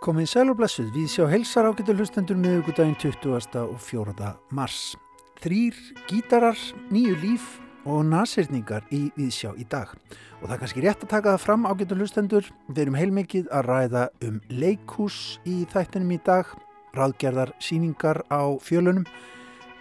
Komið 0.00 0.30
sæl 0.30 0.48
og 0.48 0.56
blessuð, 0.56 0.86
við 0.94 1.10
sjá 1.12 1.26
helsar 1.28 1.66
ágættu 1.68 1.92
hlustendur 1.92 2.38
miðugudaginn 2.40 2.94
20. 2.96 3.58
og 3.60 3.80
4. 3.84 4.30
mars. 4.56 4.94
Þrýr 5.44 5.76
gítarar, 6.08 6.56
nýju 6.88 7.18
líf 7.20 7.48
og 7.84 8.06
nasirningar 8.08 8.86
í 8.96 9.10
Viðsjá 9.18 9.50
í 9.60 9.66
dag. 9.68 9.92
Og 10.40 10.46
það 10.46 10.54
er 10.54 10.62
kannski 10.62 10.84
rétt 10.86 11.04
að 11.04 11.10
taka 11.10 11.34
það 11.34 11.42
fram 11.42 11.66
ágættu 11.68 11.98
hlustendur. 11.98 12.48
Við 12.70 12.80
erum 12.86 12.96
heilmikið 12.96 13.50
að 13.52 13.68
ræða 13.68 14.06
um 14.24 14.38
leikhús 14.48 15.18
í 15.44 15.58
þættinum 15.68 16.16
í 16.16 16.18
dag, 16.30 16.48
ráðgerðar 16.96 17.52
síningar 17.60 18.22
á 18.32 18.56
fjölunum. 18.56 19.04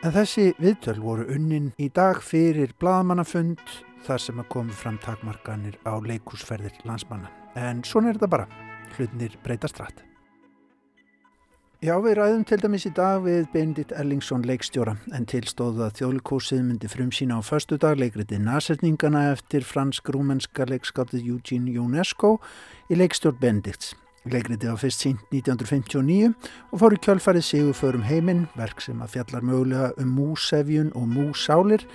En 0.04 0.16
þessi 0.18 0.50
viðtöl 0.60 0.98
voru 1.00 1.30
unnin 1.32 1.72
í 1.80 1.88
dag 1.96 2.20
fyrir 2.20 2.76
bladamannafund 2.76 3.64
þar 4.04 4.28
sem 4.28 4.44
að 4.44 4.52
komi 4.52 4.76
fram 4.76 5.00
takmarkanir 5.00 5.80
á 5.88 5.96
leikhúsferðir 5.96 6.76
landsmanna. 6.84 7.32
En 7.56 7.88
svona 7.88 8.12
er 8.12 8.20
þetta 8.20 8.34
bara, 8.36 8.52
hlutnir 8.99 9.40
breytast 9.48 9.80
rætt. 9.80 10.09
Já, 11.80 11.94
við 12.04 12.18
ræðum 12.18 12.42
til 12.44 12.58
dæmis 12.60 12.84
í 12.84 12.90
dag 12.92 13.22
við 13.24 13.46
Benedikt 13.54 13.94
Erlingsson 13.96 14.42
leikstjóra 14.44 14.98
en 15.16 15.24
tilstóðu 15.32 15.86
að 15.86 15.94
þjóðlikósið 16.02 16.64
myndi 16.66 16.90
frum 16.92 17.12
sína 17.16 17.38
á 17.40 17.42
förstu 17.48 17.78
dag 17.80 17.96
leikritið 17.96 18.42
nasetningana 18.44 19.22
eftir 19.32 19.64
fransk-rúmenska 19.64 20.66
leikskáttið 20.68 21.30
Eugene 21.30 21.72
Ionesco 21.72 22.34
í 22.92 22.98
leikstjórn 23.00 23.38
Benedikts. 23.40 23.94
Leikritið 24.28 24.74
var 24.74 24.82
fyrst 24.82 25.05
sínt 25.05 25.24
1959 25.32 26.34
og 26.68 26.82
fór 26.82 26.96
í 26.98 27.00
kjölfarið 27.05 27.46
sigur 27.48 27.78
förum 27.80 28.04
heiminn, 28.04 28.41
verk 28.60 28.84
sem 28.84 29.00
að 29.00 29.14
fjallar 29.14 29.46
mögulega 29.48 29.94
um 30.04 30.10
músefjun 30.18 30.90
og 31.00 31.05
músálir, 31.14 31.86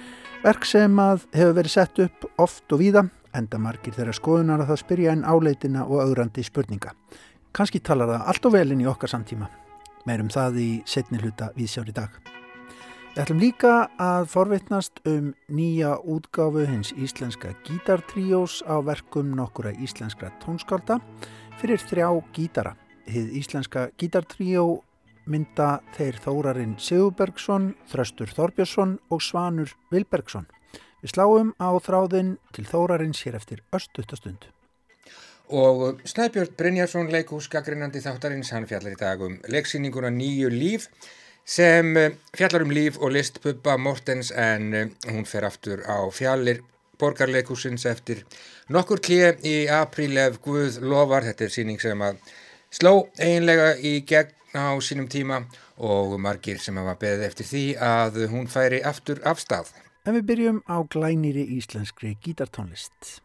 verk 0.47 0.65
sem 0.65 0.97
að 0.97 1.27
hefur 1.37 1.59
verið 1.59 1.75
sett 1.75 2.01
upp 2.07 2.25
oft 2.41 2.73
og 2.73 2.81
víða, 2.81 3.05
enda 3.37 3.61
margir 3.61 3.93
þeirra 3.99 4.17
skoðunar 4.17 4.65
að 4.65 4.73
það 4.73 4.81
spyrja 4.87 5.13
en 5.13 5.27
áleitina 5.29 5.85
og 5.85 6.01
augrandi 6.07 6.47
spurninga. 6.49 6.97
Kanski 7.53 7.85
talar 7.85 8.15
það 8.15 8.33
allt 8.33 8.49
og 8.49 8.57
velin 8.57 8.81
í 8.81 8.89
okkar 8.89 9.13
samtíma. 9.13 9.51
Meirum 10.05 10.29
það 10.29 10.61
í 10.61 10.71
setni 10.85 11.21
hluta 11.23 11.51
við 11.57 11.71
sjár 11.73 11.89
í 11.89 11.95
dag. 11.97 12.17
Við 13.15 13.21
ætlum 13.23 13.39
líka 13.41 13.73
að 14.03 14.25
forvitnast 14.33 14.99
um 15.07 15.29
nýja 15.47 15.93
útgáfu 16.03 16.65
hins 16.67 16.91
íslenska 16.99 17.53
gítartríós 17.65 18.59
á 18.67 18.83
verkum 18.83 19.31
nokkura 19.39 19.71
íslenskra 19.79 20.33
tónskálda 20.43 20.99
fyrir 21.61 21.79
þrjá 21.79 22.09
gítara. 22.35 22.75
Hið 23.07 23.37
íslenska 23.39 23.87
gítartríó 24.01 24.83
mynda 25.31 25.79
þeir 25.95 26.19
Þórarinn 26.25 26.75
Sigurbergsson, 26.77 27.71
Þröstur 27.89 28.35
Þorbjörnsson 28.35 28.99
og 29.15 29.23
Svanur 29.23 29.73
Vilbergsson. 29.95 30.51
Við 31.01 31.15
sláum 31.15 31.55
á 31.63 31.71
þráðin 31.81 32.37
til 32.53 32.67
Þórarinn 32.69 33.17
sér 33.17 33.39
eftir 33.39 33.63
östutastund. 33.77 34.51
Og 35.53 36.01
Snæbjörn 36.09 36.55
Brynjarsson, 36.57 37.11
leikús 37.13 37.51
gaggrinandi 37.53 38.01
þáttarins, 38.01 38.53
hann 38.55 38.65
fjallar 38.67 38.95
í 38.95 39.01
dag 39.01 39.21
um 39.21 39.37
leiksýninguna 39.53 40.09
Nýju 40.09 40.49
líf 40.49 40.89
sem 41.45 41.97
eh, 42.01 42.15
fjallar 42.33 42.65
um 42.65 42.73
líf 42.73 42.97
og 42.97 43.13
list 43.13 43.43
Bubba 43.45 43.77
Mortens 43.77 44.31
en 44.33 44.73
eh, 44.75 44.89
hún 45.13 45.27
fer 45.29 45.45
aftur 45.45 45.85
á 45.85 46.01
fjallir 46.09 46.63
borgarleikúsins 46.99 47.85
eftir 47.91 48.23
nokkur 48.73 49.03
klið 49.05 49.45
í 49.45 49.57
apríl 49.69 50.17
ef 50.17 50.41
Guð 50.41 50.81
lofar. 50.81 51.27
Þetta 51.29 51.45
er 51.45 51.53
síning 51.53 51.83
sem 51.83 52.01
að 52.01 52.23
sló 52.73 52.95
einlega 53.21 53.75
í 53.77 54.01
gegn 54.09 54.33
á 54.57 54.73
sínum 54.81 55.11
tíma 55.11 55.43
og 55.77 56.17
margir 56.23 56.61
sem 56.63 56.77
hafa 56.79 56.97
beðið 57.01 57.27
eftir 57.29 57.51
því 57.51 57.65
að 57.83 58.23
hún 58.33 58.49
færi 58.49 58.81
aftur 58.87 59.21
af 59.27 59.43
stað. 59.43 59.75
En 60.07 60.17
við 60.17 60.27
byrjum 60.31 60.65
á 60.71 60.77
glæniri 60.89 61.45
íslenskri 61.59 62.17
gítartónlist. 62.23 63.19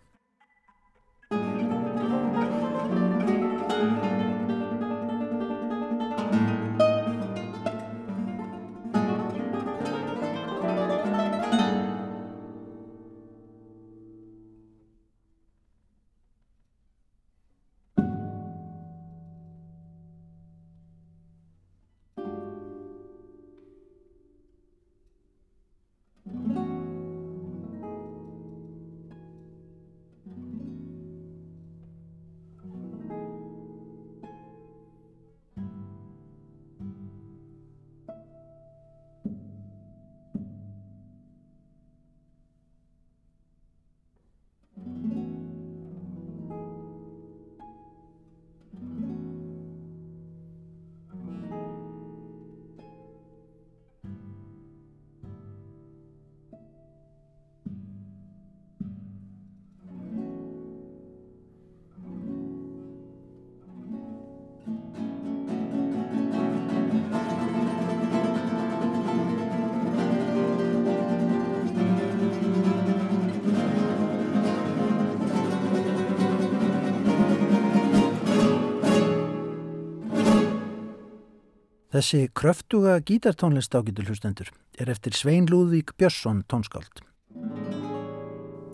Þessi 81.90 82.28
kröftuga 82.38 83.00
gítartónlist 83.02 83.74
ágætu 83.74 84.04
hlustendur 84.06 84.52
er 84.78 84.92
eftir 84.94 85.16
Svein 85.18 85.48
Lúðvík 85.50 85.96
Björnsson 85.98 86.44
tónskáld. 86.46 87.02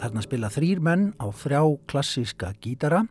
Þarna 0.01 0.23
spila 0.25 0.49
þrýr 0.51 0.81
menn 0.83 1.05
á 1.23 1.31
þrjá 1.31 1.61
klassíska 1.87 2.51
gítara. 2.59 3.05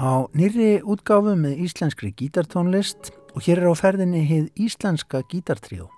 Á 0.00 0.24
nýri 0.32 0.80
útgáfu 0.80 1.36
með 1.36 1.60
íslenskri 1.68 2.14
gítartónlist 2.16 3.12
og 3.36 3.44
hér 3.44 3.60
er 3.60 3.68
á 3.68 3.76
ferðinni 3.76 4.24
heið 4.32 4.48
íslenska 4.64 5.20
gítartríu. 5.28 5.90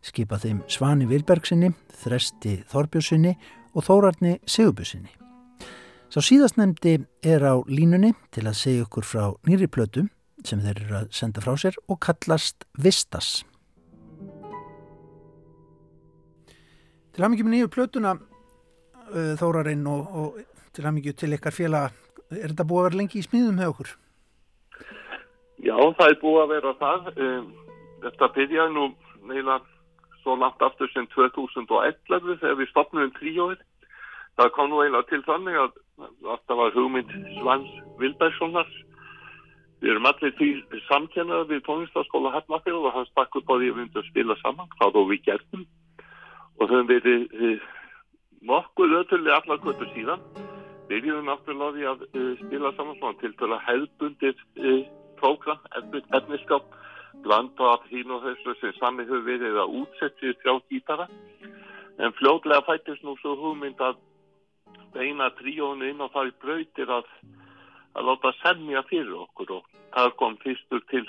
Skipa 0.00 0.40
þeim 0.40 0.64
Svani 0.64 1.04
Vilbergsinni, 1.12 1.74
Þresti 1.92 2.62
Þorbjörnsinni 2.72 3.36
og 3.76 3.84
Þórarni 3.84 4.38
Sigubjörnsinni. 4.48 5.12
Sá 6.08 6.24
síðastnemdi 6.24 7.02
er 7.20 7.44
á 7.44 7.60
línunni 7.68 8.16
til 8.32 8.48
að 8.48 8.62
segja 8.64 8.88
okkur 8.88 9.04
frá 9.04 9.26
nýri 9.44 9.68
plötu 9.68 10.08
sem 10.46 10.60
þeir 10.62 10.82
eru 10.84 10.98
að 11.00 11.14
senda 11.18 11.42
frá 11.44 11.54
sér 11.58 11.78
og 11.88 12.00
kallast 12.04 12.66
Vistas. 12.78 13.44
Til 17.14 17.24
hafmyggjum 17.24 17.50
nýju 17.50 17.70
plötuna 17.74 18.14
uh, 18.14 19.32
Þórarinn 19.40 19.86
og, 19.90 20.12
og 20.14 20.36
til 20.76 20.86
hafmyggju 20.86 21.16
til 21.18 21.34
ykkar 21.34 21.54
félaga, 21.56 21.90
er 22.30 22.52
þetta 22.52 22.68
búið 22.68 22.84
að 22.84 22.86
vera 22.88 23.00
lengi 23.00 23.18
í 23.18 23.24
smíðum 23.26 23.58
með 23.58 23.72
okkur? 23.72 23.90
Já, 25.58 25.74
það 25.98 26.12
er 26.12 26.20
búið 26.20 26.42
að 26.44 26.52
vera 26.52 26.74
það. 26.78 27.10
Um, 27.16 27.48
þetta 28.04 28.30
byrjaði 28.36 28.74
nú 28.76 28.84
neila 29.26 29.58
svo 30.22 30.36
langt 30.38 30.62
aftur 30.62 30.90
sem 30.92 31.08
2011 31.16 32.38
þegar 32.38 32.58
við 32.60 32.70
stopnum 32.70 33.10
tríóið. 33.18 33.64
Það 34.38 34.52
kom 34.54 34.70
nú 34.70 34.82
eiginlega 34.84 35.10
til 35.10 35.24
þannig 35.26 35.58
að 35.58 35.72
þetta 36.28 36.58
var 36.60 36.76
hugmynd 36.76 37.16
Svans 37.40 37.72
Vilbergssonars 37.98 38.76
Við 39.78 39.92
erum 39.92 40.08
allir 40.10 40.32
því 40.38 40.48
samkennað 40.88 41.50
við 41.52 41.64
tónlistaskóla 41.68 42.32
Hafnafjörð 42.34 42.88
og 42.88 42.94
hann 42.96 43.10
stakk 43.12 43.36
upp 43.38 43.50
á 43.50 43.54
því 43.54 43.58
að 43.58 43.66
við 43.66 43.76
myndum 43.78 44.02
að 44.02 44.08
spila 44.08 44.36
saman, 44.42 44.70
hvað 44.74 44.94
þó 44.96 45.02
við 45.10 45.24
gertum 45.28 45.66
og 46.58 46.72
þau 46.72 46.80
verið 46.88 47.36
eh, 47.38 47.66
nokkuð 48.48 48.96
öðvöldið 49.00 49.34
allar 49.36 49.60
kvöldur 49.62 49.92
síðan. 49.94 50.24
Við 50.88 51.10
erum 51.12 51.28
náttúrulega 51.28 51.74
því 51.76 51.86
að 51.90 52.04
uh, 52.08 52.28
spila 52.40 52.72
saman 52.74 52.98
svona 52.98 53.18
til 53.20 53.50
að 53.52 53.64
hefðbundir 53.66 54.38
uh, 54.40 54.82
prógram, 55.20 55.64
efniskap, 56.16 56.68
blanda 57.24 57.72
af 57.74 57.86
hín 57.90 58.14
og 58.14 58.22
þessu 58.24 58.54
sem 58.60 58.74
sami 58.78 59.04
hefur 59.04 59.26
verið 59.26 59.58
að 59.60 59.74
útsetja 59.82 60.34
þrjá 60.40 60.54
gítara 60.70 61.08
en 61.98 62.14
fljóðlega 62.18 62.64
fættist 62.66 63.02
nú 63.04 63.16
svo 63.18 63.34
hugmynd 63.40 63.80
að 63.82 63.98
beina 64.94 65.28
tríónu 65.38 65.88
inn 65.90 66.04
og 66.04 66.12
það 66.14 66.30
er 66.30 66.36
brautir 66.44 66.92
að 66.94 67.10
að 67.96 68.08
láta 68.10 68.32
semja 68.42 68.82
fyrir 68.88 69.14
okkur 69.24 69.58
og 69.58 69.68
það 69.94 70.14
kom 70.20 70.36
fyrstur 70.44 70.84
til 70.92 71.04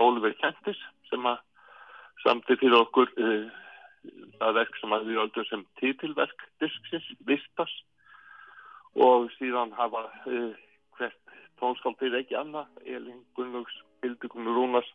Ólfur 0.00 0.34
Kentis 0.40 0.80
sem 1.10 1.26
að 1.30 1.42
samti 2.24 2.56
fyrir 2.60 2.80
okkur 2.80 3.10
uh, 3.20 3.48
það 4.40 4.56
verk 4.58 4.78
sem 4.80 4.94
að 4.96 5.08
við 5.10 5.22
öllum 5.24 5.48
sem 5.50 5.66
títilverk 5.80 6.46
disksins 6.62 7.10
vistas 7.28 7.72
og 8.94 9.30
síðan 9.38 9.74
hafa 9.78 10.06
uh, 10.30 10.54
hvert 10.98 11.20
tónskáldir 11.60 12.16
ekki 12.18 12.36
annað, 12.38 12.70
Elin 12.84 13.22
Gunnlaugs, 13.36 13.74
Hildur 14.02 14.32
Gunnur 14.32 14.56
Rúnars, 14.58 14.88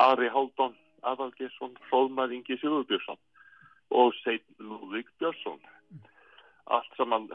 Ari 0.00 0.30
Haldón, 0.32 0.76
Adal 1.02 1.32
Gesson, 1.38 1.76
Hróðmar 1.88 2.32
Ingi 2.32 2.56
Sigurbjörnsson 2.60 3.20
og 3.90 4.14
Seit 4.22 4.44
Lúðvík 4.58 5.10
Björnsson. 5.18 5.60
Allt 6.70 6.96
saman 6.96 7.28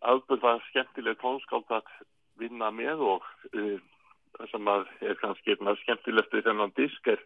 afbyrða 0.00 0.58
skemmtileg 0.68 1.18
tónskáld 1.22 1.70
að 1.70 1.90
vinna 2.40 2.70
með 2.74 3.04
og 3.14 3.26
uh, 3.54 3.76
það 4.38 4.50
sem 4.54 4.72
er 4.72 5.20
kannski 5.20 5.58
skemmtilegt 5.82 6.34
við 6.34 6.48
þennan 6.48 6.74
disk 6.78 7.12
er 7.14 7.22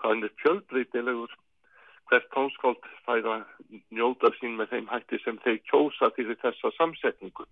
hvað 0.00 0.14
hann 0.14 0.28
er 0.28 0.34
fjölbreytilegur 0.42 1.36
hvert 2.10 2.28
tónskáld 2.34 2.90
fær 3.06 3.30
að 3.34 3.46
njóta 3.90 4.30
sín 4.38 4.58
með 4.58 4.74
þeim 4.74 4.90
hætti 4.92 5.22
sem 5.24 5.40
þeir 5.42 5.62
kjósa 5.70 6.12
til 6.14 6.30
þessa 6.34 6.70
samsetningu. 6.78 7.48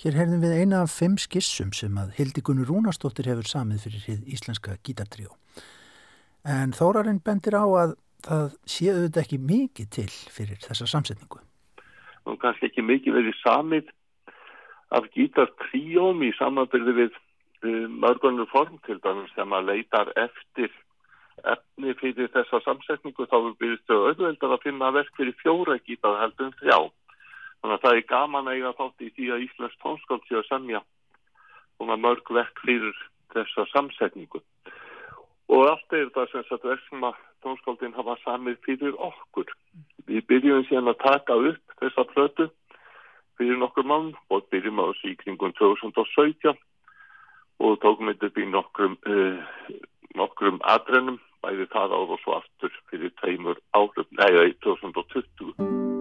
Hér 0.00 0.14
heyrðum 0.16 0.40
við 0.40 0.52
eina 0.56 0.78
af 0.80 0.94
fimm 0.96 1.18
skissum 1.20 1.74
sem 1.76 1.98
að 2.00 2.14
Hildi 2.16 2.40
Gunur 2.40 2.70
Rúnastóttir 2.70 3.26
hefur 3.28 3.44
samið 3.44 3.82
fyrir 3.84 4.04
hið 4.06 4.28
íslenska 4.32 4.78
gítartríu. 4.86 5.28
En 6.48 6.72
Þórarinn 6.72 7.18
bendir 7.20 7.52
á 7.52 7.68
að 7.68 7.90
það 8.24 8.54
séu 8.64 8.94
þetta 8.96 9.20
ekki 9.20 9.38
mikið 9.50 9.90
til 9.98 10.06
fyrir 10.08 10.62
þessa 10.64 10.86
samsetningu. 10.88 11.42
Og 12.24 12.38
kannski 12.40 12.70
ekki 12.70 12.84
mikið 12.88 13.18
verið 13.18 13.36
samið 13.42 13.90
af 14.96 15.10
gítartríum 15.12 16.24
í 16.24 16.30
samanbyrði 16.38 16.94
við 17.02 17.18
mörgunur 18.00 18.48
form 18.54 18.80
til 18.86 18.96
dæmis 19.04 19.34
þegar 19.34 19.50
maður 19.52 19.68
leitar 19.74 20.12
eftir 20.16 20.72
efni 21.44 21.92
fyrir 22.00 22.32
þessa 22.32 22.62
samsetningu 22.64 23.28
þá 23.28 23.36
byrjast 23.60 23.84
þau 23.92 24.00
auðveldar 24.08 24.56
að 24.56 24.64
finna 24.64 24.90
verk 24.96 25.12
fyrir 25.20 25.36
fjóra 25.44 25.76
gítar 25.84 26.22
heldur 26.22 26.48
en 26.48 26.56
þrjá. 26.62 26.80
Þannig 27.60 27.76
að 27.76 27.84
það 27.84 27.96
er 27.96 28.08
gaman 28.08 28.48
að 28.48 28.56
eiga 28.56 28.76
þátt 28.78 29.04
í 29.04 29.10
því 29.16 29.30
að 29.34 29.44
Íslands 29.46 29.80
tónskáld 29.82 30.26
sé 30.28 30.38
að 30.40 30.48
semja 30.48 30.80
maður 31.80 32.02
mörg 32.04 32.30
vekk 32.36 32.62
fyrir 32.64 32.96
þessa 33.34 33.66
samsetningu. 33.72 34.40
Og 35.50 35.66
allt 35.66 35.94
er 35.96 36.10
það 36.14 36.30
sem 36.30 36.46
sagt 36.48 36.66
verk 36.68 36.82
sem 36.86 37.04
að 37.06 37.20
tónskáldin 37.44 37.96
hafa 37.96 38.16
samið 38.24 38.58
fyrir 38.66 38.96
okkur. 39.00 39.50
Við 40.06 40.26
byrjum 40.30 40.66
síðan 40.68 40.92
að 40.92 41.00
taka 41.02 41.38
upp 41.50 41.78
þessa 41.82 42.06
plötu 42.12 42.48
fyrir 43.40 43.58
nokkur 43.58 43.88
mann 43.88 44.12
og 44.30 44.46
byrjum 44.52 44.82
á 44.82 44.84
þessu 44.92 45.14
í 45.14 45.16
kringum 45.22 45.54
2017 45.58 46.52
og 47.60 47.80
tókum 47.80 48.12
þetta 48.12 48.30
upp 48.30 48.38
í 48.40 48.48
nokkrum, 48.48 48.98
uh, 49.08 49.40
nokkrum 50.16 50.60
adrennum, 50.64 51.20
bæði 51.44 51.68
það 51.72 51.96
ára 51.96 52.16
og 52.16 52.20
svo 52.24 52.36
aftur 52.38 52.76
fyrir 52.92 53.12
tveimur 53.20 53.60
árum, 53.76 54.08
nei, 54.20 54.52
2020. 54.64 55.99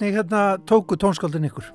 Hvernig 0.00 0.16
hérna 0.16 0.56
tóku 0.64 0.96
tónskáldin 0.96 1.44
ykkur? 1.44 1.66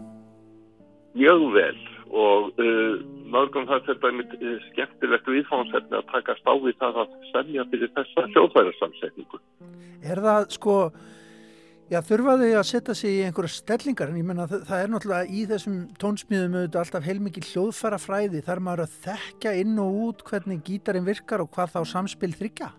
Mjög 1.13 1.44
vel 1.54 1.75
og 2.10 2.48
uh, 2.57 2.94
mörgum 3.30 3.68
það 3.69 3.83
þetta 3.86 4.07
er 4.10 4.16
mitt 4.18 4.31
uh, 4.39 4.56
skemmtilegt 4.72 5.27
viðfánsefni 5.30 5.94
að 6.00 6.07
taka 6.10 6.33
stáði 6.39 6.72
það 6.80 6.98
að 7.04 7.12
semja 7.30 7.66
fyrir 7.69 7.92
þessa 7.94 8.24
hljóðfærasamsetningu. 8.31 9.39
Er 10.10 10.22
það 10.25 10.48
sko, 10.56 10.77
já 11.94 12.00
þurfaðu 12.07 12.48
að 12.50 12.66
setja 12.72 12.95
sig 12.98 13.13
í 13.19 13.22
einhverja 13.27 13.60
stellingar 13.60 14.10
en 14.10 14.18
ég 14.18 14.25
menna 14.31 14.50
það, 14.50 14.63
það 14.72 14.81
er 14.88 14.92
náttúrulega 14.95 15.30
í 15.30 15.44
þessum 15.51 15.75
tónsmíðum 16.01 16.57
auðvitað 16.57 16.81
alltaf 16.81 17.06
heilmikið 17.12 17.51
hljóðfæra 17.51 18.01
fræði 18.01 18.42
þar 18.50 18.63
maður 18.66 18.88
að 18.88 18.98
þekka 19.06 19.54
inn 19.62 19.77
og 19.86 20.01
út 20.07 20.25
hvernig 20.31 20.66
gítarinn 20.66 21.06
virkar 21.06 21.45
og 21.45 21.54
hvað 21.54 21.77
þá 21.77 21.94
samspil 21.94 22.33
þryggja? 22.33 22.72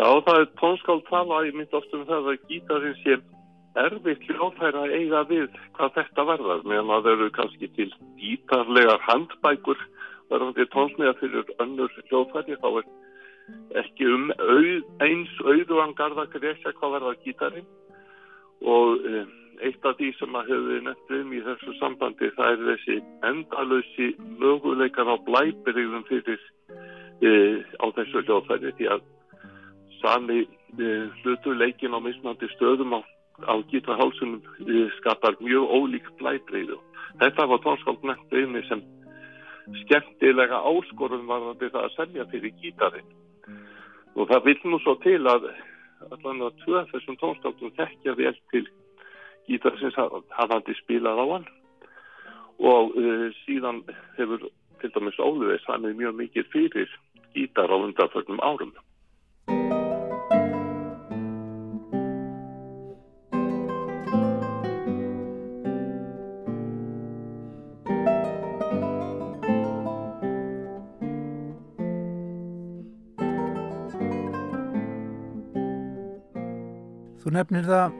Já, 0.00 0.08
það 0.24 0.38
er 0.40 0.46
tónskáld 0.56 1.02
tala 1.10 1.38
í 1.44 1.50
mynd 1.52 1.74
oftum 1.76 2.06
það 2.08 2.28
að 2.30 2.44
gítarinn 2.48 2.94
sé 3.02 3.16
erfitt 3.80 4.22
hljóðfæra 4.30 4.86
að 4.86 4.94
eiga 4.96 5.20
við 5.28 5.58
hvað 5.76 5.92
þetta 5.98 6.24
verðar 6.30 6.62
meðan 6.70 6.92
að 6.94 7.02
það 7.04 7.16
eru 7.16 7.28
kannski 7.36 7.68
til 7.76 7.88
gítarlegar 8.22 9.04
handbækur 9.04 9.82
verðandi 10.30 10.66
tónsmiða 10.72 11.12
fyrir 11.20 11.52
önnur 11.66 11.92
hljóðfæri 12.06 12.56
þá 12.62 12.70
er 12.70 12.88
ekki 13.82 14.08
um 14.14 14.26
auð, 14.38 14.88
eins 15.04 15.36
auðuan 15.44 15.94
garda 16.00 16.26
greiðsja 16.32 16.72
hvað 16.80 16.96
verða 16.96 17.14
gítarinn. 17.26 17.68
Og 18.64 19.04
e, 19.04 19.22
eitt 19.68 19.84
af 19.84 20.00
því 20.00 20.10
sem 20.16 20.40
að 20.40 20.52
hefur 20.54 20.82
nefnt 20.88 21.16
um 21.20 21.36
í 21.36 21.44
þessu 21.44 21.76
sambandi 21.76 22.32
það 22.40 22.56
er 22.56 22.66
þessi 22.72 23.00
endalösi 23.34 24.12
möguleikar 24.40 25.12
á 25.12 25.16
blæbyrjum 25.28 26.08
fyrir 26.08 26.40
e, 27.20 27.32
á 27.84 27.86
þessu 28.00 28.24
hljóðfæri 28.24 28.78
því 28.80 28.94
að 28.96 29.08
sami 30.00 30.44
e, 30.44 30.88
hlutu 31.22 31.54
leikin 31.54 31.94
á 31.96 32.00
mismandi 32.02 32.48
stöðum 32.54 32.96
á, 32.98 33.00
á 33.46 33.54
gítarhálsunum 33.70 34.40
e, 34.66 34.88
skapar 34.98 35.36
mjög 35.40 35.68
ólík 35.68 36.08
blæbreyðu. 36.18 36.78
Þetta 37.20 37.46
var 37.50 37.62
tónskáld 37.64 38.04
nefnt 38.06 38.34
einni 38.34 38.62
sem 38.68 38.82
skemmtilega 39.84 40.60
áskorun 40.66 41.26
var 41.28 41.52
það 41.60 41.82
að 41.84 41.96
semja 41.96 42.26
fyrir 42.32 42.54
gítarinn. 42.62 43.10
Og 44.16 44.28
það 44.30 44.46
vil 44.48 44.58
nú 44.64 44.80
svo 44.82 44.96
til 45.04 45.20
að 45.30 45.50
allan 46.10 46.46
að 46.46 46.60
tvö 46.64 46.84
þessum 46.92 47.18
tónskáldum 47.20 47.74
þekkja 47.76 48.16
vel 48.18 48.36
til 48.52 48.64
gítarsins 49.48 49.98
hafandi 50.36 50.74
spilað 50.80 51.22
á 51.22 51.26
hann. 51.34 51.46
Og 52.60 52.96
e, 52.96 53.30
síðan 53.44 53.84
hefur 54.18 54.48
til 54.80 54.92
dæmis 54.94 55.20
Óluveið 55.20 55.64
samið 55.66 55.98
mjög 56.00 56.16
mikið 56.20 56.52
fyrir 56.52 56.94
gítar 57.34 57.72
á 57.72 57.76
undanförnum 57.76 58.40
árum. 58.42 58.72
Þú 77.30 77.36
nefnir 77.36 77.66
það 77.68 77.92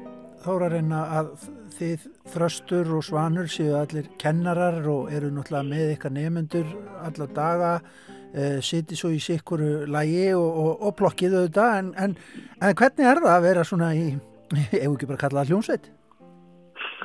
þórarinn 0.43 0.95
að 0.97 1.29
þið 1.77 2.07
þröstur 2.33 2.89
og 2.97 3.05
svanur 3.07 3.47
séu 3.47 3.77
allir 3.79 4.09
kennarar 4.19 4.81
og 4.91 5.13
eru 5.15 5.29
náttúrulega 5.31 5.69
með 5.69 5.93
ykkar 5.93 6.13
nefnendur 6.17 6.73
alla 6.99 7.29
daga 7.37 7.69
uh, 7.79 8.59
siti 8.59 8.99
svo 8.99 9.13
í 9.15 9.21
sikkuru 9.23 9.87
lægi 9.87 10.33
og, 10.35 10.49
og, 10.65 10.83
og 10.83 10.97
plokkið 10.99 11.37
auðvitað 11.39 11.77
en, 11.77 11.93
en, 12.03 12.19
en 12.59 12.77
hvernig 12.83 13.13
er 13.13 13.23
það 13.23 13.37
að 13.37 13.47
vera 13.47 13.65
svona 13.71 13.93
í, 13.95 14.09
ef 14.83 14.89
ekki 14.89 15.11
bara 15.13 15.23
kalla 15.23 15.45
það 15.45 15.55
hljómsveit? 15.55 15.89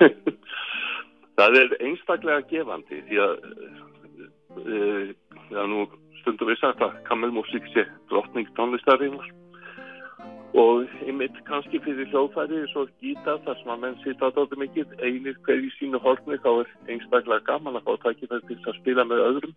það 1.37 1.61
er 1.61 1.79
einstaklega 1.83 2.49
gefandi 2.55 3.05
því 3.05 3.23
að 3.27 3.39
það 4.57 5.61
er 5.61 5.73
nú 5.77 5.87
stundum 6.23 6.55
við 6.55 6.63
sagt 6.65 6.81
að 6.81 7.01
kammelmusík 7.05 7.69
sé 7.75 7.85
drottning 8.09 8.49
tónlistarinnar 8.57 9.29
og 9.29 9.44
einmitt 11.15 11.37
kannski 11.47 11.79
fyrir 11.79 12.09
hljóðfæri 12.11 12.65
svo 12.71 12.85
gítar 13.01 13.39
þar 13.45 13.57
sem 13.59 13.71
að 13.71 13.81
menn 13.83 13.97
sita 14.03 14.27
á 14.27 14.35
þetta 14.35 14.57
mikið 14.59 14.93
einir 15.07 15.37
hverju 15.45 15.71
sínu 15.77 16.01
horfni 16.03 16.37
þá 16.43 16.49
er 16.63 16.71
einstaklega 16.91 17.45
gaman 17.47 17.77
að 17.79 17.85
fá 17.87 17.93
takkið 18.03 18.33
til 18.49 18.57
að 18.57 18.79
spila 18.79 19.05
með 19.07 19.23
öðrum. 19.29 19.55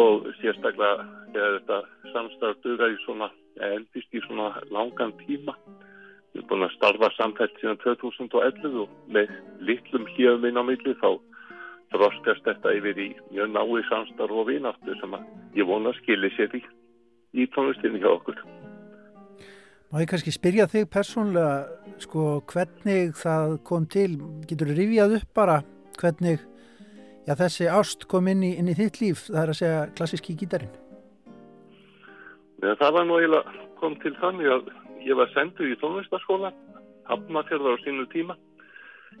Og 0.00 0.28
sérstaklega 0.40 1.06
þegar 1.34 1.56
þetta 1.58 1.78
samstarf 2.14 2.62
duga 2.64 2.88
í 2.88 2.96
svona 3.04 3.30
endist 3.70 4.14
í 4.14 4.22
svona 4.26 4.52
langan 4.70 5.12
tíma. 5.24 5.56
Við 6.32 6.40
erum 6.40 6.48
búin 6.52 6.66
að 6.68 6.76
starfa 6.76 7.10
samfælt 7.16 7.58
síðan 7.60 7.80
2011 7.82 8.78
og 8.84 8.94
með 9.10 9.34
litlum 9.66 10.06
híðum 10.14 10.46
inn 10.46 10.62
á 10.62 10.64
milli 10.64 10.94
þá 11.02 11.10
þroskast 11.90 12.46
þetta 12.46 12.76
yfir 12.78 13.02
í 13.02 13.10
mjög 13.34 13.52
nái 13.56 13.84
samstarf 13.90 14.42
og 14.42 14.48
vinaftu 14.52 14.94
sem 15.00 15.18
að 15.18 15.26
ég 15.58 15.66
vona 15.66 15.92
skilir 15.98 16.32
sér 16.36 16.54
í, 16.54 16.62
í 17.34 17.50
tónlistinni 17.50 17.98
hjá 17.98 18.12
okkur 18.14 18.38
Má 19.90 19.98
ég 19.98 20.06
kannski 20.06 20.30
spyrja 20.30 20.68
þig 20.70 20.84
persónlega 20.86 21.94
sko 21.98 22.24
hvernig 22.52 23.16
það 23.18 23.56
kom 23.66 23.88
til, 23.90 24.20
getur 24.46 24.68
þú 24.70 24.76
rifjað 24.76 25.14
upp 25.16 25.32
bara 25.34 25.56
hvernig 25.98 26.44
já, 27.26 27.32
þessi 27.34 27.66
ást 27.66 28.06
kom 28.12 28.28
inn 28.30 28.44
í, 28.46 28.52
inn 28.54 28.70
í 28.70 28.76
þitt 28.78 29.00
líf, 29.00 29.24
það 29.26 29.40
er 29.42 29.50
að 29.50 29.58
segja 29.58 29.80
klassíski 29.98 30.36
gítarin? 30.38 30.70
Ja, 32.62 32.76
það 32.78 32.94
var 33.00 33.08
nú 33.08 33.18
eiginlega 33.18 33.66
kom 33.80 33.98
til 34.04 34.14
þannig 34.20 34.52
að 34.54 34.70
ég 35.08 35.18
var 35.18 35.34
sendur 35.34 35.66
í 35.66 35.80
tónlistarskóla, 35.82 36.52
hafnafjörðar 37.10 37.74
á 37.74 37.82
sínu 37.82 38.06
tíma. 38.14 38.38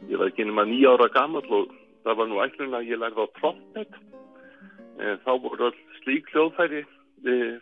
Ég 0.06 0.22
var 0.22 0.30
ekki 0.30 0.46
nema 0.46 0.68
nýja 0.70 0.94
ára 0.94 1.10
gammal 1.16 1.42
og 1.50 1.74
það 2.06 2.22
var 2.22 2.30
nú 2.30 2.40
ætlun 2.44 2.78
að 2.78 2.92
ég 2.92 3.02
lærði 3.02 3.26
á 3.26 3.34
trompet. 3.40 4.00
En 5.02 5.18
þá 5.26 5.32
voru 5.42 5.74
slík 6.04 6.30
hljóðfæri 6.30 6.86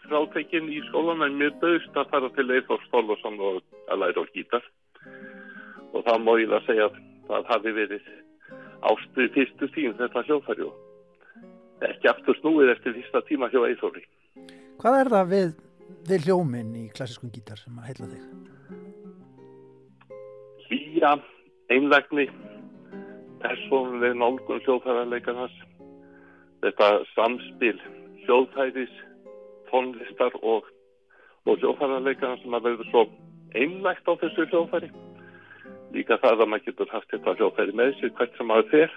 frátekinn 0.07 0.71
í 0.71 0.81
skólan 0.89 1.25
en 1.27 1.39
mér 1.41 1.55
bauðst 1.63 1.97
að 1.99 2.11
fara 2.13 2.31
til 2.37 2.49
Eithor 2.55 2.83
Stólosson 2.87 3.41
og 3.43 3.63
að 3.91 4.05
læra 4.05 4.23
á 4.23 4.33
gítar. 4.35 4.65
Og 5.93 6.05
það 6.07 6.25
má 6.25 6.33
ég 6.39 6.53
að 6.53 6.67
segja 6.69 6.89
að 6.89 6.99
það 7.29 7.53
hafi 7.53 7.75
verið 7.79 8.11
ástuð 8.87 9.33
fyrstu 9.35 9.69
tíum 9.75 9.97
þetta 9.99 10.23
hljóðfæri 10.27 10.67
og 10.67 11.87
ekki 11.89 12.11
aftur 12.11 12.39
snúið 12.39 12.75
eftir 12.75 12.95
fyrsta 12.97 13.23
tíma 13.29 13.51
hjá 13.53 13.61
Eithori 13.67 14.05
Hvað 14.79 14.99
er 15.01 15.11
það 15.15 15.33
við, 15.33 15.49
við 16.11 16.29
hljóminn 16.29 16.77
í 16.79 16.85
klassískun 16.95 17.33
gítar 17.35 17.59
sem 17.59 17.79
að 17.81 17.89
heila 17.91 18.11
þig? 18.13 18.23
Hlýja, 20.69 21.13
einlegni 21.75 22.29
persónuleg 23.43 24.15
nálgun 24.19 24.63
hljóðfæðarleikarnas 24.67 25.57
þetta 26.63 26.91
samspil 27.15 27.77
hljóðfæris 28.25 28.95
tónlistar 29.71 30.37
og, 30.43 30.69
og 31.47 31.61
hljóðfærarleikana 31.61 32.41
sem 32.43 32.57
að 32.57 32.69
verður 32.69 32.91
svo 32.93 33.05
einlægt 33.57 34.09
á 34.09 34.13
þessu 34.21 34.47
hljóðfæri. 34.51 34.91
Líka 35.95 36.19
það 36.21 36.43
að 36.45 36.51
maður 36.53 36.67
getur 36.69 36.93
haft 36.93 37.13
þetta 37.13 37.37
hljóðfæri 37.39 37.77
með 37.81 37.95
sér 37.99 38.15
hvert 38.19 38.37
sem 38.37 38.51
maður 38.51 38.71
fer. 38.73 38.97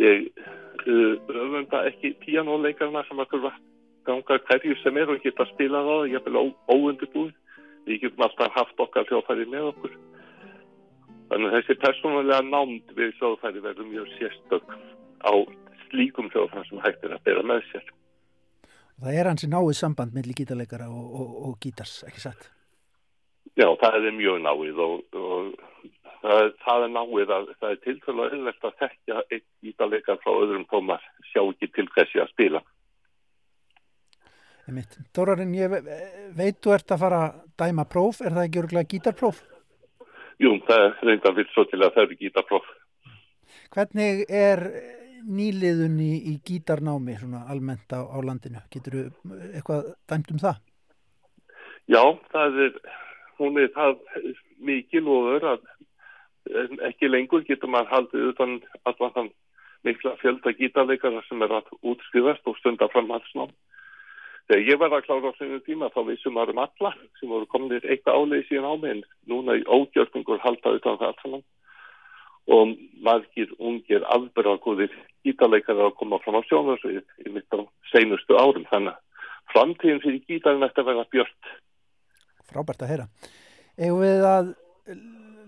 Ég 0.00 0.26
uh, 0.32 1.14
öfunda 1.28 1.84
ekki 1.88 2.14
píanóleikarna 2.24 3.04
sem 3.08 3.20
að 3.22 3.30
þurfa 3.32 3.52
ganga 4.06 4.38
hverju 4.48 4.76
sem 4.82 4.98
er 4.98 5.12
og 5.12 5.22
geta 5.22 5.46
spilað 5.52 5.88
á 5.88 5.94
það, 5.94 6.10
ég 6.12 6.26
vil 6.26 6.42
óundibúið. 6.74 7.34
Við 7.86 8.04
getum 8.04 8.24
alltaf 8.26 8.54
haft 8.54 8.82
okkar 8.82 9.08
hljóðfæri 9.08 9.48
með 9.50 9.72
okkur. 9.72 9.96
Þannig 11.32 11.48
að 11.48 11.56
þessi 11.56 11.78
persónulega 11.82 12.44
námt 12.46 12.94
við 12.98 13.16
hljóðfæri 13.18 13.64
verður 13.64 13.88
mjög 13.88 14.12
sérstök 14.18 14.76
á 15.24 15.32
slíkum 15.88 16.30
hljóðfæri 16.30 16.68
sem 16.68 16.82
hægt 16.84 17.06
er 17.06 17.16
að 17.16 17.24
bera 17.26 17.44
með 17.48 17.64
sér. 17.70 17.92
Það 19.00 19.18
er 19.18 19.30
hansi 19.30 19.48
náið 19.50 19.72
samband 19.78 20.14
melli 20.14 20.34
gítarleikara 20.36 20.88
og, 20.90 21.06
og, 21.20 21.30
og 21.48 21.54
gítars, 21.62 22.02
ekki 22.06 22.22
satt? 22.22 22.50
Já, 23.58 23.66
það 23.80 24.08
er 24.08 24.14
mjög 24.16 24.38
náið 24.44 24.82
og, 24.84 25.00
og 25.18 25.48
það, 26.22 26.52
það 26.64 26.84
er 26.86 26.92
náið 26.96 27.32
að 27.36 27.48
það 27.58 27.70
er 27.70 27.80
tilfæðilega 27.86 28.36
auðvelt 28.36 28.68
að 28.68 28.76
þekkja 28.82 29.24
einn 29.24 29.44
gítarleikar 29.66 30.20
frá 30.22 30.32
öðrum 30.34 30.68
tómar 30.70 31.08
sjá 31.32 31.42
ekki 31.42 31.70
til 31.72 31.88
þessi 31.96 32.22
að 32.22 32.30
spila. 32.32 32.62
Dórarinn, 35.12 35.56
ég 35.58 35.72
veit 36.38 36.60
þú 36.62 36.76
ert 36.76 36.94
að 36.94 37.02
fara 37.02 37.22
að 37.26 37.40
dæma 37.58 37.84
próf, 37.90 38.22
er 38.22 38.36
það 38.36 38.46
ekki 38.46 38.62
örgulega 38.62 38.90
gítarpróf? 38.92 39.42
Jú, 40.40 40.54
það 40.68 40.84
er 40.86 40.94
reynda 41.08 41.32
vilt 41.36 41.50
svo 41.52 41.66
til 41.68 41.82
að 41.82 41.96
það 41.96 42.04
eru 42.06 42.18
gítarpróf. 42.20 42.70
Hvernig 43.74 44.22
er 44.28 44.62
nýliðun 45.26 45.98
í, 46.02 46.36
gítarnámi 46.46 47.16
svona 47.20 47.44
almennt 47.52 47.92
á, 47.94 48.00
á 48.02 48.18
landinu? 48.24 48.62
Getur 48.72 48.98
þú 48.98 49.38
eitthvað 49.52 49.92
dæmt 50.10 50.32
um 50.34 50.42
það? 50.42 50.60
Já, 51.90 52.02
það 52.32 52.58
er, 52.66 52.80
hún 53.38 53.58
er 53.60 53.70
það 53.74 53.96
mikið 54.62 55.06
loður 55.06 55.48
að 55.54 55.68
ekki 56.88 57.10
lengur 57.10 57.44
getur 57.46 57.70
maður 57.70 57.92
haldið 57.94 58.28
utan 58.32 58.54
allan 58.88 59.14
þann 59.16 59.30
mikla 59.86 60.14
fjölda 60.20 60.54
gítarleikara 60.58 61.22
sem 61.26 61.42
er 61.42 61.54
að 61.58 61.70
útskriðast 61.82 62.46
og 62.46 62.58
stunda 62.60 62.88
framhaldsnám. 62.92 63.50
Þegar 64.50 64.68
ég 64.68 64.78
var 64.78 64.94
að 64.94 65.04
klára 65.06 65.30
á 65.30 65.38
sinu 65.38 65.58
tíma 65.66 65.90
þá 65.94 66.00
vissum 66.08 66.34
maður 66.36 66.54
um 66.56 66.62
alla 66.64 66.92
sem 67.18 67.30
voru 67.30 67.48
kominir 67.50 67.86
eitthvað 67.86 68.18
áleið 68.18 68.46
síðan 68.48 68.70
á 68.70 68.74
mig 68.82 68.94
en 68.96 69.02
núna 69.30 69.58
í 69.58 69.66
ógjörningur 69.66 70.42
halda 70.42 70.74
utan 70.78 70.98
það 70.98 71.14
allan 71.14 71.44
og 72.50 72.74
margir 73.04 73.50
ungir 73.58 74.04
afbyrðarkóðir 74.10 74.94
gítarleikar 75.26 75.78
að 75.78 75.94
koma 76.00 76.18
fram 76.24 76.40
á 76.40 76.42
sjónarsvið 76.48 77.26
í 77.26 77.34
mitt 77.34 77.54
á 77.54 77.62
seinustu 77.92 78.38
árum. 78.38 78.66
Þannig 78.70 78.96
að 78.96 79.52
framtíðin 79.54 80.02
fyrir 80.02 80.24
gítarinn 80.26 80.66
ætti 80.66 80.82
að 80.82 80.90
vera 80.90 81.10
björnt 81.12 81.52
Frábært 82.52 82.82
að 82.84 82.90
heyra. 82.92 83.06
Eða 83.80 83.98
við 84.02 84.24
að 84.28 84.48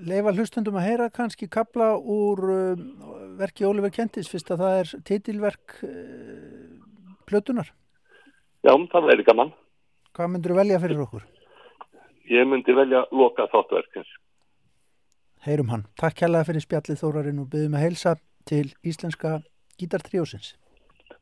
leifa 0.08 0.32
hlustundum 0.34 0.78
að 0.80 0.86
heyra 0.88 1.10
kannski 1.12 1.48
kabla 1.52 1.94
úr 1.98 2.40
uh, 2.54 2.84
verki 3.38 3.66
Óliver 3.68 3.92
Kentis 3.92 4.30
fyrst 4.30 4.52
að 4.54 4.64
það 4.64 4.78
er 4.80 4.92
titilverk 5.10 5.76
uh, 5.84 6.78
plötunar 7.28 7.70
Já, 8.64 8.72
það 8.72 9.08
verður 9.10 9.26
gaman. 9.28 9.50
Hvað 10.16 10.30
myndur 10.32 10.54
þú 10.54 10.56
velja 10.56 10.80
fyrir 10.80 11.00
okkur? 11.04 11.24
Ég 12.32 12.46
myndi 12.48 12.72
velja 12.72 13.02
loka 13.12 13.44
þáttverkins 13.52 14.08
heyrum 15.46 15.72
hann. 15.72 15.86
Takk 16.00 16.20
kærlega 16.22 16.48
fyrir 16.50 16.64
spjallið 16.64 17.02
Þórarinn 17.02 17.42
og 17.42 17.50
byggðum 17.52 17.78
að 17.78 17.86
heilsa 17.86 18.16
til 18.48 18.66
Íslenska 18.84 19.38
Gítartríósins. 19.80 20.54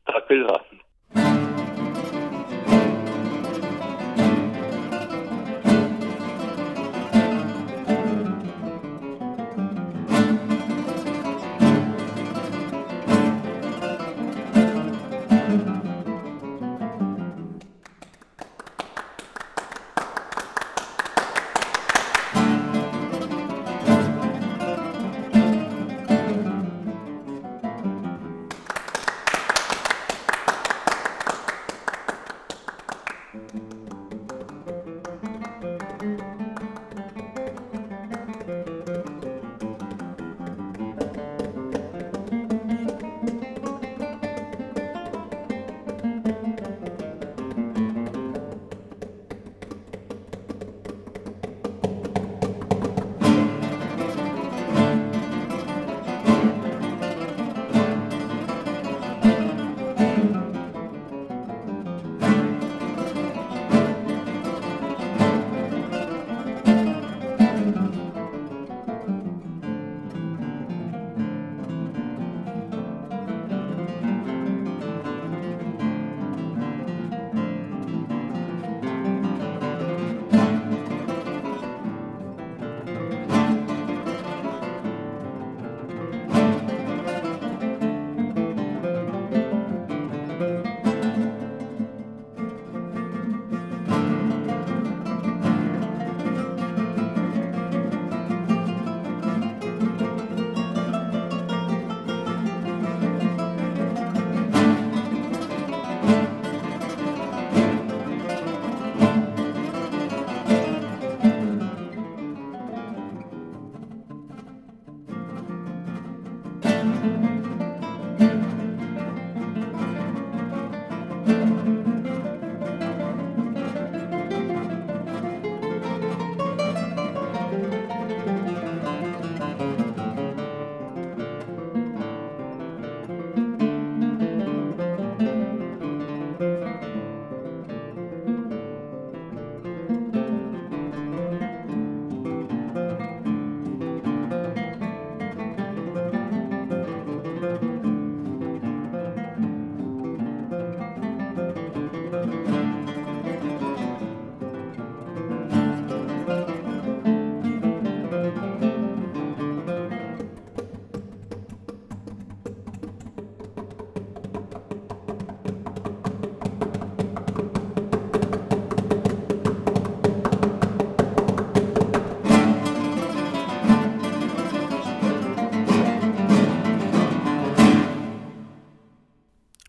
Takk 0.09 0.29
fyrir 0.31 0.47
það. 0.51 1.52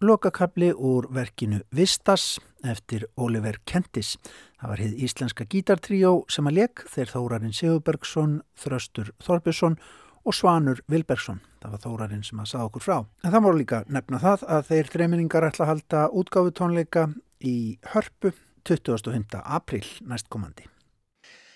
Lokakabli 0.05 0.73
úr 0.73 1.09
verkinu 1.15 1.61
Vistas 1.75 2.39
eftir 2.65 3.07
Oliver 3.17 3.59
Kentis. 3.65 4.15
Það 4.61 4.73
var 4.73 4.83
hið 4.85 5.03
íslenska 5.07 5.47
gítartríó 5.49 6.13
sem 6.33 6.49
að 6.49 6.59
leik 6.59 6.85
þeir 6.93 7.13
Þórarinn 7.13 7.57
Sigurbergsson, 7.57 8.39
Þröstur 8.61 9.13
Þorbjörnsson 9.25 9.79
og 10.25 10.37
Svanur 10.37 10.83
Vilbergsson. 10.91 11.41
Það 11.63 11.77
var 11.77 11.85
Þórarinn 11.87 12.27
sem 12.27 12.43
að 12.43 12.51
sagða 12.53 12.69
okkur 12.71 12.85
frá. 12.85 12.97
En 13.25 13.33
það 13.33 13.47
voru 13.49 13.63
líka 13.63 13.83
nefna 13.89 14.21
það 14.25 14.47
að 14.59 14.69
þeir 14.71 14.93
þreiminningar 14.97 15.49
ætla 15.49 15.67
að 15.67 15.73
halda 15.73 16.05
útgáfutónleika 16.21 17.09
í 17.45 17.57
hörpu 17.95 18.35
25. 18.65 19.41
april 19.45 19.85
næstkomandi. 20.09 20.74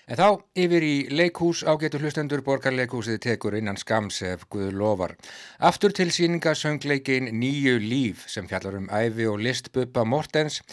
En 0.09 0.17
þá 0.17 0.41
yfir 0.57 0.81
í 0.81 0.93
leikhús 1.13 1.59
ágetur 1.69 2.01
hlustendur 2.01 2.41
borgarleikhúsið 2.41 3.19
tekur 3.21 3.53
innan 3.59 3.77
skams 3.77 4.23
ef 4.25 4.47
Guð 4.49 4.71
lofar. 4.73 5.11
Aftur 5.61 5.93
til 5.93 6.09
síninga 6.09 6.55
söngleikin 6.57 7.27
Nýju 7.37 7.75
líf 7.83 8.23
sem 8.25 8.47
fjallar 8.49 8.79
um 8.79 8.87
æfi 8.89 9.27
og 9.29 9.37
listbuppa 9.45 10.01
Mortens. 10.09 10.63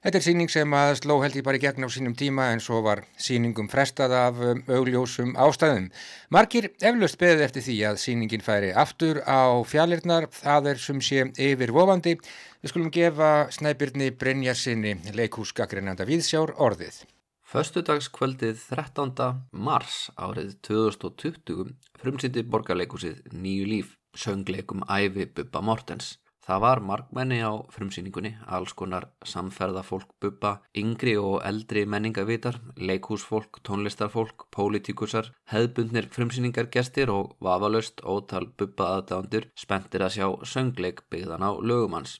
Þetta 0.00 0.16
er 0.16 0.24
síning 0.24 0.48
sem 0.48 0.76
að 0.78 0.94
sló 1.02 1.18
held 1.20 1.36
ég 1.36 1.44
bara 1.44 1.58
í 1.58 1.60
gegn 1.60 1.84
á 1.84 1.92
sínum 1.92 2.14
tíma 2.16 2.46
en 2.54 2.62
svo 2.64 2.78
var 2.86 3.02
síningum 3.20 3.68
frestað 3.68 4.14
af 4.16 4.40
um, 4.40 4.62
augljósum 4.64 5.34
ástæðum. 5.44 5.90
Markir 6.32 6.70
eflaust 6.80 7.18
beðið 7.20 7.44
eftir 7.48 7.66
því 7.66 7.76
að 7.90 7.98
síningin 8.00 8.46
færi 8.46 8.70
aftur 8.72 9.20
á 9.28 9.60
fjallirnar, 9.68 10.30
það 10.32 10.70
er 10.72 10.80
sem 10.86 11.02
sé 11.04 11.26
yfir 11.36 11.74
vofandi. 11.76 12.16
Við 12.62 12.72
skulum 12.72 12.88
gefa 12.96 13.34
snæbyrni 13.52 14.08
Brynjarsinni 14.16 14.96
leikhúsgagrinanda 15.20 16.08
Víðsjár 16.08 16.54
orðið. 16.56 17.02
Föstudagskvöldið 17.46 18.58
13. 18.74 19.12
mars 19.54 20.08
árið 20.18 20.56
2020 20.66 21.68
frumsýndi 21.94 22.42
borgarleikusið 22.42 23.20
Nýju 23.38 23.68
líf, 23.70 23.92
söngleikum 24.18 24.82
æfi 24.90 25.28
Bubba 25.36 25.62
Mortens. 25.62 26.16
Það 26.42 26.64
var 26.64 26.82
markmenni 26.88 27.38
á 27.46 27.54
frumsýningunni, 27.70 28.32
alls 28.50 28.74
konar 28.74 29.06
samferðafólk 29.22 30.10
Bubba, 30.18 30.56
yngri 30.74 31.14
og 31.22 31.38
eldri 31.46 31.86
menningavitar, 31.86 32.58
leikhúsfólk, 32.82 33.62
tónlistarfólk, 33.62 34.48
pólitíkusar, 34.50 35.30
hefðbundnir 35.54 36.10
frumsýningargestir 36.10 37.14
og 37.14 37.36
vafalaust 37.38 38.02
ótal 38.02 38.50
Bubba 38.58 38.96
aðdándur 38.96 39.52
spenntir 39.54 40.02
að 40.02 40.18
sjá 40.18 40.28
söngleik 40.42 41.06
byggðan 41.14 41.46
á 41.46 41.54
lögumanns. 41.62 42.18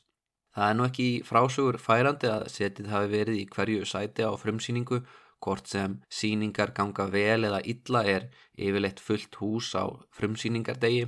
Það 0.56 0.70
er 0.70 0.76
nú 0.76 0.88
ekki 0.88 1.06
frásögur 1.28 1.76
færandi 1.76 2.32
að 2.32 2.48
setið 2.48 2.90
hafi 2.94 3.12
verið 3.12 3.40
í 3.42 3.46
hverju 3.52 3.86
sæti 3.86 4.24
á 4.24 4.32
frumsýningu 4.40 5.02
Hvort 5.44 5.68
sem 5.68 5.98
síningar 6.08 6.72
ganga 6.76 7.04
vel 7.12 7.44
eða 7.44 7.60
illa 7.72 8.02
er 8.08 8.24
yfirleitt 8.56 9.02
fullt 9.04 9.36
hús 9.40 9.74
á 9.76 9.84
frumsýningardegi 10.16 11.04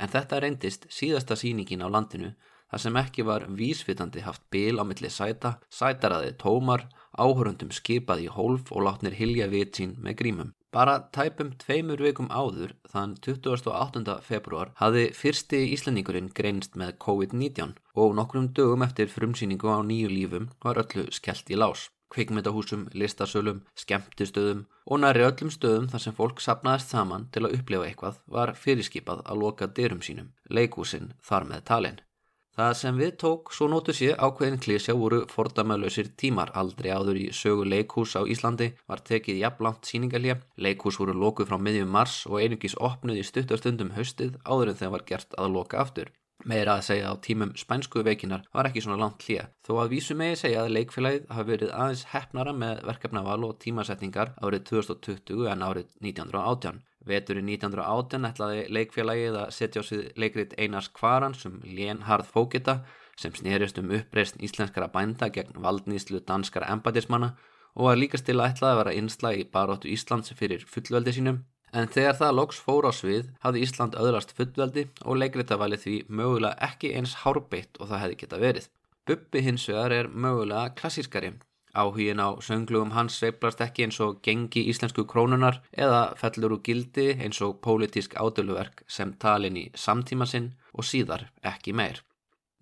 en 0.00 0.12
þetta 0.12 0.40
reyndist 0.42 0.88
síðasta 0.98 1.36
síningin 1.36 1.84
á 1.84 1.88
landinu 1.92 2.32
þar 2.70 2.82
sem 2.82 2.98
ekki 3.02 3.26
var 3.28 3.46
vísvitandi 3.60 4.24
haft 4.24 4.42
bil 4.50 4.80
á 4.80 4.84
milli 4.88 5.10
sæta, 5.12 5.58
sætaraði 5.70 6.32
tómar, 6.40 6.88
áhörundum 7.14 7.70
skipað 7.70 8.24
í 8.26 8.32
hólf 8.32 8.72
og 8.72 8.88
látnir 8.88 9.14
hilja 9.20 9.46
vit 9.52 9.76
sín 9.78 9.94
með 10.02 10.18
grímum. 10.22 10.55
Bara 10.76 10.98
tæpum 11.08 11.54
tveimur 11.56 12.02
vikum 12.04 12.26
áður, 12.28 12.74
þann 12.92 13.14
28. 13.24 14.18
februar, 14.20 14.74
hafði 14.76 15.06
fyrsti 15.16 15.62
íslendingurinn 15.72 16.28
greinst 16.36 16.76
með 16.76 16.98
COVID-19 17.00 17.72
og 17.96 18.12
nokkrum 18.18 18.50
dögum 18.58 18.84
eftir 18.84 19.08
frumsýningu 19.08 19.72
á 19.72 19.80
nýju 19.80 20.10
lífum 20.12 20.50
var 20.66 20.82
öllu 20.82 21.06
skellt 21.16 21.48
í 21.48 21.56
lás 21.56 21.86
kvikmyndahúsum, 22.12 22.84
listasölum, 22.92 23.62
skemmtistöðum 23.74 24.66
og 24.86 25.00
næri 25.00 25.24
öllum 25.26 25.50
stöðum 25.54 25.88
þar 25.92 26.04
sem 26.04 26.14
fólk 26.18 26.44
sapnaðist 26.44 26.92
saman 26.92 27.24
til 27.32 27.46
að 27.46 27.56
upplifa 27.58 27.88
eitthvað 27.88 28.20
var 28.36 28.52
fyrirskipað 28.60 29.24
að 29.24 29.40
loka 29.46 29.70
dyrum 29.78 30.04
sínum, 30.04 30.28
leikúsin 30.52 31.14
þar 31.24 31.48
með 31.54 31.64
talin. 31.72 31.98
Það 32.56 32.70
sem 32.80 33.00
við 33.00 33.10
tók 33.20 33.50
svo 33.52 33.66
nótu 33.68 33.92
sé 33.96 34.06
ákveðin 34.16 34.60
klísja 34.64 34.94
voru 34.96 35.18
fordamöðlausir 35.28 36.06
tímar 36.22 36.54
aldrei 36.60 36.88
áður 36.88 37.18
í 37.20 37.26
sögu 37.38 37.66
leikhús 37.68 38.14
á 38.16 38.24
Íslandi 38.24 38.70
var 38.88 39.02
tekið 39.10 39.42
jafnlangt 39.42 39.90
síningalja, 39.90 40.38
leikhús 40.56 40.96
voru 41.02 41.12
lókuð 41.20 41.50
frá 41.50 41.60
miðjum 41.60 41.92
mars 41.98 42.14
og 42.30 42.40
einungis 42.40 42.78
opnuð 42.88 43.20
í 43.20 43.26
stuttarstundum 43.28 43.92
haustið 43.98 44.38
áður 44.48 44.72
en 44.72 44.80
þeim 44.80 44.96
var 44.96 45.04
gert 45.10 45.36
að 45.36 45.52
loka 45.58 45.82
aftur. 45.84 46.08
Meira 46.46 46.76
að 46.78 46.84
segja 46.86 47.10
á 47.10 47.14
tímum 47.18 47.52
spænsku 47.58 48.04
veikinar 48.06 48.44
var 48.54 48.68
ekki 48.68 48.78
svona 48.84 49.00
langt 49.00 49.24
hlýja, 49.26 49.48
þó 49.66 49.80
að 49.82 49.88
vísu 49.96 50.14
megi 50.14 50.36
segja 50.38 50.60
að 50.62 50.76
leikfélagið 50.76 51.24
hafi 51.34 51.48
verið 51.48 51.72
aðeins 51.74 52.04
hefnara 52.12 52.52
með 52.54 52.82
verkefnaval 52.86 53.40
og 53.48 53.56
tímasetningar 53.64 54.30
árið 54.38 54.62
2020 54.68 55.48
en 55.50 55.64
árið 55.66 55.88
1918. 56.06 56.78
Veturinn 57.10 57.50
1918 57.50 58.28
ætlaði 58.30 58.62
leikfélagið 58.78 59.40
að 59.40 59.50
setja 59.58 59.82
á 59.82 59.88
sig 59.88 60.06
leikrit 60.14 60.54
Einars 60.54 60.90
Kvaran 60.94 61.34
sem 61.34 61.58
Lénharð 61.66 62.30
Fókita 62.30 62.78
sem 63.18 63.34
snerist 63.34 63.82
um 63.82 63.90
uppreist 63.98 64.38
íslenskara 64.38 64.86
bænda 64.94 65.32
gegn 65.34 65.58
valdnýslu 65.66 66.22
danskara 66.30 66.70
embatismanna 66.76 67.34
og 67.74 67.90
að 67.90 68.06
ætlaði 68.06 68.70
að 68.70 68.80
vera 68.84 68.94
einsla 68.94 69.34
í 69.34 69.44
baróttu 69.50 69.90
Íslands 69.90 70.30
fyrir 70.38 70.62
fullveldi 70.70 71.18
sínum 71.18 71.42
En 71.72 71.88
þegar 71.92 72.16
það 72.20 72.36
loks 72.38 72.58
fór 72.62 72.86
á 72.88 72.92
svið 72.94 73.32
hafði 73.42 73.62
Ísland 73.66 73.96
öðrast 73.98 74.32
fullveldi 74.36 74.86
og 75.04 75.18
leikritavali 75.20 75.78
því 75.80 75.96
mögulega 76.08 76.70
ekki 76.70 76.92
eins 76.96 77.16
hárbeitt 77.24 77.80
og 77.80 77.90
það 77.90 78.02
hefði 78.04 78.18
geta 78.22 78.40
verið. 78.42 78.68
Bubbi 79.06 79.42
hins 79.46 79.66
vegar 79.68 79.92
er 79.92 80.08
mögulega 80.08 80.72
klassískari. 80.78 81.34
Áhugin 81.76 82.22
á 82.24 82.40
sönglugum 82.40 82.94
hans 82.96 83.18
sveiplast 83.20 83.60
ekki 83.60 83.84
eins 83.84 83.98
og 84.00 84.22
gengi 84.24 84.62
íslensku 84.70 85.04
krónunar 85.10 85.60
eða 85.76 86.14
fellur 86.16 86.56
úr 86.56 86.62
gildi 86.64 87.10
eins 87.20 87.42
og 87.44 87.58
pólitísk 87.66 88.16
ádöluverk 88.16 88.80
sem 88.88 89.12
talin 89.20 89.58
í 89.60 89.66
samtíma 89.76 90.26
sinn 90.26 90.54
og 90.72 90.88
síðar 90.88 91.26
ekki 91.44 91.76
meir. 91.76 92.00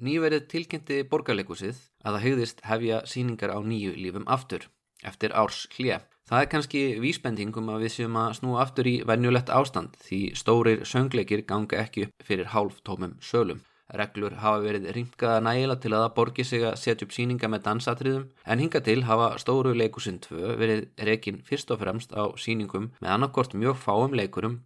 Nýverið 0.02 0.48
tilkynnti 0.50 1.04
borgarleikusið 1.06 1.78
að 2.02 2.16
það 2.16 2.24
hegðist 2.26 2.64
hefja 2.66 3.04
síningar 3.06 3.54
á 3.54 3.58
nýju 3.62 3.94
lífum 3.94 4.26
aftur 4.26 4.66
eftir 5.06 5.36
árs 5.38 5.68
hlið. 5.76 6.02
Það 6.24 6.40
er 6.40 6.48
kannski 6.52 6.82
vísbendingum 7.02 7.66
að 7.68 7.82
við 7.84 7.90
séum 7.98 8.14
að 8.16 8.34
snúa 8.38 8.62
aftur 8.62 8.88
í 8.88 8.94
venjulegt 9.04 9.50
ástand 9.52 9.98
því 10.06 10.20
stórir 10.40 10.84
söngleikir 10.88 11.42
ganga 11.44 11.82
ekki 11.82 12.06
upp 12.06 12.24
fyrir 12.24 12.48
hálftómum 12.54 13.18
sölum. 13.20 13.60
Reglur 13.92 14.38
hafa 14.40 14.62
verið 14.64 14.88
ringaða 14.96 15.42
nægila 15.44 15.76
til 15.76 15.92
að 15.92 16.06
það 16.06 16.14
borgi 16.16 16.46
sig 16.48 16.64
að 16.64 16.78
setja 16.80 17.04
upp 17.04 17.12
síninga 17.12 17.50
með 17.52 17.66
dansatriðum 17.66 18.24
en 18.48 18.64
hinga 18.64 18.80
til 18.88 19.04
hafa 19.04 19.28
stóru 19.42 19.74
leikusinn 19.76 20.22
2 20.24 20.56
verið 20.62 20.86
rekin 21.10 21.42
fyrst 21.44 21.76
og 21.76 21.82
fremst 21.84 22.16
á 22.16 22.24
síningum 22.40 22.88
með 23.04 23.12
annarkort 23.18 23.52
mjög 23.52 23.76
fáum 23.84 24.16
leikurum 24.16 24.62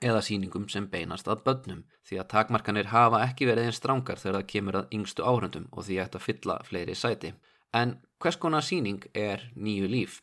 eða 0.00 0.24
síningum 0.24 0.70
sem 0.72 0.88
beinast 0.88 1.28
að 1.28 1.44
börnum 1.44 1.84
því 2.08 2.24
að 2.24 2.30
takmarkanir 2.32 2.92
hafa 2.96 3.20
ekki 3.28 3.52
verið 3.52 3.68
einn 3.68 3.76
strángar 3.76 4.24
þegar 4.24 4.40
það 4.40 4.52
kemur 4.56 4.80
að 4.80 4.96
yngstu 4.96 5.28
áhrundum 5.28 5.68
og 5.70 5.84
því 5.84 6.00
ætti 6.06 6.18
að 6.20 6.28
fylla 6.30 6.62
fleiri 6.64 6.96
sæti. 6.96 7.36
En 7.76 7.98
hvers 8.16 8.40
konar 8.40 8.64
síning 8.64 9.04
er 9.12 9.50
nýju 9.52 9.92
líf? 9.92 10.22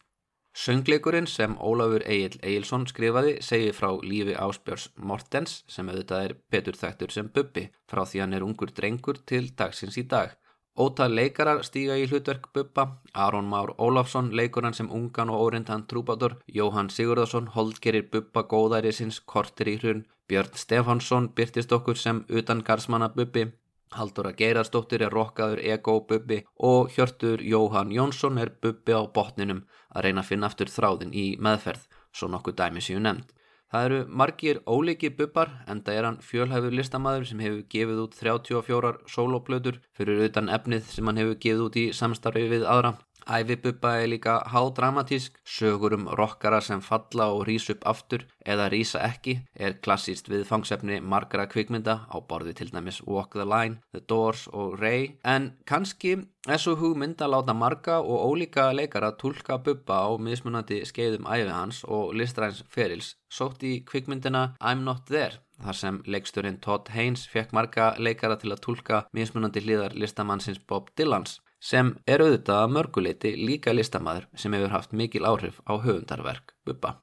Söngleikurinn 0.54 1.28
sem 1.32 1.54
Ólafur 1.64 2.04
Egil 2.04 2.34
Egilson 2.44 2.84
skrifaði 2.90 3.38
segir 3.46 3.76
frá 3.78 3.88
lífi 4.04 4.34
Ásbjörns 4.36 4.90
Mortens 4.98 5.54
sem 5.72 5.88
auðvitað 5.88 6.26
er 6.26 6.34
betur 6.52 6.80
þættur 6.82 7.14
sem 7.16 7.30
Bubbi 7.32 7.70
frá 7.88 8.04
því 8.04 8.24
hann 8.24 8.36
er 8.36 8.44
ungur 8.44 8.74
drengur 8.76 9.22
til 9.32 9.48
dagsins 9.56 9.96
í 10.02 10.04
dag. 10.12 10.36
Ótað 10.76 11.16
leikarar 11.16 11.64
stíga 11.68 11.96
í 12.00 12.04
hlutverk 12.08 12.50
Bubba, 12.56 12.86
Aron 13.14 13.48
Már 13.48 13.72
Ólafsson 13.78 14.30
leikur 14.36 14.64
hann 14.68 14.76
sem 14.76 14.92
ungan 14.92 15.32
og 15.32 15.48
órindan 15.48 15.88
trúbátur, 15.88 16.38
Jóhann 16.48 16.92
Sigurðarsson 16.92 17.48
holdgerir 17.56 18.08
Bubba 18.12 18.44
góðæri 18.44 18.92
sinns 18.96 19.20
kortir 19.20 19.72
í 19.72 19.78
hrun, 19.80 20.06
Björn 20.28 20.56
Stefansson 20.56 21.32
byrtist 21.36 21.72
okkur 21.76 22.00
sem 22.00 22.24
utan 22.30 22.64
garsmanna 22.64 23.12
Bubbi, 23.16 23.50
Haldóra 23.92 24.32
Geirarsdóttir 24.40 25.04
er 25.04 25.12
rokkaður 25.12 25.60
ego-bubbi 25.74 26.38
og 26.64 26.94
Hjörtur 26.96 27.44
Jóhann 27.44 27.92
Jónsson 27.92 28.40
er 28.40 28.54
bubbi 28.64 28.96
á 28.96 29.04
botninum 29.12 29.66
að 29.92 30.06
reyna 30.06 30.24
að 30.24 30.30
finna 30.30 30.48
aftur 30.48 30.72
þráðin 30.72 31.12
í 31.12 31.26
meðferð, 31.36 31.84
svo 32.16 32.32
nokkuð 32.32 32.58
dæmi 32.62 32.84
séu 32.86 33.02
nefnd. 33.04 33.34
Það 33.72 33.86
eru 33.88 34.00
margir 34.22 34.58
óliki 34.68 35.12
bubbar 35.16 35.52
en 35.68 35.84
það 35.84 35.98
er 35.98 36.08
hann 36.08 36.24
fjölhæfur 36.28 36.74
listamæður 36.76 37.28
sem 37.28 37.44
hefur 37.44 37.62
gefið 37.76 38.02
út 38.06 38.18
34 38.20 38.92
soloplötur 39.14 39.78
fyrir 39.96 40.26
utan 40.26 40.52
efnið 40.52 40.90
sem 40.92 41.08
hann 41.08 41.22
hefur 41.22 41.40
gefið 41.46 41.64
út 41.68 41.80
í 41.80 41.86
samstarfi 41.96 42.50
við 42.52 42.66
aðra. 42.68 42.98
Ævibubba 43.32 43.94
er 44.02 44.10
líka 44.12 44.34
hádramatísk, 44.52 45.38
sögur 45.46 45.94
um 45.96 46.08
rockara 46.20 46.60
sem 46.62 46.82
falla 46.82 47.30
og 47.32 47.46
rýs 47.48 47.70
upp 47.72 47.86
aftur 47.88 48.26
eða 48.46 48.66
rýsa 48.74 49.00
ekki 49.06 49.38
er 49.56 49.78
klassíst 49.86 50.28
við 50.28 50.44
fangsefni 50.50 50.98
margara 51.00 51.46
kvikmynda 51.48 51.96
á 52.12 52.18
borði 52.28 52.54
til 52.60 52.72
dæmis 52.74 53.00
Walk 53.08 53.38
the 53.38 53.46
Line, 53.48 53.78
The 53.94 54.02
Doors 54.10 54.48
og 54.52 54.82
Ray. 54.82 55.16
En 55.24 55.54
kannski 55.66 56.18
er 56.50 56.60
svo 56.60 56.76
hugmynd 56.76 57.22
að 57.24 57.32
láta 57.36 57.56
marga 57.56 58.00
og 58.02 58.26
ólíka 58.28 58.66
leikara 58.76 59.14
tólka 59.16 59.62
bubba 59.64 60.02
á 60.04 60.12
mismunandi 60.20 60.82
skeiðum 60.90 61.30
æfi 61.32 61.54
hans 61.56 61.84
og 61.88 62.12
listræns 62.14 62.66
ferils. 62.68 63.16
Sótt 63.32 63.64
í 63.64 63.80
kvikmyndina 63.88 64.58
I'm 64.60 64.84
Not 64.84 65.08
There 65.08 65.40
þar 65.62 65.78
sem 65.78 66.02
leiksturinn 66.04 66.60
Todd 66.60 66.92
Haynes 66.92 67.28
fekk 67.32 67.54
marga 67.56 67.94
leikara 67.98 68.36
til 68.42 68.52
að 68.52 68.64
tólka 68.66 69.06
mismunandi 69.16 69.64
hliðar 69.64 69.96
listamannsins 69.96 70.60
Bob 70.68 70.90
Dylans 70.98 71.40
sem 71.62 71.94
er 72.10 72.24
auðvitað 72.24 72.64
að 72.64 72.74
mörguleiti 72.76 73.32
líka 73.38 73.74
listamæður 73.76 74.28
sem 74.44 74.54
hefur 74.58 74.74
haft 74.74 74.96
mikil 74.98 75.28
áhrif 75.30 75.62
á 75.70 75.78
höfundarverk 75.78 76.56
Bubba. 76.66 76.98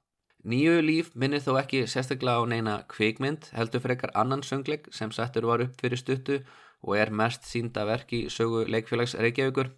Nýju 0.49 0.79
líf 0.83 1.11
minnir 1.14 1.42
þó 1.44 1.59
ekki 1.61 1.85
sérstaklega 1.90 2.42
á 2.42 2.44
neina 2.51 2.75
kvikmynd 2.90 3.51
heldur 3.55 3.83
frekar 3.85 4.12
annan 4.18 4.42
söngleik 4.47 4.88
sem 4.94 5.11
settur 5.14 5.47
var 5.51 5.62
upp 5.62 5.79
fyrir 5.81 6.01
stuttu 6.01 6.40
og 6.83 6.94
er 6.99 7.11
mest 7.11 7.47
sínda 7.47 7.85
verki 7.87 8.27
sögu 8.31 8.64
leikfélags 8.71 9.16
Reykjavíkur. 9.18 9.71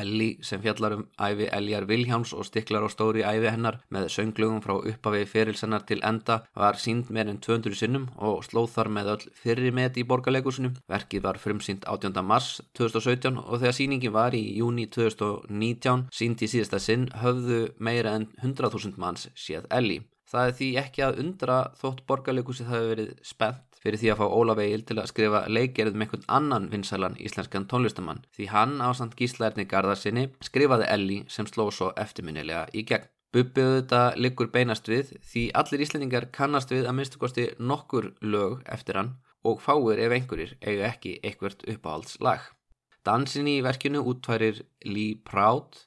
Elli 0.00 0.38
sem 0.42 0.62
fjallar 0.62 0.96
um 0.96 1.04
æfi 1.20 1.48
Eljar 1.52 1.86
Viljáms 1.88 2.32
og 2.34 2.46
stiklar 2.48 2.86
á 2.86 2.88
stóri 2.92 3.24
æfi 3.24 3.50
hennar 3.50 3.80
með 3.94 4.08
sönglugum 4.14 4.62
frá 4.64 4.74
uppafi 4.78 5.24
ferilsennar 5.28 5.84
til 5.88 6.00
enda 6.02 6.40
var 6.56 6.80
sínd 6.80 7.10
með 7.14 7.32
enn 7.32 7.42
200 7.46 7.78
sinnum 7.80 8.08
og 8.16 8.44
slóð 8.46 8.70
þar 8.76 8.90
með 8.96 9.10
öll 9.14 9.26
fyrri 9.42 9.74
met 9.74 9.98
í 10.00 10.06
borgarleikusinu. 10.08 10.72
Verkið 10.88 11.26
var 11.26 11.40
frumsýnd 11.42 11.84
18. 11.84 12.24
mars 12.24 12.60
2017 12.78 13.38
og 13.38 13.60
þegar 13.60 13.78
síningin 13.78 14.16
var 14.16 14.34
í 14.34 14.44
júni 14.58 14.88
2019 14.88 16.08
sínd 16.12 16.42
í 16.42 16.50
síðasta 16.50 16.80
sinn 16.80 17.10
höfðu 17.22 17.62
meira 17.78 18.16
enn 18.16 18.30
100.000 18.42 18.98
manns 18.98 19.28
séð 19.36 19.68
Elli. 19.70 20.00
Það 20.30 20.48
er 20.48 20.58
því 20.58 20.68
ekki 20.80 21.02
að 21.06 21.18
undra 21.22 21.56
þótt 21.78 22.04
borgarleikusið 22.08 22.70
hafi 22.72 22.90
verið 22.94 23.10
spennt 23.22 23.73
fyrir 23.84 24.00
því 24.00 24.12
að 24.12 24.20
fá 24.22 24.26
Ólaf 24.38 24.60
Egil 24.64 24.84
til 24.88 24.96
að 24.98 25.10
skrifa 25.10 25.42
leikgerð 25.52 25.94
með 25.94 26.06
einhvern 26.06 26.28
annan 26.38 26.68
vinsælan 26.72 27.18
íslenskan 27.20 27.66
tónlistamann 27.68 28.22
því 28.36 28.48
hann 28.54 28.78
á 28.80 28.88
samt 28.96 29.16
gíslaðirni 29.18 29.68
Garðarsinni 29.68 30.24
skrifaði 30.44 30.88
Elli 30.94 31.18
sem 31.28 31.48
sló 31.50 31.68
svo 31.68 31.90
eftirminnilega 32.00 32.66
í 32.72 32.86
gegn. 32.88 33.10
Bubbiðu 33.34 33.78
þetta 33.80 34.02
liggur 34.16 34.50
beinast 34.54 34.88
við 34.88 35.16
því 35.26 35.48
allir 35.58 35.84
íslendingar 35.84 36.28
kannast 36.32 36.70
við 36.72 36.86
að 36.86 36.96
minnstu 36.98 37.20
kosti 37.20 37.48
nokkur 37.58 38.12
lög 38.22 38.62
eftir 38.76 39.00
hann 39.00 39.16
og 39.44 39.60
fáir 39.60 40.00
ef 40.00 40.14
einhverjir 40.16 40.54
eiga 40.62 40.92
ekki 40.92 41.18
einhvert 41.26 41.66
uppáhaldslag. 41.68 42.46
Dansin 43.04 43.50
í 43.50 43.58
verkinu 43.66 44.00
útværir 44.08 44.62
Lee 44.86 45.18
Proud 45.28 45.82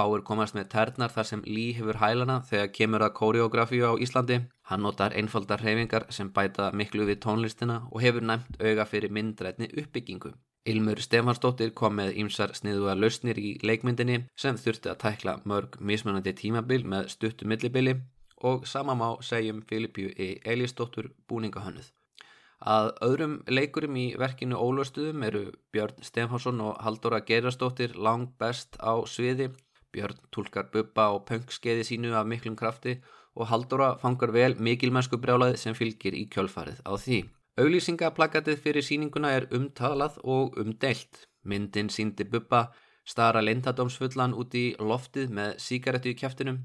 Fáir 0.00 0.22
komast 0.24 0.54
með 0.56 0.70
ternar 0.72 1.12
þar 1.12 1.26
sem 1.28 1.40
Lee 1.44 1.74
hefur 1.76 1.98
hælana 2.00 2.38
þegar 2.48 2.70
kemur 2.76 3.02
að 3.04 3.16
koreografíu 3.18 3.90
á 3.92 4.00
Íslandi. 4.00 4.38
Hann 4.70 4.80
notar 4.86 5.12
einfaldar 5.12 5.60
hreyfingar 5.60 6.06
sem 6.16 6.30
bæta 6.32 6.70
miklu 6.72 7.04
við 7.04 7.20
tónlistina 7.26 7.82
og 7.90 8.00
hefur 8.00 8.24
næmt 8.24 8.56
auga 8.62 8.86
fyrir 8.88 9.12
myndrætni 9.12 9.68
uppbyggingu. 9.82 10.32
Ilmur 10.72 11.04
Stefansdóttir 11.04 11.74
kom 11.76 11.98
með 12.00 12.16
ýmsar 12.22 12.56
sniðuða 12.56 12.96
lausnir 12.96 13.42
í 13.44 13.52
leikmyndinni 13.60 14.18
sem 14.40 14.56
þurfti 14.56 14.92
að 14.94 15.00
tækla 15.04 15.38
mörg 15.44 15.76
mismunandi 15.92 16.36
tímabil 16.40 16.82
með 16.88 17.12
stuttu 17.18 17.48
millibili 17.52 17.98
og 18.50 18.68
sama 18.68 18.96
má 18.96 19.08
segjum 19.20 19.60
Filipju 19.68 20.16
í 20.16 20.34
Elísdóttur 20.48 21.12
búningahönnuð. 21.28 21.92
Að 22.60 22.94
öðrum 23.04 23.40
leikurum 23.48 23.96
í 23.96 24.10
verkinu 24.20 24.56
Ólöstuðum 24.56 25.24
eru 25.28 25.48
Björn 25.72 26.00
Stefansson 26.04 26.60
og 26.60 26.80
Haldóra 26.84 27.20
Gerastóttir 27.20 27.96
langt 27.96 28.38
best 28.40 28.80
á 28.80 28.96
sviði 29.04 29.52
Björn 29.94 30.18
tólkar 30.34 30.70
buppa 30.72 31.08
og 31.14 31.24
pöngskeiði 31.28 31.86
sínu 31.88 32.14
af 32.14 32.28
miklum 32.30 32.56
krafti 32.56 32.96
og 33.34 33.48
Haldóra 33.50 33.90
fangar 34.02 34.32
vel 34.34 34.54
mikilmennsku 34.58 35.18
brjálaði 35.22 35.58
sem 35.62 35.76
fylgir 35.78 36.16
í 36.18 36.26
kjölfarið 36.34 36.82
á 36.86 36.92
því. 36.94 37.20
Auglýsingaplakatið 37.60 38.60
fyrir 38.64 38.86
síninguna 38.86 39.32
er 39.36 39.48
umtalað 39.56 40.18
og 40.22 40.58
umdelt. 40.62 41.26
Myndin 41.44 41.90
síndi 41.90 42.24
buppa 42.24 42.68
stara 43.04 43.42
lindadómsfullan 43.42 44.36
út 44.36 44.54
í 44.54 44.66
loftið 44.78 45.32
með 45.38 45.56
síkaretu 45.66 46.12
í 46.12 46.18
kæftinum 46.20 46.60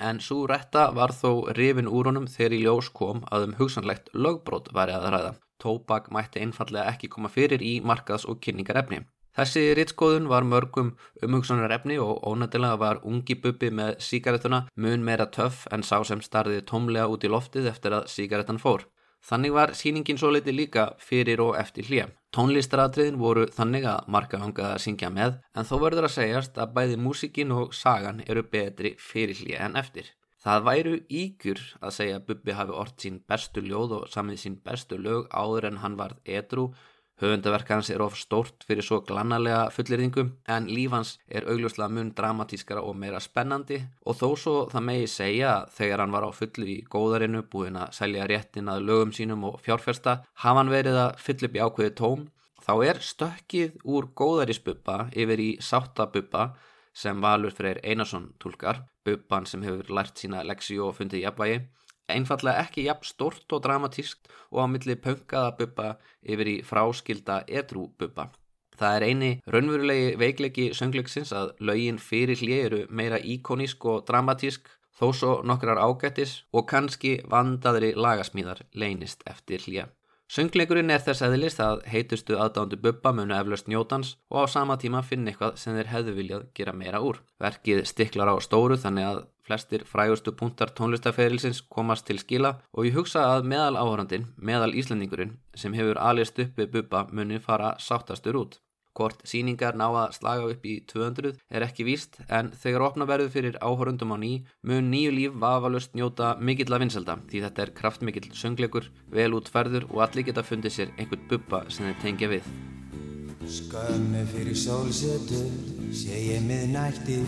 en 0.00 0.20
svo 0.20 0.44
retta 0.50 0.90
var 0.92 1.12
þó 1.16 1.30
rifin 1.56 1.88
úr 1.88 2.10
honum 2.10 2.28
þegar 2.28 2.54
í 2.56 2.62
ljós 2.64 2.88
kom 2.92 3.22
að 3.32 3.48
um 3.48 3.54
hugsanlegt 3.60 4.10
lögbrót 4.14 4.72
væri 4.76 4.96
að 4.96 5.08
ræða. 5.14 5.34
Tóbak 5.62 6.10
mætti 6.12 6.42
einfallega 6.44 6.92
ekki 6.92 7.08
koma 7.08 7.30
fyrir 7.32 7.62
í 7.64 7.80
markaðs- 7.80 8.28
og 8.28 8.40
kynningarefni. 8.44 9.00
Þessi 9.36 9.62
rittskoðun 9.76 10.30
var 10.32 10.46
mörgum 10.48 10.94
umhugsunar 11.26 11.72
efni 11.76 11.98
og 12.00 12.22
ónættilega 12.24 12.78
var 12.80 13.02
ungi 13.04 13.34
bubbi 13.42 13.68
með 13.68 13.98
síkaretuna 14.00 14.62
mun 14.80 15.04
meira 15.04 15.26
töff 15.28 15.66
en 15.76 15.84
sá 15.84 15.98
sem 16.08 16.22
starði 16.24 16.62
tómlega 16.70 17.10
út 17.12 17.26
í 17.28 17.32
loftið 17.32 17.68
eftir 17.68 17.98
að 17.98 18.08
síkaretan 18.14 18.62
fór. 18.62 18.86
Þannig 19.26 19.52
var 19.52 19.74
síningin 19.76 20.16
svo 20.16 20.30
liti 20.32 20.54
líka 20.54 20.86
fyrir 21.02 21.42
og 21.44 21.56
eftir 21.60 21.84
hlýja. 21.88 22.08
Tónlistaratriðin 22.32 23.20
voru 23.20 23.46
þannig 23.52 23.84
að 23.90 24.08
marga 24.16 24.40
hangað 24.40 24.72
að 24.72 24.82
syngja 24.86 25.10
með 25.12 25.40
en 25.52 25.68
þó 25.68 25.76
verður 25.84 26.08
að 26.08 26.16
segjast 26.16 26.60
að 26.62 26.76
bæði 26.78 27.00
músikin 27.04 27.52
og 27.52 27.74
sagan 27.74 28.22
eru 28.26 28.46
betri 28.56 28.94
fyrir 28.96 29.36
hlýja 29.36 29.66
en 29.66 29.76
eftir. 29.76 30.08
Það 30.46 30.66
væru 30.68 30.98
ígur 31.10 31.60
að 31.82 31.94
segja 31.96 32.18
að 32.20 32.26
Bubbi 32.28 32.54
hafi 32.54 32.74
orðt 32.80 33.02
sín 33.02 33.16
bestu 33.28 33.62
ljóð 33.66 33.96
og 33.96 34.04
samið 34.12 34.42
sín 34.44 34.60
bestu 34.62 34.96
lög 34.96 35.26
áður 35.34 35.72
en 35.72 35.80
hann 35.82 35.96
varð 35.98 36.20
edru 36.38 36.68
Höfundaverk 37.16 37.70
hans 37.72 37.88
er 37.88 38.02
of 38.04 38.16
stórt 38.20 38.66
fyrir 38.68 38.84
svo 38.84 38.98
glannalega 39.08 39.70
fullirðingum 39.72 40.34
en 40.52 40.66
lífans 40.68 41.14
er 41.32 41.46
augljóslega 41.48 41.88
mun 41.96 42.10
dramatískara 42.18 42.82
og 42.84 42.98
meira 43.00 43.22
spennandi. 43.24 43.78
Og 44.04 44.18
þó 44.18 44.26
svo 44.36 44.56
það 44.72 44.84
megi 44.90 45.06
segja 45.08 45.52
þegar 45.72 46.02
hann 46.04 46.12
var 46.12 46.26
á 46.28 46.30
fullu 46.36 46.68
í 46.68 46.76
góðarinu 46.92 47.40
búin 47.48 47.78
að 47.80 47.94
selja 47.96 48.26
réttin 48.28 48.68
að 48.68 48.84
lögum 48.90 49.14
sínum 49.16 49.46
og 49.48 49.56
fjárfesta 49.64 50.18
hafa 50.44 50.60
hann 50.60 50.74
verið 50.74 51.00
að 51.06 51.22
fyll 51.24 51.48
upp 51.48 51.56
í 51.56 51.64
ákveði 51.64 51.94
tóm 52.02 52.26
þá 52.66 52.72
er 52.90 53.00
stökkið 53.08 53.80
úr 53.96 54.10
góðarisbubba 54.20 54.98
yfir 55.16 55.40
í 55.40 55.50
sáttabubba 55.62 56.50
sem 56.96 57.20
Valur 57.24 57.52
Freyr 57.56 57.80
Einarsson 57.84 58.30
tólkar, 58.40 58.82
bubban 59.04 59.48
sem 59.48 59.64
hefur 59.64 59.88
lært 59.88 60.20
sína 60.20 60.44
leksi 60.44 60.76
og 60.84 60.96
fundið 60.98 61.24
jafnvægi 61.24 61.64
einfallega 62.12 62.64
ekki 62.64 62.86
jafn 62.86 63.08
stort 63.08 63.52
og 63.52 63.62
dramatískt 63.66 64.30
og 64.52 64.62
á 64.62 64.66
milli 64.70 64.96
pönkaða 64.96 65.56
buppa 65.58 65.88
yfir 66.22 66.52
í 66.54 66.56
fráskilda 66.66 67.42
edru 67.48 67.88
buppa. 67.98 68.30
Það 68.76 68.96
er 68.96 69.04
eini 69.08 69.30
raunverulegi 69.52 70.16
veikleiki 70.20 70.70
söngleiksins 70.76 71.32
að 71.32 71.54
lögin 71.64 71.98
fyrir 71.98 72.40
hlið 72.42 72.64
eru 72.64 72.80
meira 72.90 73.18
íkonísk 73.18 73.84
og 73.88 74.02
dramatísk 74.08 74.68
þó 74.96 75.06
svo 75.12 75.32
nokkrar 75.44 75.80
ágættis 75.80 76.42
og 76.52 76.66
kannski 76.72 77.18
vandaðri 77.32 77.94
lagasmíðar 77.96 78.64
leynist 78.74 79.24
eftir 79.28 79.64
hlið. 79.64 79.92
Söngleikurinn 80.26 80.90
er 80.90 81.02
þess 81.06 81.22
aðlist 81.22 81.60
að 81.62 81.84
heitustu 81.86 82.34
aðdándu 82.42 82.80
buppa 82.82 83.12
munu 83.14 83.34
eflaust 83.36 83.68
njótans 83.70 84.16
og 84.26 84.42
á 84.42 84.44
sama 84.50 84.74
tíma 84.82 85.04
finna 85.06 85.30
eitthvað 85.30 85.60
sem 85.62 85.76
þeir 85.76 85.92
hefðu 85.92 86.14
viljað 86.16 86.48
gera 86.58 86.74
meira 86.74 86.98
úr. 86.98 87.20
Verkið 87.38 87.84
stiklar 87.86 88.32
á 88.34 88.36
stóru 88.42 88.74
þannig 88.82 89.06
að 89.06 89.20
flestir 89.46 89.86
frægustu 89.86 90.34
punktar 90.34 90.74
tónlistaferilsins 90.74 91.62
komast 91.70 92.06
til 92.06 92.18
skila 92.22 92.56
og 92.74 92.86
ég 92.88 92.98
hugsa 92.98 93.24
að 93.36 93.48
meðal 93.52 93.78
áhörandin, 93.80 94.28
meðal 94.36 94.74
Íslandingurinn 94.74 95.36
sem 95.54 95.74
hefur 95.78 96.02
alist 96.02 96.38
uppi 96.42 96.66
buppa 96.66 97.06
muni 97.12 97.38
fara 97.42 97.74
sáttastur 97.78 98.42
út. 98.42 98.60
Hvort 98.96 99.20
síningar 99.28 99.76
ná 99.76 99.90
að 99.90 100.14
slaga 100.16 100.46
upp 100.48 100.62
í 100.64 100.78
200 100.88 101.34
er 101.52 101.64
ekki 101.66 101.84
víst 101.84 102.16
en 102.32 102.48
þegar 102.56 102.86
opna 102.86 103.08
verðu 103.08 103.28
fyrir 103.34 103.58
áhörundum 103.60 104.14
á 104.14 104.16
ný 104.16 104.30
mun 104.64 104.88
nýju 104.92 105.10
líf 105.12 105.34
vafalust 105.42 105.92
njóta 105.92 106.30
mikill 106.40 106.72
að 106.72 106.86
vinselda 106.86 107.18
því 107.28 107.42
þetta 107.44 107.66
er 107.66 107.74
kraftmikill 107.80 108.30
söngleikur, 108.32 108.88
vel 109.12 109.36
útferður 109.36 109.84
og 109.90 110.00
allir 110.06 110.24
geta 110.30 110.46
fundið 110.46 110.76
sér 110.78 110.96
einhvern 110.96 111.28
buppa 111.28 111.66
sem 111.68 111.90
þeir 111.90 112.00
tengja 112.06 112.32
við. 112.32 112.48
Skömmu 113.46 114.24
fyrir 114.32 114.56
sólsetur 114.58 115.52
sé 115.92 116.16
ég 116.32 116.48
miðnætti 116.48 117.20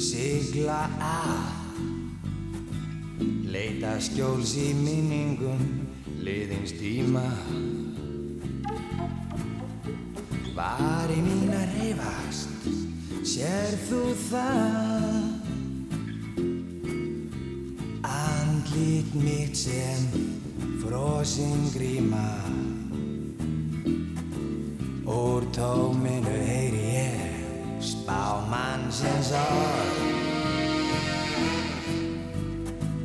sigla 0.00 0.84
að 0.98 1.44
leita 3.50 3.94
skjóls 4.02 4.54
í 4.58 4.72
minningum 4.74 5.62
liðins 6.24 6.74
tíma. 6.78 7.24
Vari 10.54 11.18
mín 11.22 11.50
að 11.54 11.74
reyfast, 11.78 12.68
sér 13.26 13.74
þú 13.88 14.02
það? 14.28 15.18
Andlit 18.06 19.14
mitt 19.18 19.58
sem 19.58 20.06
frosinn 20.82 21.68
gríma 21.74 22.28
Úr 25.04 25.44
tóminu 25.54 26.34
heyri 26.46 26.84
ég 26.94 27.23
spámann 27.84 28.90
sem 28.90 29.22
sorg 29.22 30.24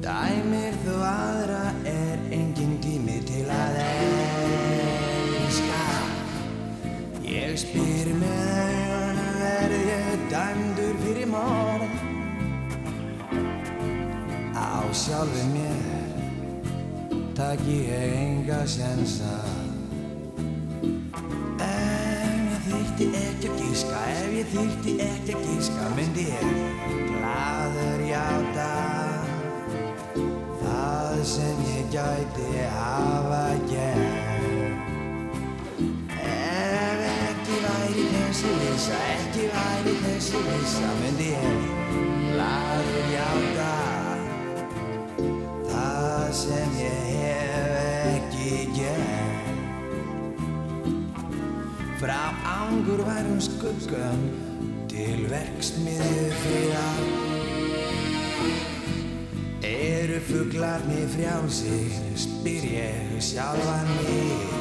Dæmir 0.10 0.74
þú 0.82 0.94
aðra 1.06 1.65
er 1.86 2.22
engin 2.34 2.80
tími 2.82 3.20
til 3.28 3.46
að 3.52 3.76
elska. 3.84 5.84
Ég 7.28 7.60
spyr 7.60 8.10
með 8.18 8.50
augunum 8.56 9.36
verð 9.44 9.84
ég 9.92 10.24
dæmdur 10.32 10.96
fyrir 11.04 11.30
morð? 11.30 11.94
Á 14.56 14.89
sjálfu 14.89 15.44
mér 15.52 15.84
takk 17.38 17.62
ég 17.70 18.15
enga 18.24 18.63
sjensa 18.68 19.59
þyrti 23.00 23.16
ekki 23.16 23.48
að 23.48 23.60
gíska, 23.64 24.00
ef 24.12 24.32
ég 24.36 24.48
þyrti 24.52 24.94
ekki 25.06 25.36
að 25.36 25.44
gíska 25.48 25.86
myndi 25.96 26.26
ég 26.28 26.50
gladur 27.08 28.02
játa. 28.10 28.72
Það 30.60 31.22
sem 31.32 31.64
ég 31.70 31.88
gæti 31.94 32.66
hafa 32.76 33.46
gert. 33.72 34.28
Þessi 38.30 38.52
visa, 38.60 38.98
ekki 39.16 39.48
væri 39.52 39.96
þessi 40.04 40.44
visa 40.46 40.94
myndi 41.00 41.34
ég 41.34 41.68
skuggan 53.40 54.22
til 54.88 55.26
verksmiðju 55.28 56.28
friðar 56.44 57.02
Eru 59.70 60.20
fuglarni 60.24 61.02
frjálsir, 61.12 61.92
spyr 62.16 62.66
ég 62.72 63.18
sjálfan 63.20 63.92
mig. 63.98 64.54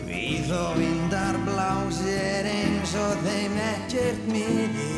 Því 0.00 0.24
þó 0.48 0.64
vindar 0.78 1.36
blásir 1.44 2.48
eins 2.48 2.96
og 2.96 3.20
þeim 3.26 3.60
ekkert 3.66 4.26
miði 4.32 4.90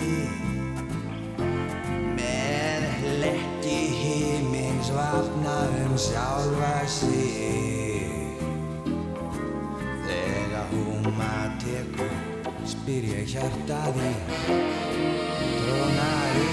Með 2.14 2.88
hlekki 3.02 3.80
himins 3.98 4.94
vafna 4.94 5.60
um 5.82 5.98
sjálfa 5.98 6.76
sig 6.86 7.97
spyr 12.88 13.04
ég 13.04 13.26
hjartaði 13.28 14.10
Drónaði 15.60 16.44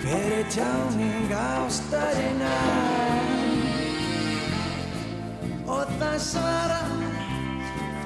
Hver 0.00 0.30
er 0.38 0.46
tjáning 0.54 1.34
ástarinnar? 1.36 3.26
Og 5.68 5.92
það 6.00 6.16
svara 6.30 6.80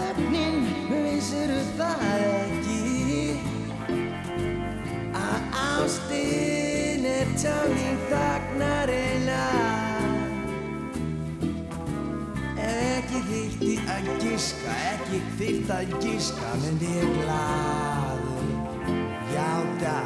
Þögnin 0.00 0.58
vissir 0.90 1.54
það 1.78 2.02
ekki? 2.24 3.38
Að 5.22 5.62
ástin 5.62 7.06
er 7.12 7.32
tjáning 7.38 8.02
þagnarinnar. 8.10 9.54
Ef 9.54 9.65
þýtti 13.56 13.76
að 13.88 14.08
giska, 14.20 14.74
ekki 14.92 15.20
þýtt 15.38 15.70
að 15.72 15.94
giska. 16.02 16.50
Myndi 16.62 16.90
ég 16.96 17.14
glaður 17.16 18.50
játa 19.32 19.96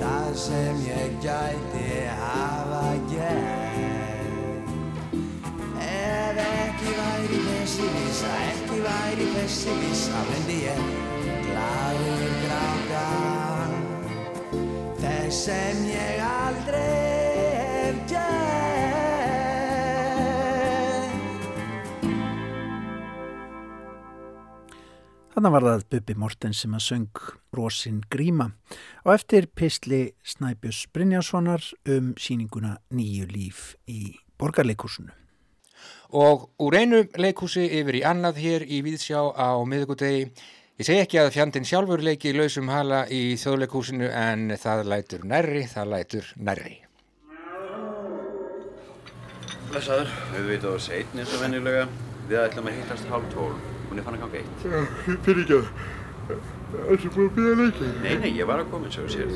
það 0.00 0.36
sem 0.42 0.82
ég 0.86 1.16
gæti 1.24 1.86
hafa 2.20 2.82
gert. 3.12 4.66
Ef 5.86 6.42
ekki 6.44 6.94
væri 7.00 7.40
þessi 7.48 7.90
vissa, 7.96 8.34
ekki 8.50 8.82
væri 8.84 9.32
þessi 9.38 9.80
vissa 9.80 10.24
myndi 10.30 10.60
ég 10.66 10.86
glaður 11.48 12.28
gráta. 12.44 13.08
Þess 15.00 15.44
sem 15.48 15.84
ég 15.94 16.24
aldrei 16.28 17.05
Þannig 25.36 25.52
var 25.52 25.64
það 25.66 25.82
Bubi 25.92 26.14
Mortens 26.16 26.60
sem 26.62 26.72
að 26.72 26.80
söng 26.80 27.18
Rósin 27.52 27.98
Gríma 28.08 28.46
og 29.02 29.10
eftir 29.12 29.44
Pistli 29.52 29.98
Snæbjörns 30.24 30.86
Brynjarssonar 30.96 31.66
um 31.92 32.14
síninguna 32.16 32.78
Nýju 32.88 33.26
líf 33.34 33.66
í 33.84 34.14
borgarleikursunu. 34.40 35.12
Og 36.16 36.48
úr 36.56 36.78
einu 36.80 37.02
leikhúsi 37.20 37.66
yfir 37.82 38.00
í 38.00 38.02
annað 38.08 38.40
hér 38.46 38.64
í 38.64 38.80
Víðsjá 38.88 39.20
á 39.36 39.60
miðugudegi. 39.68 40.32
Ég 40.80 40.88
segi 40.88 41.04
ekki 41.04 41.20
að 41.20 41.34
fjandinn 41.36 41.68
sjálfur 41.68 42.00
leiki 42.00 42.32
lausum 42.32 42.72
hala 42.72 43.04
í 43.12 43.36
þjóðleikhúsinu 43.36 44.08
en 44.08 44.56
það 44.56 44.88
lætur 44.88 45.28
nærri, 45.28 45.66
það 45.68 45.92
lætur 45.98 46.34
nærri. 46.40 46.76
Blessaður, 49.68 50.18
við 50.32 50.52
veitum 50.54 50.80
á 50.80 50.80
seitin 50.80 51.20
eins 51.20 51.36
og 51.36 51.44
venjulega. 51.44 51.88
Við 52.24 52.44
ætlum 52.48 52.72
að 52.72 52.80
hittast 52.80 53.12
hálf 53.12 53.34
tólf. 53.36 53.75
Er 53.96 54.04
fann 54.04 54.16
að 54.18 54.22
ganga 54.26 54.40
eitt. 54.42 54.64
Fyrir 55.24 55.42
ekki 55.42 55.56
að, 55.56 55.66
þessu 56.76 57.10
búið 57.14 57.26
að 57.26 57.36
býja 57.38 57.54
leikið. 57.62 57.92
Nei, 58.02 58.14
nei, 58.20 58.30
ég 58.36 58.48
var 58.48 58.60
að 58.60 58.70
koma 58.72 58.90
eins 58.90 58.98
og 59.00 59.06
þú 59.06 59.10
sér. 59.14 59.28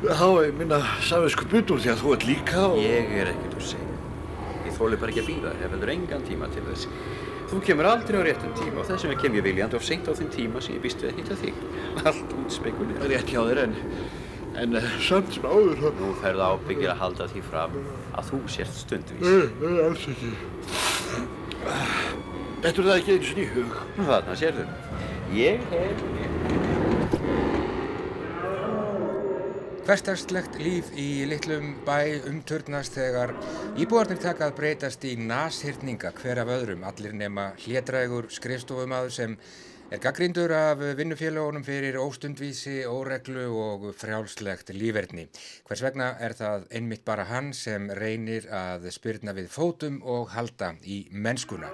Há, 0.00 0.28
ég 0.46 0.54
minna, 0.56 0.78
sagði 1.04 1.32
sko 1.34 1.48
butur 1.50 1.80
því 1.82 1.90
að 1.92 1.98
þú 2.04 2.12
ert 2.14 2.28
líka 2.28 2.60
og... 2.68 2.78
Ég 2.80 3.10
er 3.20 3.32
ekkert 3.32 3.56
úr 3.58 3.66
sein. 3.72 3.90
Ég 4.64 4.76
þóli 4.78 5.00
bara 5.02 5.12
ekki 5.12 5.24
að 5.24 5.28
býða, 5.32 5.50
hef 5.60 5.74
heldur 5.74 5.92
engan 5.92 6.24
tíma 6.28 6.48
til 6.54 6.62
þess. 6.70 6.86
Þú 7.50 7.58
kemur 7.66 7.88
aldrei 7.90 8.16
á 8.16 8.22
réttum 8.28 8.54
tíma 8.54 8.80
og 8.80 8.86
þess 8.86 9.04
vegna 9.04 9.20
kem 9.20 9.36
ég 9.40 9.44
viljandi 9.48 9.76
of 9.76 9.84
seint 9.84 10.06
á 10.06 10.14
þinn 10.14 10.30
tíma 10.30 10.62
sem 10.62 10.76
ég 10.76 10.84
býst 10.84 11.02
við 11.02 11.10
að 11.10 11.18
hitta 11.18 11.36
þig. 11.40 11.54
Allt 12.06 12.34
út 12.38 12.54
spekulir. 12.54 13.00
Rétt 13.10 13.28
hjá 13.34 13.42
þér 13.50 13.60
en, 13.64 13.74
en 14.62 14.78
eh, 14.78 14.88
samt 15.02 15.34
sem 15.34 15.50
áður 15.50 15.82
það... 15.82 15.98
Nú 15.98 16.14
ferðu 16.22 16.46
ábyggir 16.46 16.92
að 16.94 17.00
halda 17.02 17.26
því 17.34 17.42
fram 17.50 17.74
að 18.14 18.30
þú 18.30 18.40
sért 18.54 18.76
stundvís. 18.84 19.26
Nei, 19.26 19.50
nei, 19.66 19.74
alls 19.88 20.06
ekki. 20.14 20.30
Þetta 22.60 22.82
er 22.82 22.86
það 22.86 22.98
ekki 22.98 23.12
eins 23.16 23.28
og 23.30 23.38
í 23.40 23.44
hug. 23.54 23.76
Þarna 23.96 24.34
sérðu. 24.36 24.64
Ég 25.32 25.62
hef... 25.70 26.02
Hverstarslegt 29.88 30.58
líf 30.60 30.90
í 30.92 31.06
litlum 31.26 31.70
bæ 31.86 32.26
umturnast 32.28 32.98
þegar 32.98 33.32
íbúarnir 33.80 34.20
taka 34.20 34.50
að 34.50 34.58
breytast 34.58 35.06
í 35.08 35.14
nashyrninga 35.16 36.12
hver 36.20 36.42
af 36.44 36.52
öðrum, 36.52 36.84
allir 36.84 37.16
nema 37.16 37.48
hlétrægur 37.64 38.28
skrifstofumadur 38.30 39.14
sem 39.16 39.38
er 39.90 40.02
gaggrindur 40.04 40.52
af 40.54 40.84
vinnufélagunum 41.00 41.64
fyrir 41.66 41.96
óstundvísi, 41.98 42.84
óreglu 42.84 43.48
og 43.56 43.88
frjálslegt 43.98 44.74
líferni. 44.76 45.30
Hvers 45.64 45.82
vegna 45.88 46.12
er 46.20 46.36
það 46.36 46.68
einmitt 46.76 47.08
bara 47.08 47.24
hann 47.32 47.54
sem 47.56 47.88
reynir 47.98 48.52
að 48.52 48.92
spyrna 48.94 49.34
við 49.34 49.48
fótum 49.50 50.02
og 50.04 50.36
halda 50.36 50.74
í 50.84 51.06
mennskuna. 51.10 51.72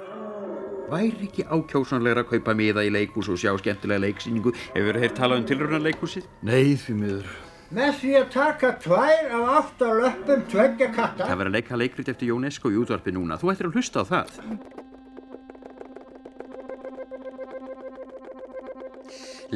Væri 0.87 1.27
ekki 1.27 1.43
ákjósanlegra 1.51 2.23
að 2.23 2.31
kaupa 2.31 2.55
miða 2.55 2.85
í 2.87 2.93
leikhús 2.95 3.27
og 3.33 3.41
sjá 3.43 3.51
skemmtilega 3.59 4.05
leiksýningu? 4.05 4.53
Hefur 4.77 5.01
þér 5.03 5.15
talað 5.19 5.41
um 5.41 5.47
tilrunarleikhúsið? 5.51 6.29
Nei, 6.47 6.77
því 6.79 6.95
miður. 7.01 7.33
Með 7.75 7.97
því 7.99 8.13
að 8.21 8.27
taka 8.37 8.69
tvær 8.85 9.33
af 9.35 9.49
átta 9.57 9.89
löppum 9.99 10.45
tveggja 10.53 10.91
katta. 10.95 11.27
Það 11.27 11.41
verður 11.41 11.51
að 11.51 11.57
leika 11.59 11.81
leikrit 11.81 12.11
eftir 12.13 12.31
Jónesko 12.31 12.71
í 12.71 12.79
útvarpi 12.79 13.15
núna. 13.17 13.39
Þú 13.41 13.51
ættir 13.51 13.67
að 13.67 13.81
hlusta 13.81 14.05
á 14.07 14.11
það. 14.13 14.29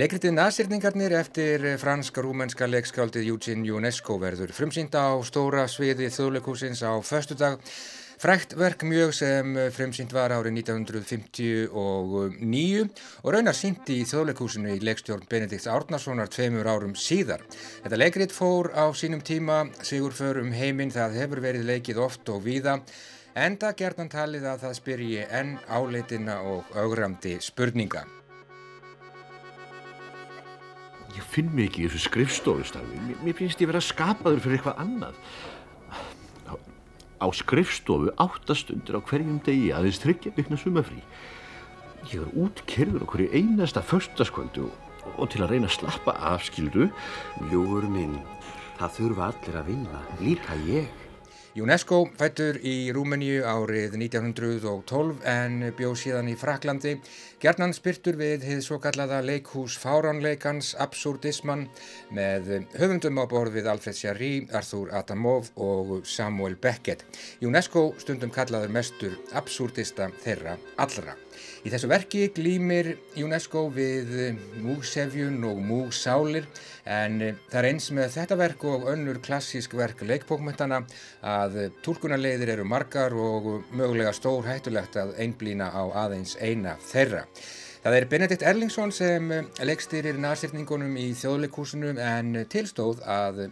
Leikritið 0.00 0.34
Nasirningarnir 0.34 1.14
eftir 1.18 1.64
fransk-rúmenska 1.82 2.66
leikskáldið 2.70 3.30
Eugene 3.30 3.70
UNESCO 3.74 4.18
verður 4.22 4.50
frumsýnd 4.54 4.94
á 4.98 5.14
stóra 5.26 5.68
sviði 5.70 6.10
þjóðleikúsins 6.10 6.82
á 6.82 6.94
föstudag. 7.06 7.62
Frækt 8.20 8.52
verk 8.52 8.82
mjög 8.84 9.14
sem 9.16 9.54
frumsýnd 9.72 10.10
var 10.12 10.28
árið 10.36 10.58
1959 10.60 11.70
og 11.72 13.28
raunar 13.32 13.56
síndi 13.56 13.94
í 14.02 14.04
þjóðleikúsinu 14.04 14.74
í 14.74 14.82
leikstjórn 14.84 15.24
Benedikt 15.30 15.64
Árnasonar 15.72 16.28
tveimur 16.28 16.68
árum 16.68 16.92
síðar. 16.92 17.40
Þetta 17.80 17.96
leikrit 17.96 18.34
fór 18.36 18.68
á 18.76 18.92
sínum 18.92 19.22
tíma 19.24 19.62
sigurför 19.80 20.42
um 20.42 20.52
heiminn, 20.52 20.92
það 20.92 21.16
hefur 21.16 21.40
verið 21.40 21.64
leikið 21.70 22.02
oft 22.04 22.28
og 22.28 22.44
víða 22.44 22.74
enda 23.32 23.70
gerðan 23.72 24.12
talið 24.12 24.44
að 24.50 24.66
það 24.66 24.74
spyrji 24.82 25.22
enn 25.40 25.54
áleitina 25.64 26.42
og 26.44 26.68
augramdi 26.76 27.38
spurninga. 27.40 28.04
Ég 31.16 31.24
finn 31.32 31.56
ekki 31.64 31.86
í 31.86 31.88
þessu 31.88 32.04
skrifstofustarfi. 32.10 33.00
Mér, 33.24 33.32
finnst 33.40 33.64
ég 33.64 33.72
vera 33.72 33.80
skapaður 33.80 34.44
fyrir 34.44 34.60
eitthvað 34.60 34.84
annað. 34.84 35.16
Á, 37.20 37.26
skrifstofu 37.36 38.14
áttastundir 38.16 38.96
á 38.96 39.00
hverjum 39.04 39.40
degi 39.44 39.70
aðeins 39.76 40.00
tryggja 40.00 40.32
vikna 40.36 40.56
sumafrí. 40.56 41.02
Ég 42.08 42.22
er 42.24 42.30
útkerður 42.32 43.04
á 43.04 43.10
hverju 43.12 43.28
einasta 43.36 43.82
förstaskvöldu 43.84 44.70
og, 45.18 45.26
til 45.28 45.44
að 45.44 45.52
reyna 45.52 45.68
að 45.68 45.76
slappa 45.76 46.16
afskildu. 46.32 46.88
Ljúur 47.50 47.84
minn, 47.92 48.16
það 48.80 48.96
þurfa 48.96 49.28
allir 49.28 49.60
að 49.60 49.70
vinna, 49.74 50.02
líka 50.24 50.56
ég. 50.64 50.99
UNESCO 51.60 52.06
fættur 52.16 52.56
í 52.64 52.88
Rúmeníu 52.94 53.42
árið 53.44 53.96
1912 53.98 55.18
en 55.28 55.66
bjóð 55.76 55.96
síðan 56.00 56.30
í 56.32 56.36
Fraklandi. 56.40 56.94
Gjarnan 57.42 57.74
spyrtur 57.76 58.16
við 58.20 58.46
hið 58.48 58.62
svo 58.64 58.78
kallaða 58.80 59.18
leikhús 59.26 59.76
fáránleikans 59.82 60.72
Absurdisman 60.80 61.66
með 62.16 62.48
höfundum 62.80 63.20
á 63.20 63.24
borð 63.28 63.58
við 63.58 63.68
Alfred 63.74 64.00
Jarry, 64.00 64.32
Arthur 64.56 64.94
Adamov 64.96 65.52
og 65.60 66.00
Samuel 66.08 66.56
Beckett. 66.56 67.04
UNESCO 67.44 67.90
stundum 68.00 68.32
kallaður 68.32 68.72
mestur 68.80 69.18
absurdista 69.36 70.08
þeirra 70.24 70.56
allra. 70.80 71.18
Í 71.60 71.68
þessu 71.68 71.90
verki 71.90 72.22
glýmir 72.32 72.94
UNESCO 73.20 73.66
við 73.74 74.14
múgsefjun 74.64 75.42
og 75.44 75.58
múgsálir 75.60 76.46
en 76.88 77.18
það 77.50 77.58
er 77.60 77.68
eins 77.68 77.88
með 77.92 78.14
þetta 78.14 78.38
verk 78.40 78.64
og 78.64 78.86
önnur 78.94 79.20
klassísk 79.20 79.76
verk 79.76 80.00
leikbókmyndana 80.08 80.78
að 81.20 81.58
tólkunarleiðir 81.84 82.54
eru 82.54 82.64
margar 82.64 83.12
og 83.12 83.50
mögulega 83.76 84.14
stór 84.16 84.48
hættulegt 84.48 84.96
að 85.02 85.12
einblýna 85.20 85.68
á 85.68 85.84
aðeins 86.06 86.38
eina 86.40 86.78
þeirra. 86.80 87.26
Það 87.80 87.96
er 87.96 88.08
Benedikt 88.12 88.42
Erlingsson 88.44 88.90
sem 88.92 89.30
eh, 89.32 89.46
leikstýrir 89.64 90.18
nasýrningunum 90.20 90.96
í 91.00 91.10
þjóðleikúsinu 91.16 91.94
en 91.96 92.34
tilstóð 92.52 93.00
að 93.08 93.46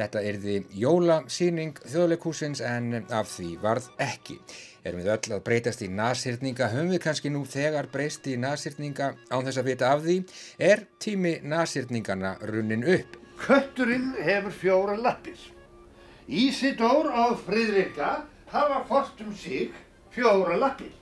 þetta 0.00 0.24
erði 0.24 0.56
jólasýning 0.80 1.78
þjóðleikúsins 1.84 2.64
en 2.64 3.04
af 3.12 3.30
því 3.34 3.54
varð 3.62 3.90
ekki. 4.00 4.38
Erum 4.80 5.02
við 5.02 5.10
öll 5.12 5.34
að 5.36 5.42
breytast 5.44 5.82
í 5.84 5.90
nasýrninga, 5.92 6.70
höfum 6.72 6.94
við 6.94 7.02
kannski 7.04 7.32
nú 7.32 7.42
þegar 7.44 7.90
breyst 7.92 8.24
í 8.30 8.38
nasýrninga 8.40 9.10
án 9.28 9.44
þess 9.44 9.60
að 9.60 9.68
vita 9.68 9.90
af 9.92 10.04
því, 10.06 10.16
er 10.56 10.86
tími 11.04 11.34
nasýrningana 11.44 12.38
runnin 12.48 12.86
upp. 12.88 13.18
Kötturinn 13.40 14.14
hefur 14.24 14.56
fjóra 14.56 14.96
lappir. 14.96 15.36
Ísidór 16.28 17.10
og 17.10 17.38
Fridrika 17.44 18.22
hafa 18.52 18.84
fort 18.88 19.20
um 19.20 19.34
sig 19.36 19.72
fjóra 20.14 20.56
lappir. 20.56 20.92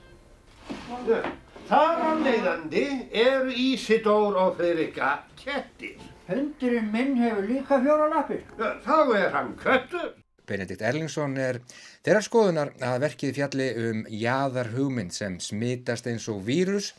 Þar 1.68 1.98
á 2.02 2.10
leiðandi 2.18 2.86
eru 3.12 3.52
Ísidór 3.52 4.38
og 4.40 4.56
Fridrika 4.58 5.18
kettir. 5.38 5.98
Hundurinn 6.28 6.90
minn 6.92 7.14
hefur 7.16 7.46
líka 7.48 7.78
fjóra 7.80 8.08
lappir. 8.12 8.42
Þá 8.58 8.96
er 9.16 9.30
hann 9.32 9.54
köttur. 9.60 10.10
Benedikt 10.48 10.82
Erlingsson 10.84 11.36
er 11.40 11.58
þeirra 12.04 12.20
skoðunar 12.24 12.70
að 12.84 13.02
verkið 13.04 13.34
fjalli 13.36 13.68
um 13.84 14.02
jaðar 14.08 14.70
hugmynd 14.74 15.12
sem 15.16 15.38
smitast 15.44 16.08
eins 16.08 16.28
og 16.32 16.42
vírus 16.46 16.90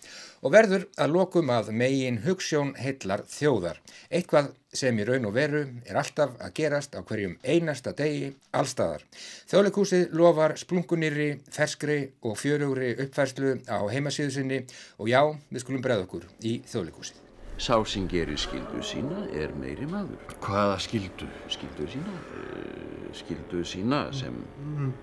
og 0.41 0.53
verður 0.53 0.85
að 1.01 1.15
lokum 1.15 1.49
að 1.53 1.71
megin 1.81 2.21
hugssjón 2.25 2.75
heillar 2.79 3.25
þjóðar. 3.29 3.79
Eitthvað 4.09 4.51
sem 4.81 4.97
í 5.01 5.05
raun 5.05 5.29
og 5.29 5.37
veru 5.37 5.63
er 5.85 6.01
alltaf 6.01 6.35
að 6.37 6.53
gerast 6.61 6.97
á 6.97 7.01
hverjum 7.01 7.37
einasta 7.43 7.93
degi 7.97 8.33
allstaðar. 8.53 9.05
Þjóðleikúsið 9.49 10.13
lofar 10.17 10.57
splungunirri, 10.61 11.31
ferskri 11.53 12.01
og 12.21 12.37
fjörugri 12.41 12.95
uppfærslu 13.05 13.57
á 13.65 13.81
heimasíðu 13.93 14.37
sinni 14.37 14.61
og 14.97 15.09
já, 15.09 15.23
við 15.49 15.65
skulum 15.65 15.85
bregða 15.85 16.05
okkur 16.09 16.29
í 16.45 16.59
þjóðleikúsið. 16.69 17.28
Sá 17.59 17.75
sem 17.83 18.05
gerir 18.07 18.39
skildu 18.39 18.79
sína 18.79 19.25
er 19.35 19.51
meiri 19.59 19.83
maður. 19.91 20.21
Hvaða 20.39 20.77
skildu? 20.79 21.25
Skildu 21.51 21.89
sína? 21.91 22.13
Uh, 22.31 23.09
skildu 23.11 23.65
sína 23.67 23.99
sem 24.15 24.37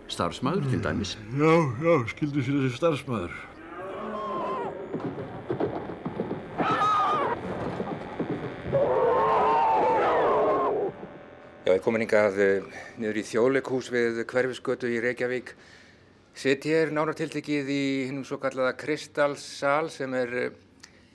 starfsmaður 0.08 0.70
til 0.70 0.80
dæmis. 0.80 1.12
Já, 1.36 1.52
já, 1.84 1.92
skildu 2.14 2.46
sína 2.46 2.62
sem 2.64 2.78
starfsmæður. 2.78 3.36
Já, 11.66 11.72
ég 11.74 11.84
komin 11.84 12.06
hingað 12.06 12.40
uh, 12.40 12.76
niður 12.96 13.20
í 13.20 13.30
þjóðleikús 13.34 13.92
við 13.92 14.24
hverfisgötu 14.32 14.96
í 14.96 15.02
Reykjavík. 15.04 15.52
Sitt 16.32 16.64
hér 16.64 16.88
nánartiltekið 16.96 17.68
í 17.68 17.82
hinnum 18.08 18.24
svo 18.24 18.40
kallaða 18.40 18.78
Kristalsal 18.80 19.90
sem 19.92 20.16
er 20.16 20.40
uh, 20.48 20.54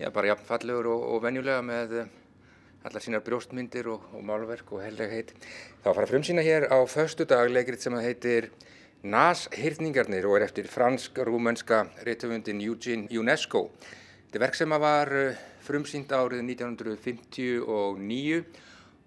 já, 0.01 0.09
bara 0.09 0.31
jafnfallegur 0.31 0.89
og, 0.89 1.05
og 1.13 1.21
venjulega 1.23 1.61
með 1.65 1.95
uh, 2.01 2.09
allar 2.87 3.03
sínar 3.03 3.21
brjóstmyndir 3.25 3.87
og, 3.93 4.01
og 4.17 4.25
málverk 4.25 4.73
og 4.73 4.81
helleg 4.83 5.13
heit. 5.13 5.33
Að 5.85 5.95
fara 5.99 6.09
frumsýna 6.09 6.43
hér 6.45 6.67
á 6.73 6.77
föstu 6.89 7.27
dag 7.29 7.51
leikrit 7.51 7.83
sem 7.83 7.95
heitir 8.01 8.49
Nas-hyrningarnir 9.01 10.27
og 10.29 10.37
er 10.37 10.45
eftir 10.45 10.67
fransk-rúmenska 10.69 11.85
reytufundin 12.05 12.61
Eugene 12.61 13.09
UNESCO. 13.17 13.71
Þetta 14.27 14.37
er 14.37 14.45
verk 14.45 14.57
sem 14.59 14.75
var 14.83 15.09
frumsýnd 15.65 16.13
árið 16.13 16.43
1959 16.45 18.43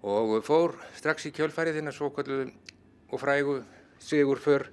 og 0.05 0.35
fór 0.45 0.75
strax 0.99 1.29
í 1.29 1.33
kjölfærið 1.35 1.79
þinn 1.79 1.91
að 1.91 1.97
svo 1.97 2.11
kallu 2.15 2.43
og 3.11 3.21
frægu 3.21 3.61
sigur 3.99 4.39
för 4.39 4.67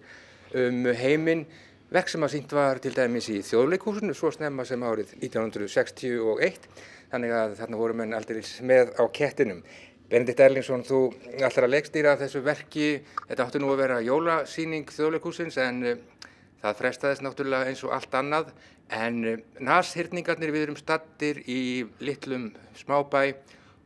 um 0.54 0.84
heiminn. 0.86 1.46
Verk 1.92 2.08
sem 2.08 2.24
að 2.24 2.30
sínt 2.32 2.52
var 2.56 2.78
til 2.80 2.94
dæmis 2.96 3.26
í 3.28 3.42
þjóðleikúsinu 3.44 4.14
svo 4.16 4.30
snemma 4.32 4.64
sem 4.64 4.80
árið 4.80 5.10
1961 5.18 6.62
þannig 7.10 7.34
að 7.36 7.56
þarna 7.58 7.80
voru 7.82 7.96
menn 7.98 8.16
aldrei 8.16 8.40
með 8.64 8.94
á 8.96 9.04
kettinum. 9.12 9.60
Benedikt 10.08 10.40
Erlingsson, 10.40 10.86
þú 10.88 11.02
að 11.44 11.68
leikstýra 11.68 12.14
þessu 12.20 12.40
verki, 12.46 12.88
þetta 13.28 13.44
átti 13.44 13.60
nú 13.60 13.74
að 13.74 13.82
vera 13.82 14.00
jólasýning 14.06 14.88
þjóðleikúsins 14.88 15.60
en 15.60 15.84
uh, 15.90 16.24
það 16.64 16.80
frestaðist 16.80 17.26
náttúrulega 17.26 17.68
eins 17.68 17.84
og 17.84 17.92
allt 17.98 18.16
annað 18.22 18.50
en 18.88 19.20
uh, 19.28 19.36
nashyrningarnir 19.60 20.56
við 20.56 20.68
erum 20.70 20.80
stattir 20.80 21.44
í 21.44 21.84
litlum 22.00 22.50
smábæ 22.80 23.26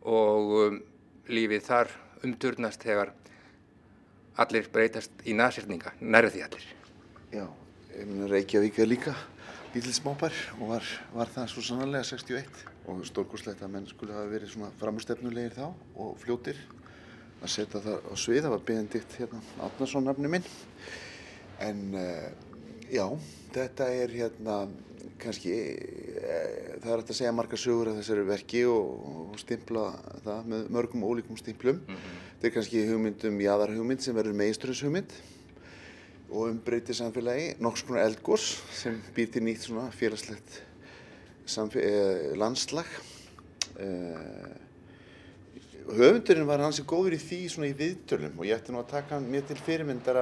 og 0.06 0.56
um, 0.62 0.80
lífið 1.26 1.68
þar 1.72 1.94
umturnast 2.22 2.86
þegar 2.86 3.16
allir 4.38 4.70
breytast 4.70 5.26
í 5.26 5.34
nashyrninga, 5.34 5.98
nærðu 5.98 6.36
því 6.36 6.48
allir. 6.50 6.74
Já, 7.34 7.46
Reykjavík 8.30 8.78
er 8.78 8.88
líka 8.88 9.14
lítill 9.74 9.94
smábær 9.96 10.34
og 10.60 10.70
var, 10.74 10.88
var 11.14 11.30
það 11.32 11.46
svo 11.52 11.62
sannarlega 11.64 12.04
61 12.04 12.64
og 12.88 13.04
stórkurslegt 13.08 13.62
að 13.64 13.72
menn 13.72 13.88
skulle 13.88 14.14
hafa 14.16 14.30
verið 14.30 14.52
svona 14.52 14.72
framstefnulegir 14.80 15.56
þá 15.56 15.66
og 15.68 16.16
fljótir 16.20 16.58
að 17.42 17.52
setja 17.52 17.82
það 17.84 18.08
á 18.08 18.14
svið, 18.16 18.42
það 18.44 18.54
var 18.54 18.64
Benedikt 18.70 19.16
hérna, 19.20 19.40
Átnarsson 19.66 20.06
nafni 20.08 20.30
minn 20.32 20.48
en 21.64 21.82
uh, 21.96 22.28
já, 22.92 23.04
þetta 23.54 23.88
er 23.92 24.16
hérna 24.16 24.56
kannski, 25.20 25.54
uh, 26.20 26.74
það 26.82 26.90
er 26.90 27.00
hægt 27.00 27.14
að 27.14 27.20
segja 27.20 27.36
margar 27.36 27.60
sögur 27.60 27.92
af 27.92 28.00
þessari 28.00 28.26
verki 28.28 28.64
og, 28.70 29.06
og 29.26 29.40
stimpla 29.40 29.86
það 30.24 30.52
með 30.52 30.68
mörgum 30.76 31.06
ólíkum 31.08 31.40
stimplum. 31.40 31.80
Mm 31.84 31.96
-hmm. 31.96 32.20
Þetta 32.36 32.48
er 32.48 32.56
kannski 32.58 32.84
hugmyndum 32.90 33.40
jaðarhugmynd 33.40 34.04
sem 34.04 34.16
verður 34.16 34.40
meginströðshugmynd 34.40 35.16
og 36.30 36.50
umbreytir 36.50 36.96
samfélagi, 36.98 37.54
nokks 37.62 37.84
konar 37.86 38.06
eldgós 38.06 38.56
sem 38.74 38.98
býr 39.14 39.30
til 39.32 39.44
nýtt 39.46 39.66
svona 39.68 39.90
félagslegt 39.94 40.60
eh, 41.78 42.34
landslag. 42.38 42.88
Eh, 43.78 44.66
höfundurinn 45.86 46.48
var 46.48 46.64
hansi 46.64 46.82
góður 46.82 47.14
í 47.14 47.22
því 47.22 47.40
svona 47.52 47.70
í 47.70 47.76
viðtölum 47.78 48.40
og 48.40 48.48
ég 48.48 48.58
ætti 48.58 48.74
nú 48.74 48.82
að 48.82 48.92
taka 48.96 49.16
hann 49.16 49.28
mér 49.30 49.46
til 49.46 49.58
fyrirmyndar 49.62 50.18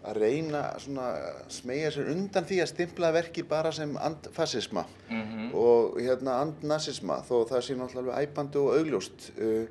að 0.00 0.16
reyna 0.16 0.62
svona 0.80 1.08
smegja 1.52 1.90
sér 1.94 2.10
undan 2.14 2.46
því 2.48 2.60
að 2.62 2.70
stimpla 2.72 3.10
verki 3.12 3.44
bara 3.48 3.72
sem 3.72 3.96
andfasisma 3.96 4.84
mm 5.08 5.22
-hmm. 5.22 5.54
og 5.54 6.00
hérna 6.00 6.40
andnasisma 6.40 7.20
þó 7.28 7.48
það 7.48 7.60
sé 7.64 7.76
náttúrulega 7.76 8.22
æpandi 8.22 8.58
og 8.58 8.76
augljóst 8.78 9.32
uh, 9.38 9.66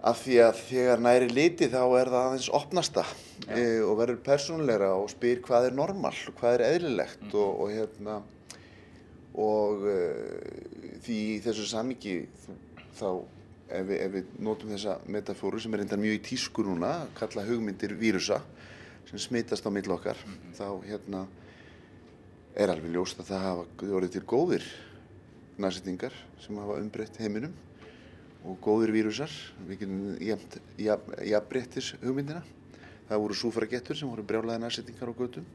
af 0.00 0.22
því 0.24 0.36
að 0.46 0.60
þegar 0.70 1.02
næri 1.04 1.28
liti 1.28 1.68
þá 1.68 1.82
er 2.00 2.08
það 2.08 2.26
aðeins 2.26 2.50
opnasta 2.56 3.04
uh, 3.04 3.80
og 3.84 3.98
verður 3.98 4.22
persónulegra 4.24 4.92
og 4.96 5.10
spyr 5.12 5.42
hvað 5.44 5.68
er 5.68 5.76
normal 5.76 6.14
hvað 6.38 6.56
er 6.56 6.66
eðlilegt 6.70 7.26
mm. 7.26 7.34
og, 7.36 7.50
og 7.60 7.74
hérna 7.74 8.16
og 9.40 9.84
uh, 9.84 10.96
því 11.04 11.20
þessu 11.44 11.68
samíki 11.68 12.16
þá 12.96 13.10
ef 13.70 13.86
við, 13.86 13.98
ef 14.00 14.14
við 14.16 14.32
notum 14.42 14.72
þessa 14.72 14.96
metafóru 15.12 15.60
sem 15.62 15.76
er 15.76 15.84
enda 15.84 16.00
mjög 16.00 16.16
í 16.16 16.24
tísku 16.30 16.64
núna 16.66 16.94
kalla 17.18 17.44
hugmyndir 17.46 17.94
vírusa 18.00 18.40
sem 19.10 19.20
smitast 19.20 19.68
á 19.68 19.70
mill 19.74 19.90
okkar 19.92 20.16
mm 20.24 20.32
-hmm. 20.32 20.56
þá 20.56 20.68
hérna 20.88 21.26
er 22.56 22.72
alveg 22.72 22.92
ljóst 22.94 23.20
að 23.20 23.30
það 23.30 23.46
hafa 23.46 23.90
orðið 23.96 24.12
til 24.16 24.24
góðir 24.24 24.64
næsettingar 25.58 26.14
sem 26.40 26.56
hafa 26.56 26.80
umbreytt 26.80 27.20
heiminum 27.20 27.52
og 28.44 28.60
góðir 28.64 28.94
vírusar. 28.94 29.32
Við 29.68 29.84
getum 29.84 30.14
jafnbreyttis 30.78 31.94
hugmyndina. 32.04 32.44
Það 33.10 33.24
voru 33.24 33.36
súfragettur 33.36 33.98
sem 33.98 34.10
voru 34.10 34.24
brjálaði 34.26 34.62
næsettingar 34.62 35.10
á 35.10 35.14
götum. 35.18 35.46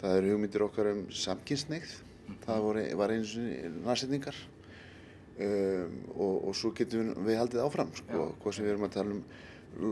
Það 0.00 0.18
eru 0.18 0.34
hugmyndir 0.34 0.64
okkar 0.64 0.92
um 0.94 1.06
samkynnsneigð 1.12 1.94
það 2.44 2.66
voru, 2.66 2.84
var 2.98 3.14
eins 3.14 3.32
og 3.38 3.80
næsettingar 3.84 4.36
um, 5.38 5.96
og, 6.14 6.36
og 6.50 6.58
svo 6.58 6.72
getum 6.76 7.12
við 7.26 7.40
haldið 7.40 7.64
áfram 7.64 7.92
sko, 7.98 8.28
hvað 8.42 8.56
sem 8.56 8.66
við 8.66 8.74
erum 8.74 8.86
að 8.88 8.96
tala 8.98 9.16
um 9.18 9.24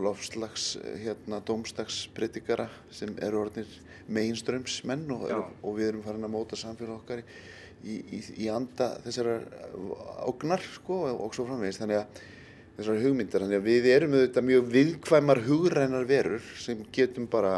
lofslags 0.05 0.67
hérna 1.03 1.41
dómstagspretikara 1.43 2.69
sem 2.93 3.11
eru 3.25 3.41
orðinir 3.43 3.73
meginströmsmenn 4.13 5.09
og, 5.11 5.25
og 5.59 5.75
við 5.75 5.89
erum 5.89 6.05
farin 6.05 6.27
að 6.27 6.33
móta 6.37 6.59
samfélag 6.59 7.01
okkar 7.01 7.23
í, 7.23 7.25
í, 7.83 8.21
í 8.45 8.49
anda 8.51 8.93
þessara 9.03 9.37
ágnar 10.27 10.63
sko 10.75 11.03
og 11.11 11.35
svo 11.35 11.47
framvegist 11.49 11.83
þannig 11.83 12.01
að 12.01 12.23
þessar 12.77 13.01
hugmyndar 13.03 13.45
þannig 13.45 13.61
að 13.61 13.69
við 13.69 13.89
erum 13.93 14.17
auðvitað 14.17 14.47
mjög 14.49 14.67
viðkvæmar 14.73 15.43
hugrænar 15.47 16.09
verur 16.09 16.51
sem 16.63 16.83
getum 16.95 17.29
bara 17.29 17.55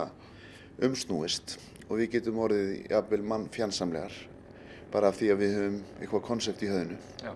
umsnúist 0.83 1.57
og 1.87 1.99
við 2.01 2.17
getum 2.17 2.41
orðið 2.43 2.77
jafnvel 2.91 3.23
mann 3.23 3.49
fjandsamlegar 3.53 4.15
bara 4.91 5.11
af 5.11 5.19
því 5.19 5.33
að 5.33 5.43
við 5.43 5.57
höfum 5.59 5.81
eitthvað 5.99 6.25
konsept 6.29 6.63
í 6.65 6.71
höðinu 6.71 6.99
Já. 7.23 7.33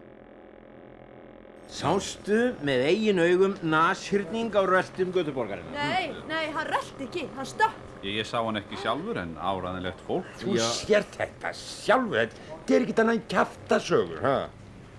Sástu 1.70 2.38
með 2.66 2.82
eigin 2.90 3.20
augum 3.22 3.52
nashyrning 3.62 4.50
á 4.58 4.66
röltum 4.66 5.12
götuborgarinn? 5.14 5.68
Nei, 5.76 6.10
nei, 6.26 6.48
hann 6.56 6.66
rölt 6.66 7.04
ekki, 7.06 7.28
hann 7.36 7.46
stökk. 7.46 7.76
Ég, 8.02 8.16
ég 8.18 8.26
sá 8.26 8.40
hann 8.40 8.58
ekki 8.58 8.80
sjálfur 8.82 9.20
en 9.22 9.36
áraðilegt 9.38 10.02
fólk. 10.08 10.26
Þú 10.42 10.56
Já. 10.58 10.64
sért 10.80 11.20
þetta 11.20 11.52
sjálfur, 11.54 12.18
þetta 12.24 12.58
er 12.76 12.86
ekkert 12.86 13.04
annan 13.04 13.22
kæftasögur, 13.32 14.20
ha? 14.24 14.36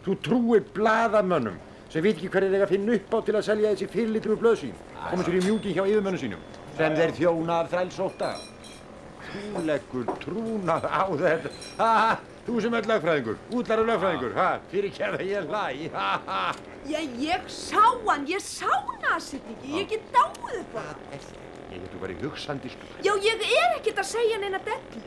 Þú 0.05 0.17
trúir 0.25 0.65
bladamönnum 0.75 1.59
sem 1.91 2.03
veit 2.05 2.17
ekki 2.17 2.31
hverju 2.33 2.53
þeir 2.55 2.65
að 2.67 2.73
finna 2.75 2.97
upp 2.97 3.15
á 3.15 3.19
til 3.27 3.37
að 3.37 3.47
selja 3.51 3.75
þessi 3.75 3.91
fyrirlitru 3.93 4.39
blöðsýn. 4.41 4.75
Komum 5.11 5.27
sér 5.27 5.39
í 5.41 5.45
mjúki 5.45 5.75
hjá 5.77 5.85
yfirmönnu 5.85 6.21
sínum. 6.23 6.43
Sem 6.79 6.97
þeir 6.97 7.15
þjóna 7.19 7.61
þrælsóta. 7.73 8.33
Þú 9.31 9.63
leggur 9.67 10.13
trúnað 10.23 10.87
á 10.91 11.05
þetta. 11.21 11.51
Ha, 11.79 11.95
Þú 12.47 12.61
sem 12.65 12.75
er 12.75 12.87
lögfræðingur, 12.89 13.37
útlæra 13.53 13.83
lögfræðingur, 13.85 14.33
ha, 14.35 14.47
fyrir 14.73 14.93
kæða 14.97 15.19
ég 15.29 15.51
hlæ, 15.51 15.91
ha, 15.93 16.07
ha. 16.27 16.39
Ég, 16.89 17.11
ég 17.21 17.45
sá 17.53 17.83
hann, 18.07 18.25
ég 18.27 18.41
sá 18.43 18.71
nasirningi, 19.05 19.75
ég 19.77 19.91
get 19.93 20.07
dáið 20.15 20.57
upp 20.63 20.79
á 20.81 20.83
það. 20.89 21.29
Ég 21.71 21.85
getur 21.85 22.03
verið 22.03 22.25
hugsandi, 22.25 22.73
sko. 22.73 22.89
Já, 23.05 23.13
ég 23.29 23.45
er 23.45 23.77
ekkert 23.77 24.01
að 24.03 24.09
segja 24.09 24.41
neina 24.41 24.59
dellu. 24.67 25.03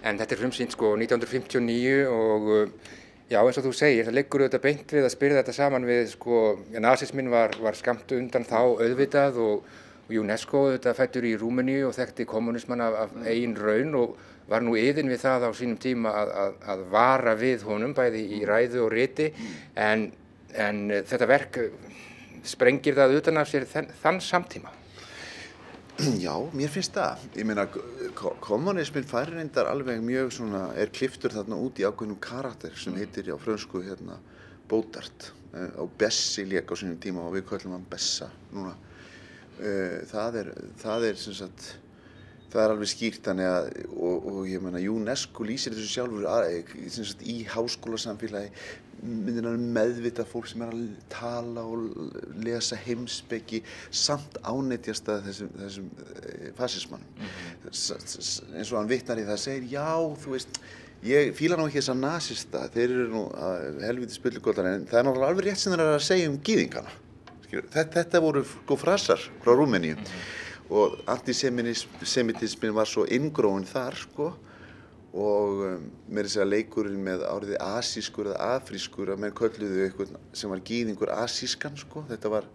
En 0.00 0.16
þetta 0.16 0.32
er 0.32 0.40
frumsýnt 0.40 0.72
sko 0.72 0.94
1959 0.96 2.08
og 2.08 2.48
uh, 2.54 2.90
já 3.30 3.38
eins 3.42 3.58
og 3.60 3.66
þú 3.68 3.72
segir, 3.76 4.06
það 4.06 4.16
liggur 4.16 4.44
auðvitað 4.44 4.64
beint 4.64 4.94
við 4.96 5.06
að 5.06 5.12
spyrja 5.14 5.38
þetta 5.42 5.54
saman 5.54 5.86
við 5.86 6.08
sko, 6.14 6.40
nazismin 6.80 7.30
var, 7.30 7.54
var 7.62 7.76
skamt 7.78 8.14
undan 8.16 8.46
þá 8.48 8.58
auðvitað 8.62 9.38
og, 9.44 9.68
og 10.08 10.16
UNESCO 10.22 10.64
auðvitað 10.64 10.98
fættur 10.98 11.28
í 11.28 11.36
Rúmeníu 11.38 11.84
og 11.90 11.94
þekkti 11.98 12.26
kommunismann 12.30 12.82
af, 12.86 12.96
af 13.04 13.28
eigin 13.28 13.54
raun 13.60 13.94
og 14.00 14.16
var 14.50 14.64
nú 14.66 14.74
yðin 14.80 15.12
við 15.12 15.22
það 15.22 15.46
á 15.46 15.50
sínum 15.54 15.78
tíma 15.78 16.16
að, 16.24 16.34
að, 16.42 16.58
að 16.72 16.84
vara 16.96 17.36
við 17.38 17.68
honum 17.68 17.94
bæði 17.94 18.24
í 18.40 18.42
ræðu 18.48 18.82
og 18.88 18.92
riti 18.96 19.30
en, 19.76 20.08
en 20.56 20.82
uh, 20.88 21.04
þetta 21.06 21.30
verk 21.30 21.62
uh, 21.62 21.70
sprengir 22.42 22.96
það 22.96 23.18
utan 23.20 23.44
af 23.44 23.52
sér 23.52 23.68
þann, 23.68 23.92
þann 24.00 24.22
samtíma. 24.24 24.79
Já, 26.24 26.34
mér 26.56 26.70
finnst 26.72 26.94
það. 26.96 27.24
Ég 27.36 27.46
meina, 27.48 27.64
ko- 28.16 28.34
kommunismin 28.44 29.04
færi 29.08 29.34
reyndar 29.36 29.68
alveg 29.70 30.00
mjög 30.04 30.30
svona, 30.36 30.62
er 30.80 30.92
kliftur 30.94 31.34
þarna 31.34 31.58
út 31.60 31.80
í 31.82 31.86
ákveðnum 31.88 32.20
karakter 32.22 32.76
sem 32.78 32.96
heitir 32.96 33.28
á 33.34 33.36
frönsku 33.40 33.82
hérna 33.84 34.16
Bótart 34.70 35.32
eh, 35.52 35.72
á 35.76 35.84
Bessi 35.98 36.44
lék 36.48 36.70
á 36.70 36.74
sínum 36.78 36.96
tíma 37.02 37.24
og 37.26 37.34
við 37.36 37.46
köllum 37.50 37.74
hann 37.76 37.86
Bessa 37.90 38.30
núna. 38.54 38.76
Eh, 39.60 40.00
Það 40.08 40.40
er, 40.44 40.50
það 40.80 41.08
er 41.10 41.18
sem 41.20 41.36
sagt, 41.36 41.66
það 42.52 42.62
er 42.64 42.72
alveg 42.76 42.90
skýrt 42.94 43.26
þannig 43.26 43.50
að, 43.50 43.68
og, 43.92 44.28
og 44.30 44.38
ég 44.48 44.62
meina, 44.64 44.80
UNESCO 44.94 45.44
lýsir 45.46 45.74
þessu 45.76 45.90
sjálfur 45.98 46.30
að, 46.30 46.48
sem 46.90 47.04
sagt, 47.10 47.26
í 47.28 47.42
háskólasamfélagi 47.50 48.54
myndir 49.02 49.46
hann 49.48 49.62
meðvita 49.76 50.24
fólk 50.28 50.48
sem 50.50 50.62
er 50.66 50.74
að 50.74 50.82
tala 51.12 51.62
og 51.64 51.86
lesa 52.44 52.76
heimspeki 52.76 53.62
samt 53.90 54.36
ánetjast 54.44 55.08
að 55.12 55.24
þessum, 55.30 55.50
þessum 55.62 55.88
eh, 56.20 56.50
fasismannum 56.58 57.28
S- 57.72 57.94
s- 57.96 58.42
eins 58.52 58.72
og 58.72 58.80
hann 58.82 58.90
vitnar 58.90 59.20
í 59.22 59.24
það 59.28 59.40
segir 59.44 59.70
já, 59.72 59.86
þú 60.24 60.34
veist 60.36 60.60
ég 61.06 61.30
fíla 61.38 61.56
nú 61.56 61.64
ekki 61.70 61.80
þessa 61.80 61.94
nasista 61.96 62.66
þeir 62.74 62.90
eru 62.98 63.06
nú 63.14 63.22
helviti 63.86 64.18
spilligóttar 64.18 64.68
en 64.74 64.84
það 64.90 64.98
er 65.00 65.06
náttúrulega 65.08 65.32
alveg 65.32 65.46
rétt 65.48 65.62
sem 65.62 65.72
þeir 65.72 65.84
eru 65.86 65.96
að 65.96 66.04
segja 66.10 66.28
um 66.28 66.36
gýðingana 66.50 66.92
þetta, 67.50 67.86
þetta 67.96 68.20
voru 68.22 68.44
sko 68.46 68.76
frasar 68.78 69.22
frá 69.42 69.56
Rúmeníu. 69.58 69.96
Og 70.70 71.00
antisemitismin 71.10 72.74
var 72.76 72.86
svo 72.86 73.02
inngróin 73.10 73.64
þar 73.66 73.96
sko 73.98 74.28
og 75.10 75.62
um, 75.66 75.86
mér 76.06 76.22
er 76.22 76.28
að 76.28 76.34
segja 76.36 76.46
leikurinn 76.46 77.02
með 77.02 77.24
áriði 77.26 77.56
asískur 77.64 78.30
eða 78.30 78.54
afrískur 78.56 79.10
að 79.10 79.24
menn 79.24 79.34
kölluðu 79.34 79.84
eitthvað 79.86 80.12
sem 80.38 80.52
var 80.52 80.62
gýðingur 80.68 81.10
asískan 81.16 81.78
sko, 81.80 82.04
þetta 82.10 82.30
var 82.30 82.46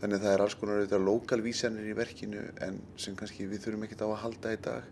þannig 0.00 0.16
að 0.16 0.24
það 0.24 0.32
er 0.32 0.44
alls 0.44 0.56
konar 0.60 0.80
auðvitað 0.80 1.06
lokalvísanir 1.08 1.90
í 1.90 1.96
verkinu 1.96 2.46
en 2.64 2.80
sem 3.00 3.16
kannski 3.18 3.48
við 3.50 3.66
þurfum 3.66 3.84
ekkert 3.86 4.04
á 4.04 4.08
að 4.08 4.22
halda 4.22 4.54
í 4.54 4.58
dag. 4.64 4.88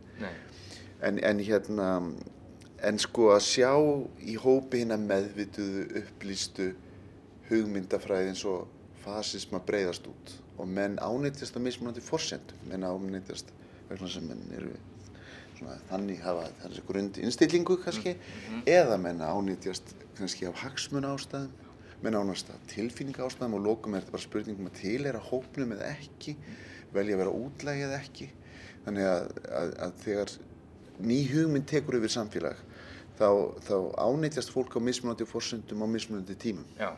En, 1.03 1.18
en 1.18 1.43
hérna 1.43 1.88
en 2.82 3.01
sko 3.01 3.32
að 3.34 3.43
sjá 3.47 3.72
í 4.20 4.36
hópi 4.40 4.82
hérna 4.82 5.01
meðvituðu 5.01 5.88
upplýstu 6.03 6.70
hugmyndafræði 7.49 8.32
eins 8.32 8.45
og 8.49 8.68
fasisma 9.03 9.61
breyðast 9.66 10.07
út. 10.11 10.36
Og 10.61 10.68
menn 10.68 11.01
ánýttjast 11.03 11.57
að 11.57 11.66
mismunandi 11.66 12.05
forsendum 12.05 12.68
menn 12.70 12.86
ánýttjast 12.86 13.53
vegna 13.88 14.09
sem 14.12 14.28
menn 14.28 14.45
eru 14.57 14.72
svona, 15.62 15.78
þannig 15.90 16.22
hafa 16.22 16.46
þessi 16.62 16.84
grund 16.86 17.18
innstillingu 17.22 17.76
kannski 17.82 18.14
eða 18.66 18.98
menn 19.00 19.22
ánýttjast 19.22 19.94
kannski 20.18 20.48
af 20.48 20.62
hagsmuna 20.62 21.14
ástæðum 21.14 21.50
menn 22.02 22.18
ánast 22.18 22.50
að 22.50 22.64
tilfinninga 22.72 23.22
ástæðum 23.26 23.58
og 23.58 23.66
lókum 23.66 23.94
er 23.94 24.02
þetta 24.02 24.16
bara 24.16 24.26
spurningum 24.26 24.70
að 24.70 24.80
tilera 24.80 25.22
hópnum 25.30 25.74
eða 25.76 25.92
ekki 25.94 26.36
velja 26.92 27.16
að 27.16 27.22
vera 27.22 27.36
útlægi 27.38 27.86
eða 27.86 28.00
ekki 28.00 28.28
þannig 28.84 29.08
að, 29.12 29.30
að, 29.60 29.72
að 29.86 29.96
þegar 30.02 30.34
ný 31.02 31.20
hugmynd 31.30 31.70
tekur 31.70 31.98
yfir 32.00 32.14
samfélag 32.16 32.60
þá, 33.18 33.28
þá 33.62 33.76
ánýttjast 34.02 34.52
fólk 34.52 34.76
á 34.76 34.80
mismunandi 34.82 35.28
forsendum 35.28 35.84
á 35.84 35.86
mismunandi 35.86 36.36
tímum 36.42 36.66
Já. 36.80 36.90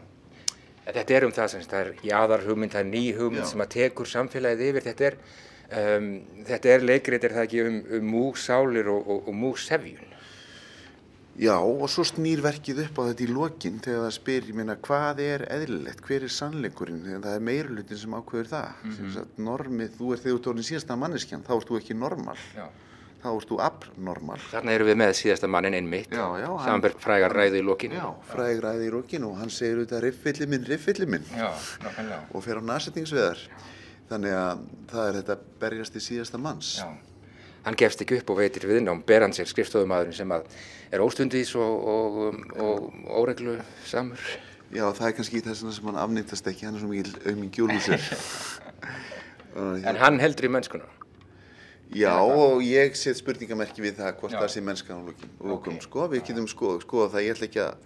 Þetta 0.85 1.15
er 1.17 1.25
um 1.25 1.33
það 1.33 1.47
sem 1.49 1.63
það 1.65 1.81
er 1.81 1.91
jáðar 2.05 2.43
hugmynd, 2.45 2.73
það 2.75 2.83
er 2.83 2.89
ný 2.91 3.05
hugmynd 3.17 3.45
Já. 3.47 3.51
sem 3.55 3.63
að 3.65 3.71
tekur 3.73 4.09
samfélagið 4.11 4.67
yfir. 4.67 4.85
Þetta 4.85 5.07
er, 5.07 5.15
um, 5.71 6.11
þetta 6.49 6.75
er 6.75 6.89
leikrit, 6.89 7.25
er 7.25 7.37
það 7.37 7.47
ekki 7.47 7.63
um, 7.65 7.79
um 7.99 8.11
músálir 8.15 8.91
og, 8.93 9.09
og, 9.09 9.31
og 9.31 9.39
músefjun? 9.39 10.11
Já, 11.35 11.57
og 11.59 11.89
svo 11.91 12.05
snýr 12.07 12.39
verkið 12.45 12.85
upp 12.85 12.99
á 13.03 13.11
þetta 13.11 13.25
í 13.25 13.33
lokin 13.35 13.79
þegar 13.83 14.05
það 14.05 14.13
spyr, 14.15 14.45
ég 14.53 14.55
meina, 14.55 14.77
hvað 14.79 15.23
er 15.25 15.45
eðlilegt, 15.51 16.05
hver 16.07 16.27
er 16.29 16.31
sannleikurinn, 16.31 17.01
þegar 17.03 17.25
það 17.25 17.39
er 17.39 17.45
meirulutin 17.49 18.01
sem 18.05 18.15
ákveður 18.15 18.51
það. 18.53 18.69
Mm. 18.85 18.95
-hmm. 19.01 19.33
Normið, 19.49 19.97
þú 19.99 20.13
ert 20.15 20.23
þegar 20.23 20.39
þú 20.45 20.53
orðin 20.53 20.69
síðasta 20.71 20.99
manneskjan, 21.03 21.43
þá 21.43 21.53
ert 21.57 21.73
þú 21.73 21.81
ekki 21.81 21.99
normal. 21.99 22.39
Já. 22.55 22.67
Þá 23.25 23.29
ert 23.33 23.51
þú 23.51 23.59
abnormal. 23.65 24.39
Þarna 24.53 24.73
erum 24.77 24.87
við 24.93 24.97
með 25.01 25.13
síðasta 25.19 25.49
mannin 25.51 25.75
einmitt. 25.75 26.11
Já, 26.13 26.27
já. 26.39 26.49
Samanberg 26.61 26.99
frægar 27.03 27.35
ræðu 27.35 27.59
í 27.59 27.67
lokin. 27.67 27.93
Já, 27.99 28.09
fræg 28.31 28.61
ræði 28.63 28.87
í 28.87 28.91
lokin 28.95 29.25
og 29.25 29.39
hann 29.41 29.51
segir 29.51 29.81
auðvitað 29.81 30.03
riffilli 30.05 30.47
minn, 30.47 30.67
riffilli 30.69 31.07
minn. 31.09 31.25
Já, 31.33 31.49
nákvæmlega. 31.83 32.21
Og 32.31 32.45
fer 32.45 32.61
á 32.61 32.63
nasettingsveðar. 32.63 33.41
Þannig 34.11 34.35
að 34.37 34.63
það 34.91 35.09
er 35.09 35.19
þetta 35.21 35.37
berjast 35.63 35.95
í 35.97 36.03
síðasta 36.05 36.39
manns. 36.39 36.75
Já. 36.79 36.89
Hann 37.65 37.79
gefst 37.81 38.03
ekki 38.05 38.19
upp 38.21 38.31
og 38.35 38.37
veitir 38.43 38.67
viðnám, 38.69 38.99
ber 39.09 39.25
hann 39.25 39.33
sér 39.33 39.49
skrifstofumadurinn 39.49 40.13
sem 40.19 40.33
að 40.37 40.43
er 40.93 41.01
óstundís 41.01 41.55
og, 41.57 41.87
og, 41.89 42.43
og 42.61 43.07
óreglu 43.23 43.55
samur. 43.89 44.21
Já, 44.75 44.85
það 44.93 45.07
er 45.09 45.15
kannski 45.17 45.41
þess 45.47 45.63
sem 45.79 45.89
hann 45.89 45.97
afnýttast 46.03 46.51
ekki, 46.51 46.67
hann 46.69 46.77
er 46.77 46.83
svo 46.85 46.91
mikil 46.91 47.15
auðming 47.25 47.53
gjólhúsir. 47.57 48.05
En 49.55 49.97
hann 50.01 50.17
heldur 50.19 50.49
í 50.49 50.51
mennskuna. 50.51 50.89
Já, 51.95 52.11
og 52.19 52.59
ég 52.67 52.97
set 52.99 53.21
spurningamerki 53.21 53.85
við 53.85 54.01
það 54.01 54.17
hvort 54.19 54.33
Já. 54.35 54.39
það 54.43 54.49
sé 54.51 54.63
mennskan 54.67 54.99
á 54.99 55.03
lokin, 55.07 55.31
lokum, 55.47 55.77
sko, 55.85 56.09
við 56.11 56.25
getum 56.27 56.49
skoða, 56.51 56.81
skoða 56.83 57.11
það, 57.13 57.23
ég 57.29 57.37
ætla 57.37 57.47
ekki 57.47 57.61
að, 57.63 57.85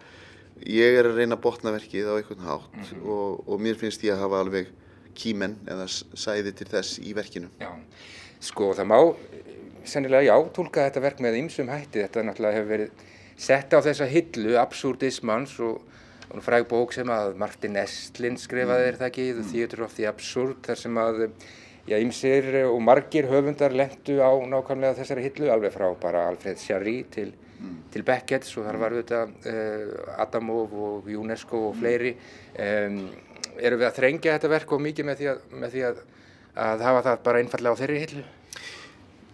ég 0.79 0.97
er 1.03 1.09
að 1.11 1.19
reyna 1.21 1.37
að 1.37 1.43
botna 1.45 1.75
verkið 1.75 2.09
á 2.09 2.15
einhvern 2.17 2.47
hátt 2.47 2.79
Mhm. 2.79 3.03
og, 3.05 3.43
og 3.53 3.61
mér 3.61 3.77
finnst 3.77 4.01
ég 4.07 4.15
að 4.17 4.23
hafa 4.25 4.41
alveg 4.47 4.71
kýmenn 5.19 5.59
eða 5.69 5.89
sæði 5.91 6.55
til 6.59 6.69
þess 6.71 7.03
í 7.03 7.15
verkinu. 7.17 7.51
Já. 7.61 7.71
Sko 8.49 8.73
það 8.79 8.91
má 8.93 8.99
eh, 9.03 9.53
sennilega 9.89 10.29
já, 10.31 10.37
tólka 10.55 10.89
þetta 10.89 11.05
verk 11.05 11.23
með 11.25 11.39
ymsum 11.43 11.71
hætti. 11.73 12.05
Þetta 12.05 12.27
náttúrulega 12.29 12.59
hefur 12.61 12.73
verið 12.75 13.07
sett 13.39 13.75
á 13.75 13.79
þessa 13.83 14.09
hillu, 14.11 14.57
absurdismans 14.59 15.55
og, 15.63 15.81
og 16.29 16.43
fræg 16.45 16.67
bók 16.71 16.95
sem 16.97 17.09
að 17.13 17.37
Martin 17.41 17.79
Estlin 17.79 18.39
skrifaði 18.41 18.91
er 18.91 19.01
það 19.01 19.11
ekki, 19.13 19.31
The 19.39 19.49
Theatre 19.53 19.87
of 19.87 19.97
the 19.97 20.09
Absurd, 20.11 20.61
þar 20.67 20.83
sem 20.83 21.03
að 21.03 21.25
ymsir 21.97 22.49
og 22.67 22.81
margir 22.85 23.29
höfundar 23.31 23.73
lendu 23.73 24.19
á 24.21 24.31
nákvæmlega 24.45 24.99
þessari 24.99 25.25
hillu, 25.29 25.49
alveg 25.53 25.73
frá 25.73 25.87
bara 26.01 26.27
Alfred 26.29 26.61
Jarry 26.61 26.99
til, 27.11 27.33
til 27.93 28.05
Beckett, 28.05 28.45
svo 28.45 28.65
þar 28.67 28.81
var 28.83 28.97
þetta 28.99 29.23
uh, 29.25 30.21
Adamov 30.21 30.75
og 30.75 31.09
UNESCO 31.09 31.69
og 31.71 31.79
fleiri. 31.81 32.15
Um, 32.59 33.01
erum 33.59 33.83
við 33.83 33.89
að 33.91 33.99
þrengja 33.99 34.37
þetta 34.37 34.55
verk 34.55 34.73
og 34.73 34.87
mikið 34.87 35.09
með 35.09 35.21
því 35.21 35.29
að, 35.33 35.45
með 35.59 35.75
því 35.75 35.85
að 35.89 36.07
að 36.59 36.85
hafa 36.87 37.05
það 37.07 37.23
bara 37.27 37.41
einfallega 37.43 37.75
á 37.75 37.81
þeirri 37.81 38.03
hillu? 38.05 38.25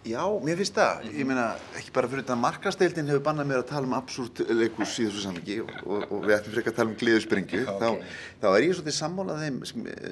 Já, 0.05 0.21
mér 0.45 0.59
finnst 0.59 0.75
það. 0.77 1.05
Ég 1.17 1.25
meina, 1.25 1.45
ekki 1.79 1.93
bara 1.95 2.09
fyrir 2.11 2.21
þetta 2.21 2.35
markasteildin 2.37 3.07
hefur 3.09 3.23
bannað 3.25 3.47
mér 3.49 3.61
að 3.63 3.71
tala 3.71 3.87
um 3.87 3.95
absúrt 3.97 4.41
leikus 4.53 4.99
í 5.01 5.07
þessu 5.07 5.23
samviki 5.23 5.55
og, 5.63 5.71
og, 5.81 6.03
og 6.11 6.27
við 6.27 6.35
ættum 6.35 6.53
frekar 6.53 6.75
að 6.75 6.77
tala 6.77 6.91
um 6.91 6.99
gleðuspringju. 6.99 7.63
Ok. 7.71 7.79
Þá, 7.81 8.19
þá 8.43 8.47
er 8.51 8.65
ég 8.67 8.75
svolítið 8.77 8.97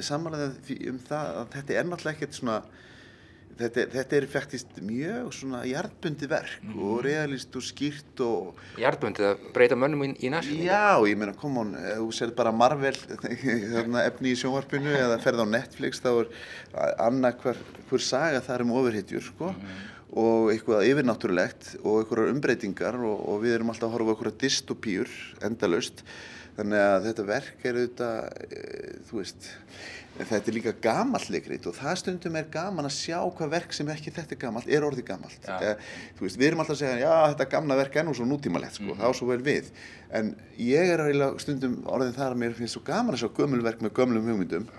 sammálað 0.07 0.47
um 0.87 0.97
það 1.05 1.29
að 1.43 1.53
þetta 1.53 1.77
er 1.77 1.91
náttúrulega 1.91 2.15
ekkert 2.17 2.39
svona, 2.39 2.57
þetta, 3.59 3.85
þetta 3.93 4.17
er 4.17 4.25
faktist 4.31 4.79
mjög 4.83 5.29
svona 5.37 5.61
jarðbundi 5.67 6.29
verk 6.31 6.67
og 6.73 7.03
realist 7.05 7.55
og 7.59 7.65
skýrt 7.65 8.23
og... 8.25 8.59
Jarðbundið 8.81 9.29
að 9.29 9.45
breyta 9.55 9.77
mönnum 9.79 10.05
í, 10.07 10.09
í 10.25 10.31
nasismi? 10.33 10.67
Já, 10.67 10.97
ég 11.09 11.19
meina, 11.19 11.35
come 11.39 11.63
on, 11.63 11.73
þú 11.77 12.09
serð 12.15 12.35
bara 12.39 12.53
Marvel 12.55 12.95
þarna, 12.97 14.03
efni 14.09 14.33
í 14.33 14.39
sjónvarpinu 14.39 14.93
eða 14.97 15.21
ferð 15.23 15.45
á 15.45 15.47
Netflix 15.53 16.03
þá 16.03 16.11
er 16.13 16.29
annað 17.07 17.41
hver, 17.45 17.63
hver 17.89 18.05
saga 18.05 18.43
þar 18.45 18.65
um 18.65 18.75
ofurhetjur, 18.81 19.25
sko. 19.31 19.53
Og 20.13 20.51
eitthvað 20.53 20.85
yfirnáttúrulegt 20.91 21.71
og 21.81 22.03
eitthvað 22.03 22.29
umbreytingar 22.35 22.99
og, 23.01 23.23
og 23.33 23.41
við 23.41 23.55
erum 23.55 23.73
alltaf 23.73 23.89
að 23.89 23.95
horfa 23.95 24.11
á 24.11 24.13
eitthvað 24.13 24.39
dystopíur 24.43 25.15
endalaust 25.41 26.03
þannig 26.57 26.83
að 26.85 27.05
þetta 27.07 27.25
verk 27.27 27.65
er 27.65 27.77
auðvitað, 27.79 28.17
e, 28.45 28.61
þú 29.07 29.19
veist, 29.19 29.47
þetta 30.19 30.39
er 30.39 30.55
líka 30.57 30.73
gamalt 30.83 31.29
leikrit 31.33 31.67
og 31.69 31.77
það 31.77 31.99
stundum 32.03 32.37
er 32.37 32.49
gaman 32.53 32.89
að 32.89 32.95
sjá 32.99 33.17
hvað 33.37 33.53
verk 33.55 33.73
sem 33.73 33.89
ekki 33.89 34.13
þetta 34.13 34.35
er 34.35 34.41
gamalt 34.43 34.69
er 34.69 34.85
orðið 34.85 35.07
gamalt. 35.07 35.47
Já. 35.47 35.55
E, 35.57 36.11
þú 36.17 36.27
veist, 36.27 36.39
við 36.39 36.49
erum 36.49 36.63
alltaf 36.63 36.77
að 36.77 36.81
segja, 36.83 36.99
já, 37.01 37.13
þetta 37.33 37.47
gamla 37.55 37.77
verk 37.79 37.97
er 37.97 38.07
nú 38.07 38.13
svo 38.17 38.27
nútímalegt, 38.29 38.77
sko, 38.77 38.97
það 38.99 39.09
á 39.09 39.13
svo 39.17 39.29
vel 39.31 39.39
við. 39.45 39.71
En 40.13 40.33
ég 40.61 40.93
er 40.93 41.23
stundum 41.41 41.79
orðið 41.89 42.19
þar 42.19 42.35
að 42.35 42.43
mér 42.43 42.59
finnst 42.59 42.77
svo 42.77 42.83
gaman 42.85 43.17
að 43.17 43.23
sjá 43.23 43.33
gömul 43.39 43.63
verk 43.65 43.81
með 43.81 43.95
gömlum 43.97 44.29
hugmyndum 44.29 44.69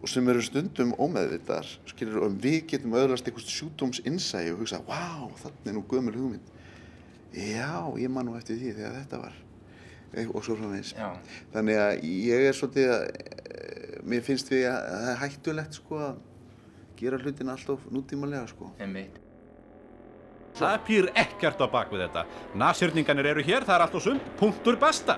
og 0.00 0.08
sem 0.08 0.32
eru 0.32 0.40
stundum 0.40 0.94
ómeðvitaðar 0.96 1.68
skilur 1.90 2.24
og 2.24 2.40
við 2.40 2.62
getum 2.72 2.96
öðlast 2.96 3.28
einhvers 3.28 3.52
sjúdómsinsægi 3.52 4.54
og 4.54 4.62
hugsa, 4.62 4.80
vá, 4.88 5.28
þannig 5.42 5.68
er 5.68 5.76
nú 5.76 5.84
gömul 5.90 6.16
hugmynd 6.16 6.56
já, 7.36 7.84
ég 8.00 8.08
man 8.08 8.30
nú 8.30 8.38
eftir 8.40 8.56
því 8.56 8.72
þegar 8.78 8.96
þetta 8.96 9.20
var 9.26 9.36
Eh, 9.36 9.49
og 10.10 10.42
svo 10.42 10.56
framvegis 10.58 10.94
þannig 11.54 11.78
að 11.78 12.04
ég 12.10 12.48
er 12.48 12.56
svolítið 12.58 12.92
að 12.96 13.06
eh, 13.06 13.96
mér 14.10 14.26
finnst 14.26 14.50
við 14.50 14.66
að 14.70 14.78
það 14.90 15.10
er 15.12 15.20
hættulegt 15.24 15.80
sko 15.80 16.04
að 16.08 16.22
gera 17.00 17.20
hlutin 17.20 17.52
alltaf 17.52 17.84
nútímalega 17.94 18.48
sko 18.50 18.72
Einmitt. 18.80 19.20
Það 20.58 20.80
býr 20.86 21.10
ekkert 21.22 21.62
á 21.62 21.66
bak 21.70 21.92
við 21.92 22.02
þetta. 22.04 22.24
Nasjörninganir 22.58 23.30
eru 23.32 23.44
hér, 23.46 23.64
það 23.64 23.76
er 23.76 23.84
allt 23.86 23.96
og 23.96 24.02
sund, 24.04 24.24
punktur 24.36 24.76
basta. 24.80 25.16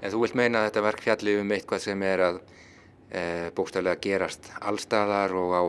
En 0.00 0.12
þú 0.12 0.22
vilt 0.22 0.36
meina 0.38 0.60
að 0.60 0.68
þetta 0.68 0.84
verk 0.84 1.04
fjalli 1.04 1.36
um 1.40 1.54
eitthvað 1.56 1.84
sem 1.84 2.02
er 2.06 2.24
að 2.28 2.40
e, 3.10 3.22
bókstaflega 3.56 4.00
gerast 4.04 4.50
allstaðar 4.60 5.34
og 5.36 5.56
á 5.56 5.62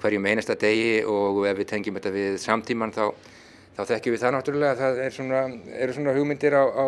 hverjum 0.00 0.26
einasta 0.28 0.56
degi 0.60 1.04
og 1.08 1.44
ef 1.48 1.60
við 1.60 1.70
tengjum 1.74 2.00
þetta 2.00 2.12
við 2.16 2.36
samtíman 2.42 2.92
þá, 2.96 3.04
þá 3.80 3.94
þekkjum 3.94 4.14
við 4.14 4.22
það 4.24 4.34
náttúrulega 4.36 4.74
að 4.74 4.82
það 4.82 5.00
er 5.04 5.16
svona, 5.16 5.40
eru 5.84 5.96
svona 5.96 6.14
hugmyndir 6.16 6.56
á, 6.56 6.64
á, 6.68 6.86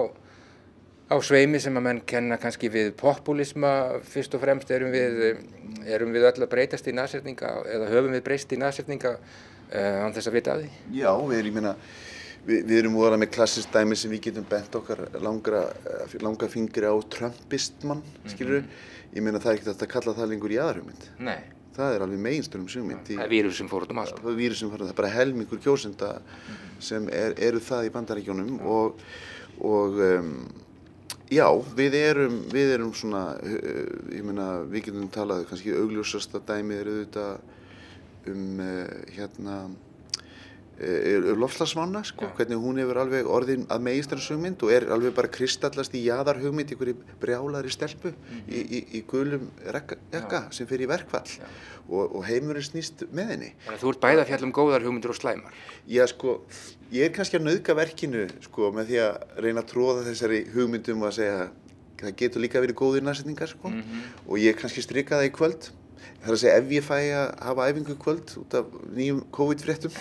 á 1.13 1.17
sveimi 1.25 1.61
sem 1.63 1.81
að 1.81 1.87
menn 1.89 2.03
kenna 2.13 2.39
kannski 2.43 2.71
við 2.73 2.93
populisma 3.01 3.73
fyrst 4.13 4.37
og 4.37 4.45
fremst 4.45 4.71
erum 4.75 4.93
við, 4.95 5.43
erum 5.89 6.15
við 6.15 6.29
öll 6.31 6.37
að 6.39 6.53
breytast 6.53 6.89
í 6.89 6.97
nasetninga 6.97 7.57
eða 7.73 7.91
höfum 7.93 8.17
við 8.17 8.25
breyst 8.29 8.55
í 8.55 8.61
nasetninga 8.61 9.17
uh, 9.17 9.99
án 10.05 10.15
þess 10.15 10.31
að 10.31 10.39
vita 10.39 10.57
af 10.57 10.63
því? 10.63 10.73
Já, 11.01 11.11
við 11.33 11.43
erum, 11.43 11.59
meina, 11.59 11.75
við, 12.47 12.65
við 12.71 12.79
erum 12.83 13.01
voðalega 13.01 13.25
með 13.25 13.35
klassist 13.39 13.75
dæmi 13.75 13.99
sem 13.99 14.13
við 14.13 14.25
getum 14.29 14.49
bent 14.51 14.81
okkar 14.81 15.07
langra, 15.25 15.67
eh, 15.89 16.17
langa 16.25 16.49
fingri 16.53 16.89
á 16.89 16.97
Trumpistmann, 17.17 18.05
skilur 18.31 18.67
Ég 19.13 19.21
meina 19.21 19.41
það 19.43 19.51
er 19.51 19.59
ekkert 19.59 19.83
að 19.85 19.91
kalla 19.93 20.13
það 20.17 20.31
lengur 20.31 20.53
jáðarhugmynd. 20.55 21.03
Nei. 21.27 21.41
Það 21.77 21.95
er 21.95 22.05
alveg 22.05 22.21
meginstörnum 22.27 22.69
hugmynd. 22.69 23.07
Það 23.09 23.23
er 23.25 23.33
vírus 23.33 23.61
sem 23.61 23.69
fór 23.71 23.87
út 23.87 23.95
um 23.95 24.01
allt. 24.03 24.19
Það 24.19 24.33
er 24.33 24.41
vírus 24.41 24.61
sem 24.61 24.73
fór 24.73 24.77
út 24.77 24.83
um 24.83 24.89
allt. 24.89 24.93
Það 24.93 24.97
er 24.97 25.03
bara 25.03 25.15
helmingur 25.17 25.63
kjósenda 25.65 26.11
sem 26.83 27.07
er, 27.13 27.37
eru 27.49 27.63
það 27.63 27.87
í 27.89 27.93
bandaríkjónum 27.95 28.59
og, 28.69 29.07
og 29.63 30.03
um, 30.09 30.35
já, 31.33 31.47
við 31.79 31.97
erum, 32.01 32.37
við 32.53 32.75
erum 32.77 32.93
svona, 32.99 33.23
uh, 33.39 33.95
ég 34.13 34.27
meina, 34.27 34.51
við 34.69 34.89
getum 34.91 35.09
talað, 35.15 35.47
kannski 35.49 35.77
augljósasta 35.79 36.43
dæmið 36.51 36.83
eru 36.83 36.99
auðvitað 36.99 38.33
um 38.33 38.63
uh, 38.63 38.85
hérna 39.17 39.57
er 40.83 41.27
lofslagsvána, 41.39 42.03
sko, 42.05 42.27
hvernig 42.37 42.59
hún 42.59 42.81
hefur 42.83 42.99
alveg 43.03 43.29
orðin 43.31 43.67
að 43.73 43.85
megistrarsugmynd 43.87 44.63
og 44.67 44.73
er 44.75 44.87
alveg 44.95 45.15
bara 45.15 45.31
kristallast 45.33 45.95
í 45.95 46.03
jaðarhugmynd 46.09 46.73
í 46.75 46.79
hverju 46.81 46.97
brjálaðri 47.23 47.71
stelpu 47.73 48.13
í, 48.49 48.61
í, 48.61 48.81
í 48.99 49.03
gulum 49.09 49.49
rekka 49.75 50.43
sem 50.51 50.67
fyrir 50.67 50.87
í 50.87 50.91
verkfall 50.91 51.27
og, 51.89 52.17
og 52.19 52.23
heimurinn 52.27 52.67
snýst 52.67 53.07
með 53.13 53.33
henni. 53.35 53.51
Að 53.71 53.81
þú 53.83 53.93
ert 53.95 54.03
bæða 54.05 54.27
fjall 54.31 54.47
um 54.49 54.55
góðar 54.55 54.87
hugmyndir 54.87 55.13
og 55.15 55.19
slæmar. 55.19 55.57
Já, 55.91 56.05
sko, 56.11 56.37
ég 56.95 57.09
er 57.09 57.15
kannski 57.17 57.39
að 57.41 57.47
nauðga 57.49 57.77
verkinu, 57.79 58.27
sko, 58.47 58.71
með 58.77 58.93
því 58.93 59.01
að 59.07 59.43
reyna 59.47 59.63
að 59.65 59.71
tróða 59.75 60.07
þessari 60.09 60.43
hugmyndum 60.55 61.03
og 61.03 61.11
að 61.11 61.19
segja 61.21 61.43
það 62.03 62.17
getur 62.19 62.43
líka 62.43 62.63
verið 62.65 62.79
góðir 62.81 63.05
næsetningar, 63.07 63.51
sko, 63.55 63.71
Mm. 63.71 63.79
Mhm. 63.83 64.03
og 64.27 64.39
ég 64.43 64.57
kannski 64.59 64.83
strika 64.83 65.19
það 65.21 65.29
í 65.29 65.33
kvöld. 65.37 65.71
Það 66.23 66.29
er 66.29 66.37
að 66.37 66.41
segja 66.41 66.59
ef 66.61 66.69
ég 66.71 66.85
fæ 66.87 66.97
að 67.03 67.31
hafa 67.43 67.65
æfingu 67.67 67.95
kvöld 67.99 68.33
út 68.39 68.55
af 68.55 68.75
nýjum 68.95 69.23
COVID-fréttum 69.35 69.97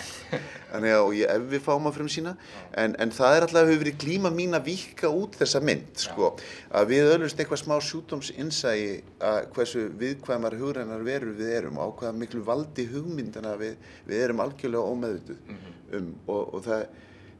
og 1.02 1.14
ég, 1.18 1.24
ef 1.26 1.46
við 1.50 1.64
fáum 1.64 1.88
að 1.90 1.96
frum 1.96 2.10
sína. 2.14 2.34
En, 2.78 2.94
en 3.02 3.10
það 3.10 3.34
er 3.36 3.46
alltaf 3.46 3.58
að 3.58 3.72
hefur 3.72 3.82
verið 3.82 3.96
glíma 4.04 4.30
mín 4.30 4.54
að 4.54 4.68
vika 4.70 5.10
út 5.10 5.34
þessa 5.40 5.62
mynd 5.66 6.04
sko, 6.04 6.28
að 6.78 6.92
við 6.92 7.10
öllumst 7.16 7.42
eitthvað 7.42 7.62
smá 7.64 7.74
sjúdómsinsægi 7.88 8.92
að 9.32 9.38
hversu 9.56 9.86
viðkvæmar 9.98 10.58
hugrænar 10.60 11.02
verur 11.06 11.34
við 11.40 11.56
erum 11.58 11.82
og 11.82 11.90
á 11.90 11.94
hvaða 11.98 12.18
miklu 12.20 12.44
valdi 12.46 12.86
hugmyndana 12.92 13.56
við, 13.58 13.74
við 14.06 14.26
erum 14.28 14.44
algjörlega 14.46 14.94
ómeðutuð 14.94 15.56
um. 15.98 16.14
Og, 16.30 16.54
og 16.54 16.62
það 16.68 16.86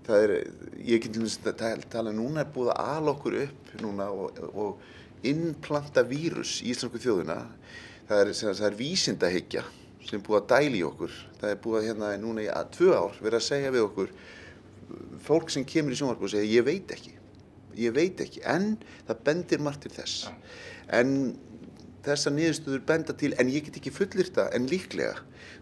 það 0.06 0.24
er, 0.24 0.34
ég 0.82 1.02
get 1.02 1.14
til 1.14 1.26
þess 1.26 1.46
að 1.46 1.86
tala, 1.92 2.14
núna 2.14 2.42
er 2.42 2.50
búið 2.50 2.72
að 2.74 2.90
ala 2.96 3.14
okkur 3.14 3.38
upp 3.44 3.72
núna 3.82 4.08
og, 4.10 4.42
og 4.50 5.26
innplanta 5.30 6.02
vírus 6.06 6.58
í 6.64 6.72
íslensku 6.72 6.98
þjóðuna 7.02 7.38
það 8.12 8.22
er, 8.22 8.32
það 8.42 8.66
er 8.68 8.78
vísindahyggja 8.78 9.64
sem 10.06 10.22
búið 10.24 10.40
að 10.40 10.48
dæli 10.50 10.80
í 10.80 10.84
okkur. 10.86 11.16
Það 11.40 11.52
er 11.52 11.60
búið 11.62 11.78
að 11.78 11.88
hérna 11.88 12.12
núna 12.20 12.44
í 12.44 12.50
að, 12.50 12.70
tvö 12.76 12.94
ár 12.96 13.18
vera 13.22 13.38
að 13.38 13.46
segja 13.46 13.72
við 13.74 13.86
okkur 13.86 14.12
fólk 15.22 15.52
sem 15.54 15.64
kemur 15.68 15.94
í 15.94 15.98
sjónvarpu 15.98 16.26
og 16.26 16.32
segja 16.34 16.50
ég 16.50 16.66
veit 16.66 16.92
ekki. 16.94 17.14
Ég 17.78 17.94
veit 17.96 18.20
ekki, 18.20 18.42
en 18.44 18.74
það 19.08 19.22
bendir 19.28 19.62
margt 19.64 19.86
til 19.86 19.94
þess. 19.94 20.26
En 20.92 21.14
þessar 22.04 22.34
niðurstöður 22.36 22.84
benda 22.90 23.14
til 23.16 23.32
en 23.40 23.52
ég 23.52 23.64
get 23.68 23.78
ekki 23.80 23.94
fullirta 23.94 24.50
en 24.52 24.68
líklega. 24.68 25.14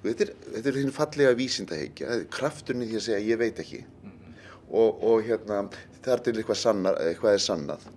Þetta 0.03 0.27
er, 0.65 0.81
hinn 0.81 0.95
fallega 0.97 1.37
vísindahyggja. 1.39 2.23
Krafturinn 2.33 2.87
í 2.87 2.91
því 2.91 2.99
að 2.99 3.07
segja 3.07 3.23
ég 3.29 3.41
veit 3.41 3.63
ekki. 3.63 3.85
Og, 4.71 5.03
og 5.05 5.23
hérna 5.27 5.65
þar 6.03 6.25
til 6.25 6.37
eitthvað, 6.39 6.63
sannar, 6.65 6.99
eitthvað 7.05 7.37
er 7.37 7.45
sannað 7.45 7.89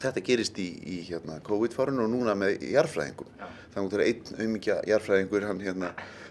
þetta 0.00 0.24
gerist 0.26 0.58
í, 0.62 0.68
í 0.80 1.00
hérna, 1.08 1.40
COVID-fárun 1.46 2.02
og 2.04 2.10
núna 2.12 2.36
með 2.38 2.64
jarfræðingum 2.70 3.30
þannig 3.74 3.86
að 3.86 3.92
það 3.92 4.00
er 4.00 4.06
einn 4.06 4.40
auðmikja 4.40 4.76
jarfræðingur 4.90 5.46
hann, 5.46 5.62
hérna, 5.62 5.90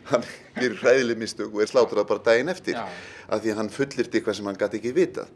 hann 0.10 0.26
gerir 0.58 0.78
hræðileg 0.82 1.20
mistök 1.22 1.54
og 1.54 1.64
er 1.64 1.72
slátrað 1.72 2.08
bara 2.10 2.24
daginn 2.26 2.52
eftir 2.52 2.78
af 2.80 3.42
því 3.44 3.54
að 3.54 3.60
hann 3.62 3.72
fullirt 3.74 4.16
eitthvað 4.16 4.40
sem 4.40 4.50
hann 4.50 4.60
gæti 4.60 4.80
ekki 4.80 4.94
vitað. 4.96 5.32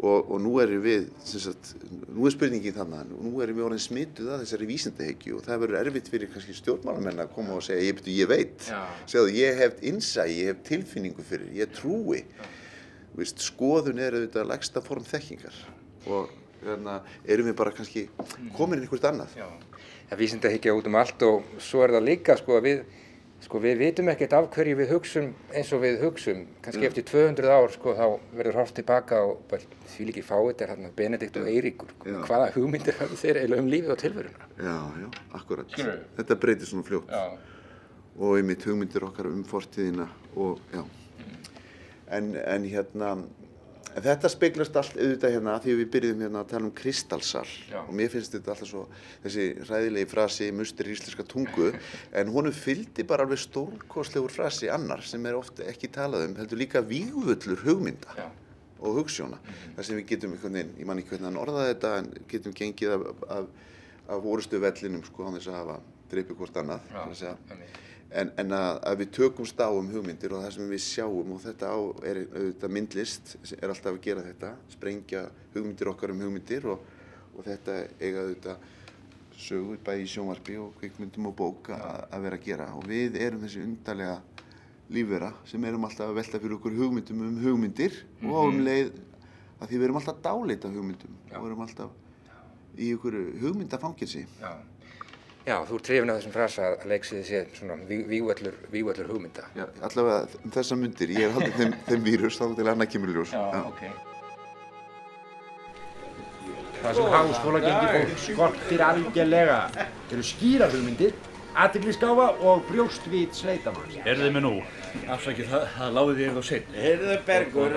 Og, 0.00 0.30
og 0.32 0.38
nú 0.40 0.54
erum 0.62 0.80
við 0.80 1.08
sagt, 1.28 1.74
nú 2.08 2.24
er 2.24 2.32
spurningin 2.32 2.76
þannig 2.76 3.10
nú 3.10 3.42
erum 3.44 3.58
við 3.58 3.66
orðin 3.66 3.82
smituð 3.84 4.30
að 4.32 4.44
þessari 4.46 4.68
vísindahyggju 4.70 5.36
og 5.36 5.44
það 5.44 5.60
verður 5.64 5.80
erfitt 5.82 6.08
fyrir 6.08 6.30
kannski 6.32 6.56
stjórnmálamenn 6.56 7.20
að 7.20 7.34
koma 7.34 7.58
og 7.58 7.66
segja 7.66 7.84
ég, 7.84 7.98
betur, 7.98 8.14
ég 8.16 8.30
veit, 8.30 8.70
segðu 9.10 9.34
ég 9.36 9.60
hef 9.60 9.82
innsæi, 9.90 10.30
ég 10.38 10.52
hef 10.54 10.62
tilfinningu 10.70 11.26
fyrir, 11.26 11.52
ég 11.58 11.76
trúi. 11.76 12.22
Vist, 13.18 13.44
skoðun 13.44 14.00
er 14.00 14.16
auðvitað 14.16 14.48
lægsta 14.54 14.80
form 14.86 15.04
þekkingar 15.04 15.56
og 16.08 16.30
erum 16.64 17.46
við 17.50 17.54
bara 17.56 17.70
kannski 17.72 18.08
komin 18.56 18.78
inn 18.80 18.86
einhvert 18.88 19.04
annað. 19.10 19.36
Já. 19.36 19.46
Það 20.10 20.18
vísinda 20.24 20.50
higgja 20.52 20.74
út 20.74 20.86
um 20.90 20.94
allt 20.98 21.22
og 21.22 21.42
svo 21.62 21.84
er 21.84 21.90
það 21.94 22.04
líka 22.08 22.36
sko 22.40 22.56
að 22.58 22.64
við, 22.66 22.80
sko 23.40 23.60
við 23.62 23.78
vitum 23.80 24.08
ekkert 24.12 24.32
af 24.36 24.48
hverju 24.52 24.76
við 24.76 24.90
hugsum 24.92 25.28
eins 25.54 25.70
og 25.72 25.80
við 25.84 26.00
hugsum. 26.02 26.46
Kannski 26.62 26.82
Mm. 26.82 26.88
eftir 26.90 27.04
200 27.08 27.48
ár 27.48 27.70
sko 27.72 27.94
þá 27.94 28.18
verður 28.36 28.54
hort 28.60 28.74
tilbaka 28.74 29.22
og 29.24 29.38
bara 29.48 29.62
því 29.88 30.06
líki 30.10 30.22
fáið 30.26 30.60
er 30.62 30.68
hérna 30.74 30.90
Benedikt 30.96 31.36
og 31.36 31.46
Eiríkur. 31.46 31.88
Já. 32.04 32.18
Hvaða 32.26 32.52
hugmyndir 32.54 32.94
hafa 32.98 33.14
þeir 33.16 33.36
eiginlega 33.40 33.62
um 33.62 33.70
lífið 33.70 33.90
og 33.90 33.98
tilveruna? 33.98 34.50
Já, 34.58 34.76
já, 35.00 35.08
akkurat. 35.32 35.70
Skilurðu? 35.70 36.04
Þetta 36.18 36.34
breytir 36.42 36.66
svona 36.66 36.82
fljótt. 36.84 37.08
Já. 37.08 37.38
Og 38.20 38.36
einmitt 38.36 38.64
hugmyndir 38.66 39.04
okkar 39.06 39.26
um 39.30 39.44
fortíðina 39.44 40.08
og 40.36 40.58
já. 40.74 40.84
En, 42.10 42.34
en 42.36 42.64
hérna, 42.66 43.24
en 43.96 44.04
þetta 44.04 44.30
speglast 44.30 44.76
allt 44.78 44.96
auðvitað 44.96 45.34
hérna 45.34 45.54
af 45.56 45.64
því 45.64 45.72
að 45.74 45.80
við 45.80 45.88
byrjuðum 45.94 46.24
hérna 46.24 46.42
að 46.42 46.50
tala 46.52 46.68
um 46.68 46.74
kristalsal. 46.80 47.46
Já. 47.70 47.80
og 47.82 47.92
mér 47.96 48.12
finnst 48.12 48.34
þetta 48.36 48.52
alltaf 48.54 48.70
svo 48.70 48.84
þessi 49.24 49.46
hræðilegi 49.66 50.10
frasi 50.10 50.50
mustur 50.54 50.90
í 50.90 50.94
íslenska 50.94 51.26
tungu 51.30 51.70
en 52.20 52.32
honum 52.34 52.54
fylgdi 52.54 53.06
bara 53.08 53.26
alveg 53.26 53.42
stórkostlegur 53.42 54.34
frasi 54.34 54.70
annar 54.72 55.02
sem 55.06 55.26
er 55.26 55.38
ofta 55.38 55.66
ekki 55.70 55.90
talað 55.94 56.28
um 56.28 56.38
heldur 56.40 56.62
líka 56.62 56.84
vígvöllur 56.86 57.64
hugmynda 57.66 58.16
Já. 58.18 58.26
og 58.80 59.00
hugsjóna. 59.02 59.40
Þar 59.76 59.88
sem 59.88 60.00
við 60.00 60.08
getum 60.14 60.36
einhvern 60.36 60.58
veginn, 60.60 60.74
ég 60.80 60.88
man 60.88 61.02
ekki 61.02 61.16
hvernig 61.16 61.30
hann 61.30 61.42
orðaði 61.42 61.74
þetta 61.74 61.94
en 62.00 62.10
getum 62.30 62.56
gengið 62.56 62.96
af, 62.96 63.06
af, 63.38 63.70
af 64.16 64.30
orustu 64.34 64.62
vellinum 64.62 65.04
sko 65.06 65.28
án 65.28 65.38
þess 65.38 65.52
að 65.52 65.60
hafa 65.60 65.80
dreipið 66.10 66.40
hvort 66.40 66.60
annað 66.62 66.90
Já, 66.90 67.02
en, 68.12 68.30
en 68.36 68.50
að, 68.56 68.80
að 68.90 68.96
við 69.04 69.10
tökumst 69.16 69.60
á 69.62 69.68
um 69.70 69.88
hugmyndir 69.92 70.32
og 70.34 70.42
það 70.44 70.54
sem 70.56 70.70
við 70.72 70.82
sjáum 70.82 71.32
og 71.36 71.40
þetta 71.44 71.70
á 71.70 71.78
er 72.10 72.22
auðvitað 72.26 72.74
myndlist 72.76 73.36
er 73.60 73.68
alltaf 73.70 73.92
að 73.94 74.00
gera 74.06 74.24
þetta, 74.26 74.50
sprengja 74.74 75.24
hugmyndir 75.54 75.90
okkar 75.92 76.10
um 76.14 76.20
hugmyndir 76.24 76.66
og, 76.72 76.80
og 77.36 77.44
þetta 77.46 77.76
eiga 78.00 78.24
auðvitað 78.26 78.56
sögur 79.40 79.78
bæði 79.86 80.02
í 80.04 80.10
sjónvarpi 80.12 80.56
og 80.60 80.74
kvikmyndum 80.80 81.30
og 81.30 81.36
bók 81.38 81.70
að 81.72 82.02
að 82.12 82.24
vera 82.26 82.36
að 82.40 82.44
gera 82.50 82.66
og 82.76 82.82
við 82.90 83.14
erum 83.24 83.40
þessi 83.46 83.62
undarlega 83.64 84.18
lífvera 84.90 85.30
sem 85.46 85.64
erum 85.64 85.86
alltaf 85.86 86.10
að 86.10 86.18
velta 86.18 86.40
fyrir 86.42 86.56
okkur 86.58 86.74
hugmyndum 86.76 87.22
um 87.28 87.38
hugmyndir 87.44 87.94
og 88.26 88.50
um 88.50 88.58
Mhm. 88.58 88.64
leið 88.66 88.90
að 89.60 89.68
því 89.70 89.78
við 89.78 89.84
erum 89.86 89.96
alltaf 90.00 90.16
að 90.18 90.22
dáleita 90.26 90.68
hugmyndum 90.74 91.14
og 91.30 91.46
erum 91.46 91.62
alltaf 91.64 91.90
í 92.80 92.90
ykkur 92.94 93.16
hugmyndafangilsi. 93.40 94.26
Já. 94.40 94.52
Já, 95.48 95.56
þú 95.66 95.78
ert 95.78 95.86
trefin 95.88 96.10
að 96.12 96.18
þessum 96.20 96.32
frasa 96.34 96.66
að 96.74 96.82
leiksiði 96.90 97.22
sé 97.24 97.38
svona 97.56 97.76
vígvöllur 97.88 99.08
hugmynda. 99.08 99.46
Já, 99.56 99.64
allavega 99.86 100.40
um 100.44 100.52
þessa 100.54 100.76
myndir, 100.76 101.12
ég 101.16 101.26
er 101.26 101.32
haldið 101.36 101.54
þeim, 101.60 101.72
þeim 101.88 102.02
vírus 102.04 102.36
þá 102.38 102.44
til 102.58 102.66
annað 102.68 102.90
kemur 102.92 103.12
í 103.12 103.16
ljós. 103.16 103.32
Já, 103.32 103.62
ok. 103.70 103.82
Það 106.80 106.94
sem 106.96 107.08
háskólagengi 107.12 107.88
fólk 107.94 108.20
skortir 108.26 108.82
algjörlega 108.84 109.56
eru 110.10 110.22
skýrar 110.24 110.72
hugmyndir, 110.72 111.16
aðteglisgáfa 111.60 112.28
og 112.46 112.62
brjóstvít 112.70 113.36
sveitamanns. 113.36 113.98
Heyrðu 114.06 114.30
mig 114.36 114.44
nú. 114.46 114.52
Afsakið, 115.12 115.50
það, 115.50 115.66
það 115.76 115.96
láði 115.98 116.14
þér 116.20 116.36
þá 116.38 116.42
sinn. 116.52 116.70
Heyrðu 116.76 117.18
Bergur, 117.28 117.76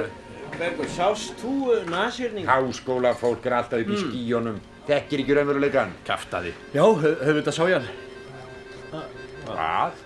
Bergur, 0.59 0.91
sást 0.95 1.41
þú 1.41 1.55
nasýrning? 1.91 2.47
Háskóla 2.47 3.11
fólk 3.20 3.47
er 3.49 3.57
alltaf 3.59 3.84
upp 3.84 3.91
í 3.91 3.97
Mm. 3.97 4.03
skíjónum. 4.05 4.61
Þekkir 4.88 5.23
ekki 5.23 5.36
raunveruleikan. 5.38 5.93
Kaftaði. 6.07 6.51
Já, 6.75 6.84
höfum 6.84 7.51
sá 7.55 7.63
ég 7.71 7.77
hann. 7.77 7.88
Hvað? 9.47 10.01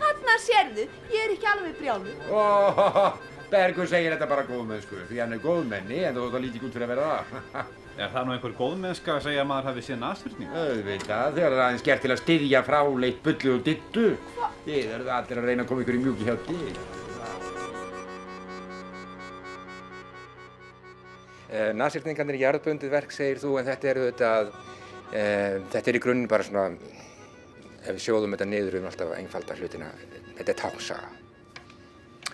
Þarna 0.00 0.36
sérðu, 0.42 0.86
ég 1.12 1.26
er 1.26 1.34
ekki 1.34 1.50
alveg 1.50 1.76
brjálu. 1.80 2.14
Ó, 2.30 3.12
Bergur 3.50 3.88
segir 3.90 4.14
þetta 4.14 4.28
bara 4.30 4.46
góðmennsku, 4.46 5.00
því 5.08 5.18
hann 5.18 5.34
er 5.34 5.42
góðmenni 5.42 6.04
en 6.06 6.14
þú 6.14 6.26
þótt 6.26 6.36
að 6.38 6.44
líti 6.44 6.62
út 6.62 6.76
fyrir 6.76 6.86
að 6.86 6.92
vera 6.94 7.08
það. 7.30 7.72
Er 8.00 8.12
það 8.14 8.26
nú 8.26 8.34
einhver 8.36 8.54
góðmennska 8.56 9.16
að 9.16 9.24
segja 9.26 9.42
að 9.42 9.48
maður 9.50 9.68
hafi 9.70 9.82
séð 9.84 9.98
nasfyrning? 10.04 10.54
Auðvitað, 10.54 11.34
þegar 11.34 11.50
það 11.50 11.58
er 11.58 11.64
aðeins 11.66 11.84
gert 11.88 12.06
til 12.06 12.14
að 12.14 12.22
styðja 12.22 12.62
fráleitt 12.70 13.20
bullu 13.26 13.56
og 13.56 13.66
dittu. 13.66 14.06
Þið 14.64 14.94
eru 14.94 15.12
allir 15.18 15.42
að 15.42 15.50
reyna 15.50 15.66
að 15.66 15.70
koma 15.72 15.84
ykkur 15.84 15.98
í 15.98 16.02
mjúki 16.06 16.30
hjá 16.30 16.38
þig. 16.46 16.99
Nasirningarnir 21.74 22.36
er 22.38 22.44
jarðbundið 22.44 22.92
verk, 22.92 23.14
segir 23.14 23.40
þú, 23.42 23.56
en 23.58 23.66
þetta 23.66 23.90
er 23.90 24.00
auðvitað, 24.00 24.52
uh, 24.52 25.56
þetta 25.72 25.90
er 25.90 25.98
í 25.98 26.02
grunninn 26.04 26.30
bara 26.30 26.46
svona, 26.46 26.94
ef 27.80 27.90
við 27.96 28.04
sjóðum 28.04 28.36
þetta 28.36 28.48
niður 28.50 28.78
um 28.80 28.88
alltaf 28.90 29.14
einfalda 29.16 29.56
hlutina, 29.58 29.90
þetta 30.38 30.54
er 30.54 30.60
táksaga. 30.62 31.10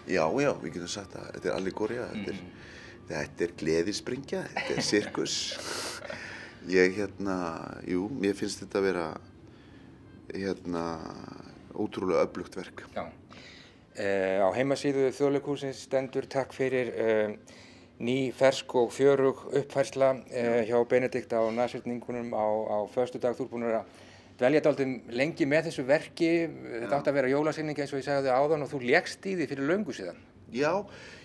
Já, 0.06 0.22
já, 0.22 0.50
við 0.62 0.76
getum 0.76 0.92
sagt 0.92 1.16
að 1.18 1.30
þetta 1.34 1.50
er 1.50 1.56
allegória, 1.56 2.08
þetta 2.12 2.34
er, 2.34 2.42
þetta 3.08 3.46
er 3.46 3.54
gleðispringja, 3.62 4.42
þetta 4.54 4.76
er 4.76 4.86
sirkus. 4.86 5.36
Ég 6.70 6.96
hérna, 6.98 7.36
jú, 7.86 8.08
mér 8.10 8.36
finnst 8.38 8.62
þetta 8.62 8.80
að 8.82 8.88
vera 8.90 9.06
hérna 10.34 10.84
ótrúlega 11.76 12.26
öflugt 12.26 12.58
verk. 12.58 12.84
Já. 12.94 13.06
Uh, 13.96 14.44
á 14.44 14.48
heimasíðu 14.52 15.08
þjóðleikúsins 15.16 15.86
stendur 15.86 16.26
takk 16.28 16.52
fyrir 16.52 16.90
uh, 16.92 17.62
ný, 17.98 18.32
fersk 18.36 18.74
og 18.76 18.92
fjörug 18.92 19.46
uppfærsla 19.52 20.12
uh, 20.18 20.60
hjá 20.68 20.76
Benedikt 20.88 21.32
á 21.32 21.40
nasirningunum 21.52 22.34
á, 22.36 22.46
á 22.46 22.78
förstu 22.92 23.20
dag. 23.22 23.36
Þú 23.36 23.46
er 23.46 23.52
búin 23.52 23.68
að 23.70 24.04
dvelja 24.36 24.62
dálítið 24.64 25.16
lengi 25.16 25.48
með 25.48 25.70
þessu 25.70 25.86
verki. 25.88 26.32
Þetta 26.46 26.98
átti 26.98 27.12
að 27.12 27.18
vera 27.20 27.32
jólasynning 27.32 27.80
eins 27.80 27.94
og 27.94 28.02
ég 28.02 28.08
sagði 28.08 28.34
áðan 28.34 28.66
og 28.66 28.72
þú 28.72 28.82
lékst 28.84 29.26
í 29.26 29.36
því 29.38 29.48
fyrir 29.52 29.70
löngu 29.70 29.96
síðan. 29.96 30.20
Já, 30.54 30.84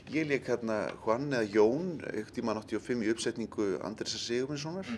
ég 0.09 0.25
leik 0.27 0.47
hérna 0.49 0.87
Juan 1.03 1.29
eða 1.29 1.45
Jón, 1.53 1.91
ekkert 2.09 2.33
tíma 2.39 2.55
85 2.57 3.05
í 3.05 3.11
uppsetningu 3.13 3.67
Andrisa 3.85 4.17
Sigurvinssonar 4.17 4.89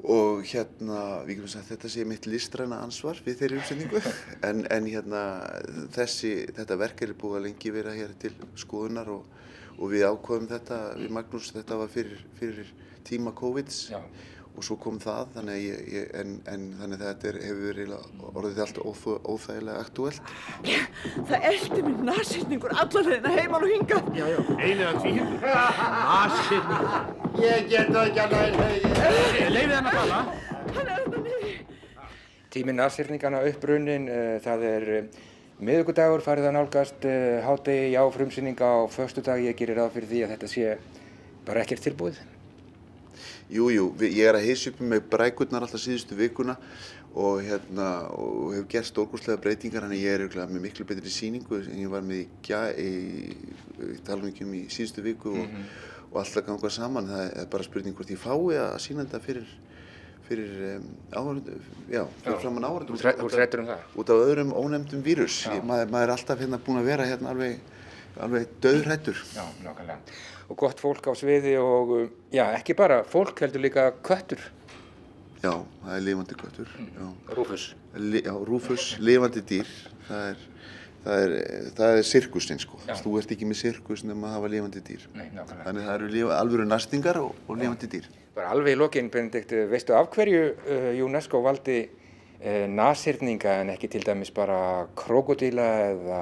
og 0.00 0.46
hérna, 0.48 1.00
við 1.28 1.42
sagt 1.44 1.66
að 1.66 1.74
þetta 1.74 1.90
sé 1.92 2.04
mitt 2.08 2.26
listræna 2.28 2.78
ansvar 2.80 3.18
við 3.24 3.42
þeirri 3.42 3.58
uppsetningu 3.60 4.00
en, 4.48 4.62
en 4.72 4.86
hérna 4.88 5.24
þessi, 5.92 6.32
þetta 6.56 6.78
verk 6.80 7.02
er 7.04 7.12
búið 7.20 7.36
að 7.36 7.44
lengi 7.48 7.74
vera 7.74 7.92
hér 7.92 8.14
til 8.22 8.32
skoðunar 8.56 9.10
og, 9.12 9.26
og 9.80 9.94
við 9.94 10.04
ákvaðum 10.10 10.50
þetta, 10.50 10.80
við 11.00 11.14
Magnús, 11.16 11.54
þetta 11.56 11.80
var 11.80 11.88
fyrir, 11.92 12.20
fyrir 12.38 12.68
tíma 13.08 13.32
COVID-s 13.36 13.88
og 14.50 14.64
svo 14.66 14.76
kom 14.82 14.98
það, 15.00 15.28
þannig 15.36 15.54
að, 15.54 15.60
ég, 15.62 15.82
ég, 15.94 16.06
en, 16.20 16.32
en, 16.50 16.64
þannig 16.76 16.98
að 16.98 17.04
þetta 17.06 17.28
er, 17.30 17.36
hefur 17.46 17.62
verið 17.70 17.92
orðið 18.28 18.58
allt 18.64 18.80
óþ, 18.82 19.04
óþægilega 19.30 19.84
aktúelt. 19.86 20.32
Það 21.30 21.46
eldi 21.52 21.84
mér 21.86 22.02
nasýrningur 22.10 22.74
allar 22.74 23.08
þeirna 23.08 23.32
heimann 23.38 23.64
og 23.64 23.72
hinga. 23.72 24.00
Einu 24.58 24.88
að 24.90 24.98
tvíhjöndur. 25.04 25.48
Nasirning. 26.10 26.84
Ég 27.40 27.70
get 27.70 27.92
það 27.94 28.10
ekki 28.10 28.26
þig. 28.34 29.50
Leifið 29.54 29.76
henn 29.78 29.90
að 29.92 29.98
tala. 30.00 30.20
Er. 30.82 31.00
Tíminn 32.50 32.80
nasirningana 32.82 33.44
upprunnin, 33.46 34.10
uh, 34.10 34.36
það 34.42 34.68
er 34.74 34.88
uh, 34.98 35.20
miðugudagur 35.60 36.22
farið 36.24 36.48
að 36.48 36.56
nálgast 36.56 37.06
uh, 37.08 37.40
hádegi, 37.44 37.92
já, 37.94 38.00
frumsýning 38.14 38.60
á 38.64 38.88
förstu 38.92 39.24
dag. 39.24 39.40
Ég 39.44 39.56
gerir 39.58 39.80
ráð 39.80 39.96
fyrir 39.96 40.10
því 40.10 40.22
að 40.24 40.34
þetta 40.34 40.50
sé 40.54 40.76
bara 41.46 41.64
ekkert 41.64 41.84
tilbúið. 41.84 42.20
Jú, 43.50 43.66
jú, 43.74 43.84
ég 44.06 44.22
er 44.30 44.38
að 44.38 44.46
heisa 44.46 44.70
upp 44.70 44.80
með 44.80 45.06
brækurnar 45.10 45.64
alltaf 45.66 45.82
síðustu 45.82 46.14
vikuna 46.14 46.54
og 47.18 47.40
hérna, 47.42 47.86
og 48.14 48.52
hef 48.54 48.68
gert 48.70 48.86
stórkostlega 48.86 49.40
breytingar, 49.42 49.82
þannig 49.82 49.98
að 49.98 50.04
ég 50.04 50.14
er 50.14 50.22
örugglega 50.22 50.52
með 50.52 50.62
miklu 50.68 50.86
betri 50.86 51.10
síningu 51.10 51.58
en 51.64 51.80
ég 51.80 51.90
var 51.90 52.04
með 52.06 52.20
í, 52.20 52.26
í, 52.78 52.92
í 53.90 53.98
talningum 54.06 54.52
í 54.54 54.60
síðustu 54.70 55.02
viku 55.02 55.34
og, 55.42 55.56
og 56.12 56.20
alltaf 56.22 56.46
ganga 56.46 56.70
saman. 56.70 57.10
Það 57.10 57.24
er 57.42 57.50
bara 57.50 57.66
spurning 57.66 57.98
hvort 57.98 58.14
ég 58.14 58.22
fái 58.22 58.60
að 58.62 58.78
sína 58.86 59.02
þetta 59.02 59.22
fyrir, 59.26 59.50
fyrir 60.30 60.76
um, 60.76 60.86
áhörundu, 61.10 61.56
já, 61.90 62.04
fyrir 62.22 62.36
Já. 62.36 62.40
framann 62.44 62.66
þú 62.86 62.98
ert 63.00 63.34
hræddur 63.34 63.62
um 63.64 63.70
það? 63.70 63.86
Út 63.98 64.12
af 64.14 64.20
öðrum 64.26 64.52
ónefndum 64.54 65.02
vírus. 65.02 65.40
Ég, 65.50 65.64
maður, 65.66 65.90
maður 65.90 66.06
er 66.06 66.12
alltaf 66.14 66.42
hérna 66.44 66.60
búin 66.66 66.78
að 66.78 66.90
vera 66.92 67.06
hérna 67.08 67.32
alveg, 67.32 67.56
alveg 68.26 68.52
döðrættur. 68.62 69.24
Já, 69.34 69.42
nákvæmlega. 69.64 69.98
Og 70.50 70.58
gott 70.62 70.82
fólk 70.82 71.10
á 71.10 71.12
sviði 71.18 71.56
og, 71.62 71.94
uh, 71.96 72.06
já, 72.34 72.44
ekki 72.58 72.78
bara 72.78 73.00
fólk, 73.10 73.42
heldur 73.42 73.64
líka 73.64 73.88
köttur. 74.06 74.44
Já, 75.40 75.54
það 75.82 75.96
er 75.96 76.06
lifandi 76.06 76.38
köttur. 76.38 76.70
já. 76.78 77.34
Rúfus. 77.34 77.66
Li, 77.98 78.22
já, 78.22 78.32
Rúfus, 78.46 78.86
lifandi 79.02 79.42
dýr. 79.50 79.74
Það 80.06 80.24
er, 80.30 80.46
það 81.04 81.26
er, 81.26 81.36
það 81.80 81.98
er 81.98 82.08
sirkusinn, 82.12 82.62
sko. 82.62 82.78
Já. 82.86 82.94
Þú 83.02 83.18
ert 83.18 83.34
ekki 83.34 83.50
með 83.50 83.62
sirkus 83.64 84.06
nema 84.06 84.30
að 84.30 84.38
hafa 84.38 84.54
lifandi 84.54 84.86
dýr. 84.86 85.10
Nei. 85.16 85.30
Þannig 85.34 85.86
það 85.86 85.94
eru 85.98 86.14
lifa, 86.14 86.38
alvöru 86.38 86.70
næstingar 86.70 87.22
og, 87.24 87.38
og 87.48 87.62
lifandi 87.62 87.90
dýr. 87.96 88.10
Bara 88.34 88.52
alveg 88.54 88.76
í 88.76 88.78
lokin, 88.78 89.08
Benedikt, 89.10 89.52
veistu 89.70 89.96
af 89.98 90.10
hverju 90.14 90.42
uh, 90.54 90.90
UNESCO 91.04 91.40
valdi 91.42 91.80
uh, 91.82 92.66
nasirninga 92.70 93.56
en 93.64 93.72
ekki 93.74 93.90
til 93.90 94.04
dæmis 94.06 94.30
bara 94.34 94.86
krokodíla 94.98 95.66
eða, 95.90 96.20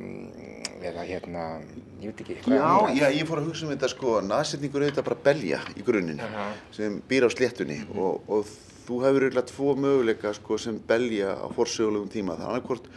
mm, 0.00 0.68
eða 0.90 1.06
hérna, 1.06 1.44
ég 2.02 2.10
veit 2.10 2.22
ekki. 2.24 2.38
hvað 2.48 2.58
Já, 2.58 2.66
annað? 2.66 2.98
já, 2.98 3.06
ég 3.20 3.30
fór 3.30 3.42
að 3.42 3.48
hugsa 3.52 3.66
um 3.68 3.72
þetta, 3.76 3.90
sko, 3.94 4.14
nasetningur 4.26 4.82
er 4.82 4.90
þetta 4.92 5.06
bara 5.06 5.20
belja 5.30 5.60
í 5.78 5.86
grunninn 5.86 6.22
Aha. 6.26 6.48
sem 6.74 6.98
býr 7.08 7.26
á 7.26 7.30
sléttunni 7.32 7.78
og, 7.94 8.26
og 8.26 8.50
þú 8.84 8.98
hefur 9.06 9.28
eiginlega 9.28 9.48
tvo 9.54 9.74
möguleika, 9.80 10.34
sko, 10.36 10.58
sem 10.60 10.80
belja 10.88 11.36
á 11.38 11.46
forsögulegum 11.54 12.10
tíma. 12.12 12.34
Það 12.36 12.44
er 12.44 12.50
annarkvort 12.50 12.90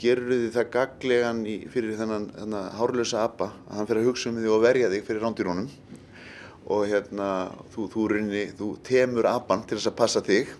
gerur 0.00 0.32
þið 0.34 0.50
það 0.56 0.66
gaglegan 0.74 1.40
í, 1.46 1.54
fyrir 1.70 1.94
þennan, 2.00 2.26
þennan 2.34 2.68
hárlösa 2.80 3.22
apa 3.28 3.52
að 3.68 3.78
hann 3.78 3.88
fyrir 3.88 4.02
að 4.02 4.10
hugsa 4.10 4.28
um 4.32 4.42
þig 4.42 4.52
og 4.56 4.62
verja 4.64 4.90
þig 4.92 5.06
fyrir 5.06 5.22
rándýrónum 5.24 5.70
og 6.66 6.86
hérna 6.90 7.28
þú, 7.74 7.86
þú, 7.92 8.06
rinni, 8.10 8.46
þú 8.58 8.70
temur 8.86 9.28
apan 9.30 9.62
til 9.66 9.78
þess 9.78 9.90
að 9.92 9.98
passa 10.00 10.22
þig 10.26 10.50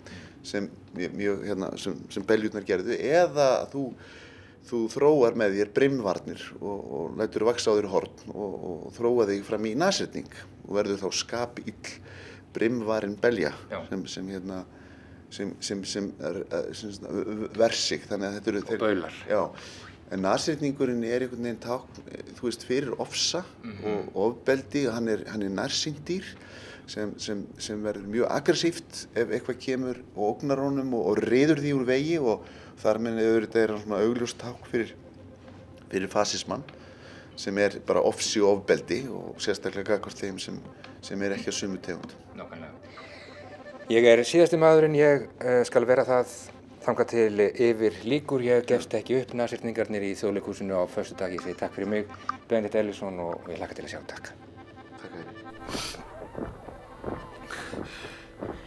sem, 0.46 0.68
mjög, 0.94 1.42
hérna, 1.48 1.72
sem, 1.80 1.96
sem 2.12 2.26
beljurnar 2.26 2.66
gerðu 2.66 2.94
eða 2.94 3.48
þú, 3.72 3.88
þú 4.68 4.82
þróar 4.94 5.38
með 5.38 5.59
þér 5.59 5.72
brimvarnir 5.80 6.46
og, 6.61 6.78
og 6.98 7.18
lætur 7.18 7.46
vaksa 7.48 7.74
á 7.74 7.76
þér 7.78 7.90
horn 7.90 8.30
og, 8.30 8.54
og 8.70 8.86
þróa 8.98 9.28
þig 9.32 9.44
fram 9.48 9.66
í 9.66 9.74
nasetning 9.78 10.30
og 10.66 10.78
verður 10.78 11.02
þá 11.02 11.20
skapill 11.24 11.74
brimvarin 12.57 13.18
belja 13.20 13.52
sem, 13.90 14.07
sem 14.09 14.30
hérna 14.32 14.62
sem, 15.30 15.50
sem, 15.61 15.82
sem, 15.84 16.07
er, 16.22 16.40
eh, 16.54 16.70
sem, 16.76 16.94
eru 18.52 18.62
þeir, 18.68 18.78
baular. 18.80 19.18
já, 19.28 19.42
en 20.12 20.22
nasetningurinn 20.22 21.04
er 21.04 21.24
einhvern 21.24 21.48
veginn 21.48 21.62
tákn, 21.62 22.02
eh, 22.12 22.22
þú 22.38 22.48
veist, 22.48 22.66
fyrir 22.66 22.94
ofsa 23.02 23.42
og 23.86 24.20
ofbeldi, 24.28 24.86
hann 24.92 25.09
er, 25.09 25.24
hann 25.32 25.42
er 25.42 25.54
nærsýndýr 25.54 26.28
sem, 26.86 27.14
sem, 27.18 27.42
sem 27.59 27.82
verður 27.82 28.07
mjög 28.12 28.30
aggressíft 28.30 29.02
ef 29.18 29.32
eitthvað 29.34 29.59
kemur 29.64 30.00
og 30.14 30.22
ógnar 30.28 30.62
honum 30.62 30.94
og, 30.94 31.11
og 31.11 31.22
reyður 31.26 31.62
því 31.64 31.74
úr 31.74 31.86
vegi 31.88 32.16
og 32.22 32.46
þar 32.80 33.02
með 33.02 33.22
auðvitað 33.24 33.62
er 33.62 33.74
hann 33.74 33.84
svona 33.84 34.02
augljóst 34.04 34.40
tákn 34.42 34.70
fyrir, 34.70 34.94
fyrir 35.90 36.12
fasismann 36.12 36.66
sem 37.36 37.59
er 37.61 37.80
bara 37.86 38.04
ofsi 38.07 38.40
og 38.40 38.61
ofbeldi 38.61 39.02
og 39.12 39.40
sérstaklega 39.42 39.96
gagvart 39.96 40.22
þeim 40.22 40.38
sem, 40.40 40.61
sem 41.04 41.22
er 41.22 41.34
ekki 41.36 41.50
að 41.52 41.59
sumu 41.59 41.80
tegund. 41.84 42.14
Nákvæmlega. 42.38 42.72
Ég 43.92 44.07
er 44.11 44.22
síðasti 44.26 44.59
maðurinn, 44.59 44.96
ég 44.98 45.26
uh, 45.38 45.61
skal 45.68 45.84
vera 45.86 46.07
það 46.07 46.32
þangað 46.87 47.09
til 47.11 47.45
yfir 47.66 48.01
líkur. 48.07 48.45
Ég 48.47 48.66
gefst 48.68 48.95
ekki 48.95 49.20
upp 49.20 49.34
nasirningarnir 49.39 50.05
í 50.07 50.14
þjóðleikúsinu 50.18 50.78
á 50.78 50.82
förstu 50.91 51.16
dag. 51.18 51.34
Ég 51.34 51.43
segi 51.43 51.59
takk 51.59 51.74
fyrir 51.74 51.91
mig, 51.91 52.11
Benedikt 52.49 52.78
Ellisson 52.78 53.18
og 53.22 53.49
ég 53.51 53.59
laka 53.61 53.74
til 53.74 53.87
að 53.87 53.95
sjá 53.97 54.01
takk. 54.07 54.30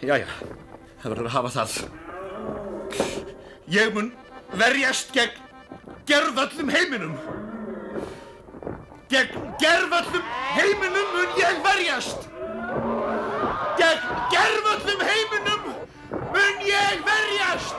Jæja, 0.03 0.27
það 1.01 1.11
verður 1.13 1.29
að 1.29 1.35
hafa 1.37 1.53
það. 1.55 1.71
Ég 3.69 3.93
mun 3.95 4.11
verjast 4.59 5.13
gegn 5.15 5.35
gerðvöllum 6.09 6.71
heiminum. 6.73 7.15
Gegn 9.09 9.51
gerðvöllum 9.61 10.25
heiminum 10.57 11.13
mun 11.15 11.37
ég 11.39 11.61
verjast. 11.65 12.27
Gegn 13.79 14.09
gerðvöllum 14.33 15.05
heiminum 15.07 15.38
mun 16.39 16.65
ég 16.71 17.03
verjast. 17.09 17.77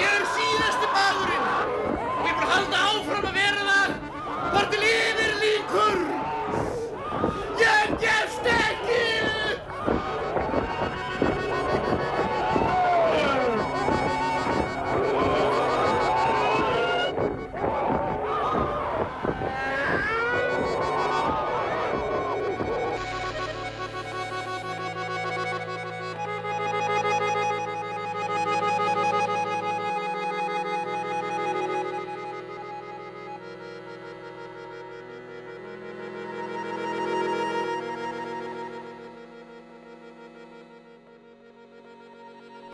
Ég 0.00 0.10
er 0.18 0.24
síðasti 0.36 0.90
maðurinn. 0.94 1.46
Ég 2.26 2.34
mun 2.38 2.50
halda 2.54 2.82
áfram 2.90 3.30
að 3.30 3.38
vera 3.40 3.62
það 3.70 3.96
þar 4.54 4.68
til 4.72 4.84
yfir 4.88 5.17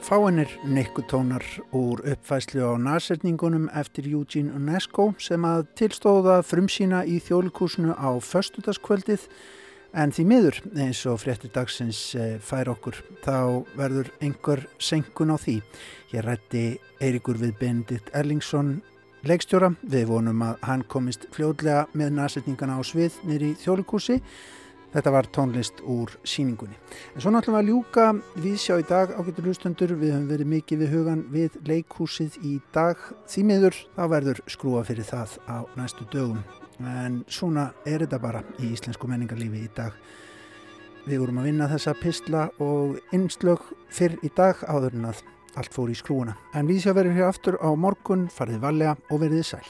fáinir 0.05 0.51
nekkutónar 0.69 1.45
úr 1.73 2.03
uppfæslu 2.05 2.61
á 2.61 2.77
nærsetningunum 2.77 3.71
eftir 3.73 4.05
Eugene 4.13 4.53
Unesco 4.53 5.15
sem 5.19 5.41
að 5.49 5.65
tilstóða 5.81 6.43
frumsýna 6.45 7.07
í 7.09 7.17
þjólikúsinu 7.25 7.97
á 7.97 8.13
föstudagskvöldið 8.21 9.25
en 9.97 10.13
því 10.13 10.25
miður 10.29 10.59
eins 10.77 11.01
og 11.09 11.23
frétti 11.23 11.49
dagsins 11.55 12.01
eh, 12.21 12.37
fær 12.37 12.69
okkur 12.75 13.01
þá 13.25 13.65
verður 13.79 14.11
einhver 14.21 14.67
senkun 14.77 15.33
á 15.33 15.41
því. 15.41 15.63
Hér 16.13 16.29
rætti 16.29 16.65
Eirikur 17.01 17.41
við 17.41 17.57
Benedikt 17.63 18.13
Erlingsson 18.13 18.83
leikstjóra. 19.25 19.73
Við 19.89 20.11
vonum 20.13 20.45
að 20.45 20.61
hann 20.69 20.85
komist 20.85 21.31
fljóðlega 21.33 21.87
með 21.97 22.19
nærsetningana 22.19 22.77
á 22.77 22.83
svið 22.85 23.23
nýri 23.25 23.55
þjólikúsi 23.63 24.21
Þetta 24.95 25.11
var 25.11 25.27
tónlist 25.35 25.81
úr 25.91 26.13
síningunni. 26.23 26.77
En 27.17 27.23
svo 27.23 27.33
náttúrulega 27.35 27.65
að 27.65 27.71
ljúka 27.73 28.05
við 28.39 28.59
sjá 28.63 28.77
í 28.79 28.85
dag 28.87 29.11
ágættur 29.11 29.49
hlustundur. 29.49 29.95
Við 29.99 30.13
höfum 30.15 30.29
verið 30.31 30.51
mikið 30.53 30.85
við 30.85 30.95
hugan 30.95 31.25
við 31.35 31.57
leikhúsið 31.67 32.39
í 32.47 32.53
dag. 32.77 33.01
Því 33.27 33.47
miður 33.51 33.81
þá 33.97 34.05
verður 34.15 34.43
skrúa 34.55 34.85
fyrir 34.87 35.09
það 35.09 35.35
á 35.51 35.67
næstu 35.75 36.07
dögum. 36.15 36.45
En 36.79 37.25
svona 37.27 37.73
er 37.83 38.07
þetta 38.07 38.23
bara 38.23 38.47
í 38.63 38.71
íslensku 38.71 39.11
menningarlífi 39.11 39.67
í 39.67 39.75
dag. 39.75 39.99
Við 41.05 41.21
vorum 41.21 41.43
að 41.43 41.51
vinna 41.51 41.71
þessa 41.75 41.99
pistla 41.99 42.49
og 42.63 43.01
innslög 43.13 43.67
fyrr 43.93 44.15
í 44.23 44.31
dag 44.37 44.63
áður 44.71 44.95
en 45.01 45.11
að 45.11 45.27
allt 45.59 45.75
fór 45.75 45.91
í 45.91 45.99
skrúuna. 45.99 46.39
En 46.55 46.71
við 46.71 46.85
sjá 46.87 46.95
verður 46.95 47.19
hér 47.19 47.33
aftur 47.33 47.59
á 47.59 47.71
morgun, 47.75 48.29
farið 48.31 48.63
valega 48.63 48.95
og 49.11 49.27
verðið 49.27 49.51
sæl. 49.51 49.67